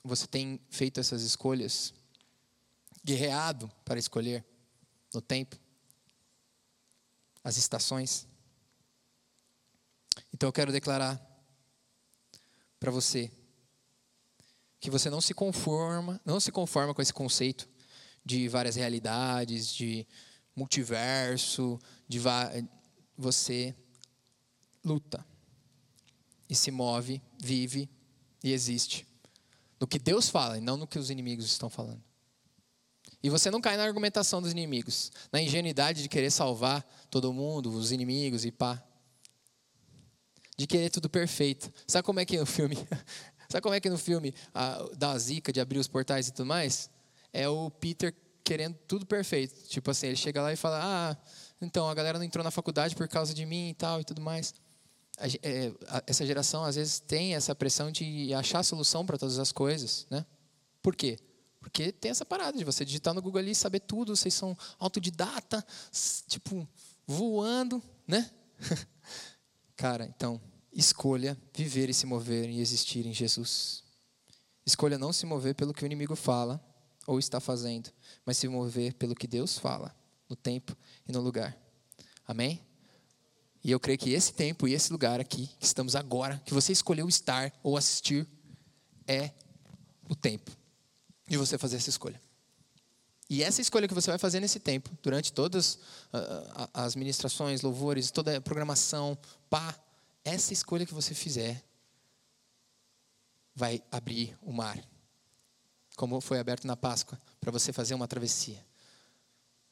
Você 0.04 0.26
tem 0.26 0.60
feito 0.68 1.00
essas 1.00 1.22
escolhas? 1.22 1.94
Guerreado 3.02 3.72
para 3.86 3.98
escolher 3.98 4.44
no 5.14 5.22
tempo? 5.22 5.58
As 7.42 7.56
estações? 7.56 8.28
Então 10.30 10.46
eu 10.46 10.52
quero 10.52 10.70
declarar 10.70 11.27
para 12.78 12.90
você 12.90 13.30
que 14.80 14.90
você 14.90 15.10
não 15.10 15.20
se 15.20 15.34
conforma, 15.34 16.20
não 16.24 16.38
se 16.38 16.52
conforma 16.52 16.94
com 16.94 17.02
esse 17.02 17.12
conceito 17.12 17.68
de 18.24 18.48
várias 18.48 18.76
realidades, 18.76 19.74
de 19.74 20.06
multiverso, 20.54 21.78
de 22.06 22.20
você 23.16 23.74
luta 24.84 25.26
e 26.48 26.54
se 26.54 26.70
move, 26.70 27.20
vive 27.40 27.90
e 28.42 28.52
existe 28.52 29.08
no 29.80 29.86
que 29.86 29.98
Deus 29.98 30.28
fala 30.28 30.58
e 30.58 30.60
não 30.60 30.76
no 30.76 30.86
que 30.86 30.98
os 30.98 31.10
inimigos 31.10 31.46
estão 31.46 31.70
falando. 31.70 32.02
E 33.22 33.30
você 33.30 33.50
não 33.50 33.60
cai 33.60 33.76
na 33.76 33.84
argumentação 33.84 34.40
dos 34.40 34.52
inimigos, 34.52 35.10
na 35.32 35.40
ingenuidade 35.40 36.02
de 36.02 36.08
querer 36.08 36.30
salvar 36.30 36.82
todo 37.10 37.32
mundo, 37.32 37.70
os 37.70 37.90
inimigos 37.90 38.44
e 38.44 38.52
pá. 38.52 38.82
De 40.58 40.66
querer 40.66 40.90
tudo 40.90 41.08
perfeito. 41.08 41.72
Sabe 41.86 42.04
como 42.04 42.20
é 42.20 42.24
que 42.26 42.36
é 42.36 42.42
o 42.42 42.46
filme 42.46 42.76
Sabe 43.50 43.62
como 43.62 43.74
é 43.74 43.80
que 43.80 43.88
no 43.88 43.96
filme 43.96 44.34
a, 44.52 44.82
da 44.94 45.18
zica, 45.18 45.50
de 45.50 45.58
abrir 45.60 45.78
os 45.78 45.88
portais 45.88 46.28
e 46.28 46.32
tudo 46.32 46.44
mais? 46.44 46.90
É 47.32 47.48
o 47.48 47.70
Peter 47.70 48.14
querendo 48.44 48.76
tudo 48.86 49.06
perfeito. 49.06 49.66
Tipo 49.68 49.90
assim, 49.90 50.08
ele 50.08 50.16
chega 50.16 50.42
lá 50.42 50.52
e 50.52 50.56
fala: 50.56 50.80
Ah, 50.82 51.16
então 51.60 51.88
a 51.88 51.94
galera 51.94 52.18
não 52.18 52.24
entrou 52.24 52.44
na 52.44 52.50
faculdade 52.50 52.94
por 52.94 53.08
causa 53.08 53.32
de 53.32 53.46
mim 53.46 53.70
e 53.70 53.74
tal 53.74 54.00
e 54.00 54.04
tudo 54.04 54.20
mais. 54.20 54.54
É, 55.42 55.72
essa 56.06 56.24
geração 56.26 56.62
às 56.62 56.76
vezes 56.76 57.00
tem 57.00 57.34
essa 57.34 57.54
pressão 57.54 57.90
de 57.90 58.32
achar 58.34 58.60
a 58.60 58.62
solução 58.62 59.04
para 59.04 59.16
todas 59.16 59.38
as 59.38 59.50
coisas, 59.50 60.06
né? 60.10 60.24
Por 60.82 60.94
quê? 60.94 61.18
Porque 61.58 61.90
tem 61.90 62.10
essa 62.10 62.24
parada 62.24 62.56
de 62.56 62.64
você 62.64 62.84
digitar 62.84 63.12
no 63.14 63.22
Google 63.22 63.40
ali, 63.40 63.54
saber 63.54 63.80
tudo, 63.80 64.14
vocês 64.14 64.32
são 64.32 64.56
autodidata, 64.78 65.64
tipo, 66.28 66.68
voando, 67.06 67.82
né? 68.06 68.30
Cara, 69.74 70.04
então, 70.04 70.40
escolha 70.72 71.36
viver 71.54 71.88
e 71.88 71.94
se 71.94 72.06
mover 72.06 72.48
e 72.48 72.60
existir 72.60 73.06
em 73.06 73.12
Jesus. 73.12 73.82
Escolha 74.64 74.98
não 74.98 75.12
se 75.12 75.24
mover 75.24 75.54
pelo 75.54 75.72
que 75.72 75.82
o 75.82 75.86
inimigo 75.86 76.14
fala 76.14 76.62
ou 77.06 77.18
está 77.18 77.40
fazendo, 77.40 77.90
mas 78.24 78.36
se 78.36 78.46
mover 78.48 78.94
pelo 78.94 79.14
que 79.14 79.26
Deus 79.26 79.58
fala, 79.58 79.94
no 80.28 80.36
tempo 80.36 80.76
e 81.08 81.12
no 81.12 81.20
lugar. 81.20 81.56
Amém? 82.26 82.60
E 83.64 83.70
eu 83.70 83.80
creio 83.80 83.98
que 83.98 84.12
esse 84.12 84.32
tempo 84.32 84.68
e 84.68 84.74
esse 84.74 84.92
lugar 84.92 85.20
aqui, 85.20 85.48
que 85.58 85.64
estamos 85.64 85.96
agora, 85.96 86.40
que 86.44 86.52
você 86.52 86.72
escolheu 86.72 87.08
estar 87.08 87.52
ou 87.62 87.76
assistir, 87.76 88.26
é 89.06 89.30
o 90.08 90.14
tempo 90.14 90.50
de 91.26 91.36
você 91.36 91.56
fazer 91.56 91.76
essa 91.76 91.90
escolha. 91.90 92.20
E 93.30 93.42
essa 93.42 93.60
escolha 93.60 93.86
que 93.86 93.94
você 93.94 94.10
vai 94.10 94.18
fazer 94.18 94.40
nesse 94.40 94.58
tempo, 94.58 94.90
durante 95.02 95.32
todas 95.32 95.74
uh, 95.74 96.68
as 96.72 96.94
ministrações, 96.94 97.60
louvores, 97.60 98.10
toda 98.10 98.36
a 98.36 98.40
programação, 98.40 99.18
pá, 99.50 99.74
essa 100.24 100.52
escolha 100.52 100.86
que 100.86 100.94
você 100.94 101.14
fizer 101.14 101.64
vai 103.54 103.82
abrir 103.90 104.38
o 104.42 104.52
mar, 104.52 104.78
como 105.96 106.20
foi 106.20 106.38
aberto 106.38 106.66
na 106.66 106.76
Páscoa, 106.76 107.18
para 107.40 107.50
você 107.50 107.72
fazer 107.72 107.94
uma 107.94 108.06
travessia. 108.06 108.64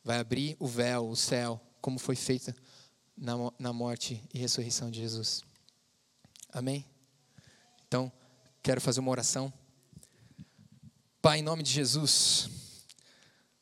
Vai 0.03 0.18
abrir 0.18 0.57
o 0.59 0.66
véu, 0.66 1.09
o 1.09 1.16
céu, 1.16 1.61
como 1.80 1.99
foi 1.99 2.16
feito 2.16 2.55
na, 3.16 3.34
na 3.59 3.72
morte 3.72 4.22
e 4.34 4.38
ressurreição 4.38 4.90
de 4.90 5.01
Jesus. 5.01 5.42
Amém? 6.53 6.84
Então, 7.86 8.11
quero 8.62 8.80
fazer 8.80 9.01
uma 9.01 9.11
oração. 9.11 9.53
Pai, 11.22 11.38
em 11.38 11.42
nome 11.42 11.62
de 11.62 11.70
Jesus. 11.70 12.65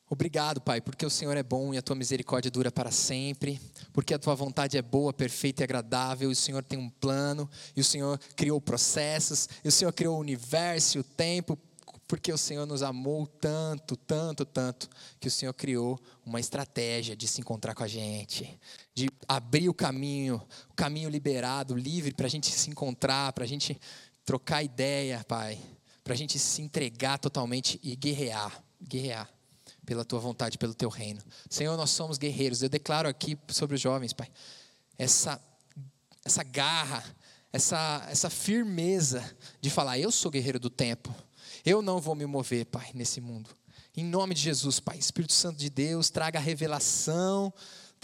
Obrigado, 0.08 0.60
Pai, 0.60 0.82
porque 0.82 1.06
o 1.06 1.10
Senhor 1.10 1.34
é 1.34 1.42
bom 1.42 1.72
e 1.72 1.78
a 1.78 1.82
tua 1.82 1.96
misericórdia 1.96 2.50
dura 2.50 2.70
para 2.70 2.90
sempre, 2.90 3.58
porque 3.92 4.12
a 4.12 4.18
tua 4.18 4.34
vontade 4.34 4.76
é 4.76 4.82
boa, 4.82 5.14
perfeita 5.14 5.62
e 5.62 5.64
agradável, 5.64 6.28
e 6.28 6.32
o 6.32 6.36
Senhor 6.36 6.62
tem 6.62 6.78
um 6.78 6.90
plano, 6.90 7.48
e 7.74 7.80
o 7.80 7.84
Senhor 7.84 8.20
criou 8.36 8.60
processos, 8.60 9.48
e 9.64 9.68
o 9.68 9.72
Senhor 9.72 9.92
criou 9.92 10.16
o 10.16 10.20
universo 10.20 10.98
e 10.98 11.00
o 11.00 11.04
tempo, 11.04 11.58
porque 12.06 12.30
o 12.30 12.36
Senhor 12.36 12.66
nos 12.66 12.82
amou 12.82 13.26
tanto, 13.26 13.96
tanto, 13.96 14.44
tanto, 14.44 14.90
que 15.18 15.28
o 15.28 15.30
Senhor 15.30 15.54
criou 15.54 15.98
uma 16.24 16.38
estratégia 16.38 17.16
de 17.16 17.26
se 17.26 17.40
encontrar 17.40 17.74
com 17.74 17.82
a 17.82 17.88
gente, 17.88 18.60
de 18.94 19.08
abrir 19.26 19.70
o 19.70 19.74
caminho, 19.74 20.36
o 20.70 20.74
caminho 20.74 21.08
liberado, 21.08 21.74
livre, 21.74 22.12
para 22.12 22.26
a 22.26 22.30
gente 22.30 22.50
se 22.50 22.68
encontrar, 22.68 23.32
para 23.32 23.44
a 23.44 23.48
gente 23.48 23.80
trocar 24.22 24.62
ideia, 24.62 25.24
Pai, 25.26 25.58
para 26.04 26.12
a 26.12 26.16
gente 26.16 26.38
se 26.38 26.60
entregar 26.60 27.18
totalmente 27.18 27.80
e 27.82 27.96
guerrear, 27.96 28.62
guerrear 28.82 29.34
pela 29.84 30.04
tua 30.04 30.18
vontade, 30.18 30.58
pelo 30.58 30.74
teu 30.74 30.88
reino. 30.88 31.20
Senhor, 31.48 31.76
nós 31.76 31.90
somos 31.90 32.18
guerreiros. 32.18 32.62
Eu 32.62 32.68
declaro 32.68 33.08
aqui 33.08 33.38
sobre 33.48 33.76
os 33.76 33.80
jovens, 33.80 34.12
Pai, 34.12 34.28
essa, 34.98 35.40
essa 36.24 36.42
garra, 36.42 37.04
essa, 37.52 38.06
essa 38.08 38.30
firmeza 38.30 39.24
de 39.60 39.70
falar: 39.70 39.98
eu 39.98 40.10
sou 40.10 40.30
guerreiro 40.30 40.58
do 40.58 40.70
tempo. 40.70 41.14
Eu 41.64 41.80
não 41.80 42.00
vou 42.00 42.14
me 42.14 42.26
mover, 42.26 42.66
Pai, 42.66 42.90
nesse 42.94 43.20
mundo. 43.20 43.50
Em 43.96 44.04
nome 44.04 44.34
de 44.34 44.40
Jesus, 44.40 44.80
Pai, 44.80 44.98
Espírito 44.98 45.32
Santo 45.32 45.58
de 45.58 45.70
Deus, 45.70 46.10
traga 46.10 46.38
revelação 46.40 47.52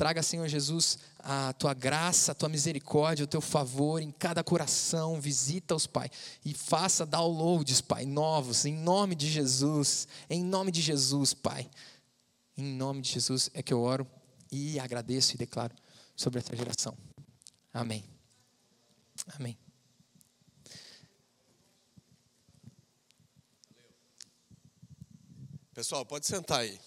Traga, 0.00 0.22
Senhor 0.22 0.48
Jesus, 0.48 0.98
a 1.24 1.52
tua 1.52 1.74
graça, 1.74 2.32
a 2.32 2.34
tua 2.34 2.48
misericórdia, 2.48 3.24
o 3.24 3.28
teu 3.28 3.40
favor 3.40 4.00
em 4.00 4.10
cada 4.10 4.42
coração. 4.42 5.20
Visita-os, 5.20 5.86
Pai, 5.86 6.10
e 6.44 6.54
faça 6.54 7.06
downloads, 7.06 7.80
Pai, 7.80 8.06
novos, 8.06 8.64
em 8.64 8.74
nome 8.74 9.14
de 9.14 9.28
Jesus. 9.28 10.08
Em 10.28 10.42
nome 10.42 10.70
de 10.70 10.80
Jesus, 10.80 11.34
Pai. 11.34 11.70
Em 12.56 12.64
nome 12.64 13.00
de 13.00 13.10
Jesus 13.12 13.50
é 13.54 13.62
que 13.62 13.72
eu 13.72 13.80
oro 13.80 14.06
e 14.50 14.78
agradeço 14.78 15.34
e 15.34 15.38
declaro 15.38 15.74
sobre 16.16 16.40
essa 16.40 16.54
geração. 16.54 16.96
Amém. 17.72 18.04
Amém. 19.38 19.56
Pessoal, 25.72 26.04
pode 26.04 26.26
sentar 26.26 26.60
aí. 26.60 26.78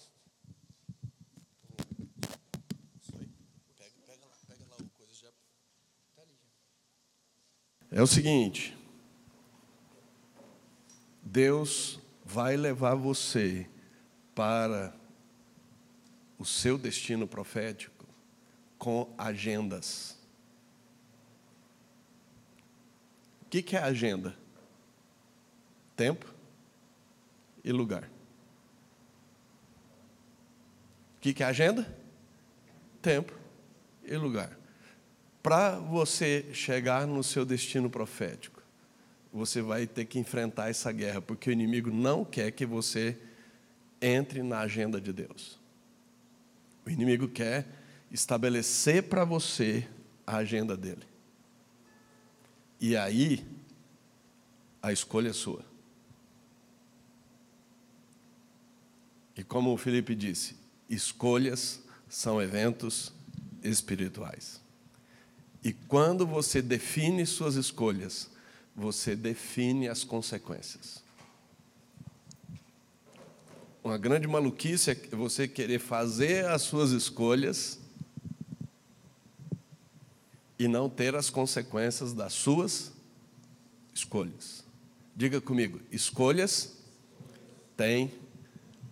É 7.96 8.02
o 8.02 8.08
seguinte: 8.08 8.76
Deus 11.22 12.00
vai 12.24 12.56
levar 12.56 12.96
você 12.96 13.68
para 14.34 14.92
o 16.36 16.44
seu 16.44 16.76
destino 16.76 17.28
profético 17.28 18.04
com 18.76 19.14
agendas. 19.16 20.18
O 23.42 23.44
que, 23.48 23.76
é 23.76 23.78
agenda? 23.78 24.36
Tempo 25.94 26.34
e 27.62 27.70
lugar. 27.70 28.10
O 31.16 31.20
que 31.20 31.40
é 31.40 31.46
agenda? 31.46 31.96
Tempo 33.00 33.32
e 34.02 34.16
lugar. 34.16 34.63
Para 35.44 35.78
você 35.78 36.46
chegar 36.54 37.06
no 37.06 37.22
seu 37.22 37.44
destino 37.44 37.90
profético, 37.90 38.62
você 39.30 39.60
vai 39.60 39.86
ter 39.86 40.06
que 40.06 40.18
enfrentar 40.18 40.70
essa 40.70 40.90
guerra, 40.90 41.20
porque 41.20 41.50
o 41.50 41.52
inimigo 41.52 41.90
não 41.90 42.24
quer 42.24 42.50
que 42.50 42.64
você 42.64 43.18
entre 44.00 44.42
na 44.42 44.60
agenda 44.60 44.98
de 44.98 45.12
Deus. 45.12 45.60
O 46.86 46.88
inimigo 46.88 47.28
quer 47.28 47.66
estabelecer 48.10 49.02
para 49.02 49.22
você 49.22 49.86
a 50.26 50.36
agenda 50.36 50.78
dele. 50.78 51.06
E 52.80 52.96
aí, 52.96 53.46
a 54.80 54.92
escolha 54.92 55.28
é 55.28 55.34
sua. 55.34 55.62
E 59.36 59.44
como 59.44 59.74
o 59.74 59.76
Felipe 59.76 60.14
disse, 60.14 60.56
escolhas 60.88 61.84
são 62.08 62.40
eventos 62.40 63.12
espirituais. 63.62 64.63
E 65.64 65.72
quando 65.72 66.26
você 66.26 66.60
define 66.60 67.24
suas 67.24 67.54
escolhas, 67.54 68.28
você 68.76 69.16
define 69.16 69.88
as 69.88 70.04
consequências. 70.04 71.02
Uma 73.82 73.96
grande 73.96 74.26
maluquice 74.26 74.90
é 74.90 74.94
você 75.16 75.48
querer 75.48 75.78
fazer 75.78 76.44
as 76.44 76.62
suas 76.62 76.90
escolhas 76.90 77.78
e 80.58 80.68
não 80.68 80.88
ter 80.90 81.14
as 81.14 81.30
consequências 81.30 82.12
das 82.12 82.34
suas 82.34 82.92
escolhas. 83.94 84.64
Diga 85.16 85.40
comigo, 85.40 85.80
escolhas 85.90 86.76
têm 87.74 88.12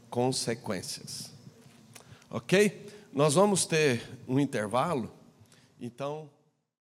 consequências. 0.08 1.32
Ok? 2.30 2.86
Nós 3.12 3.34
vamos 3.34 3.66
ter 3.66 4.02
um 4.26 4.40
intervalo, 4.40 5.12
então. 5.78 6.30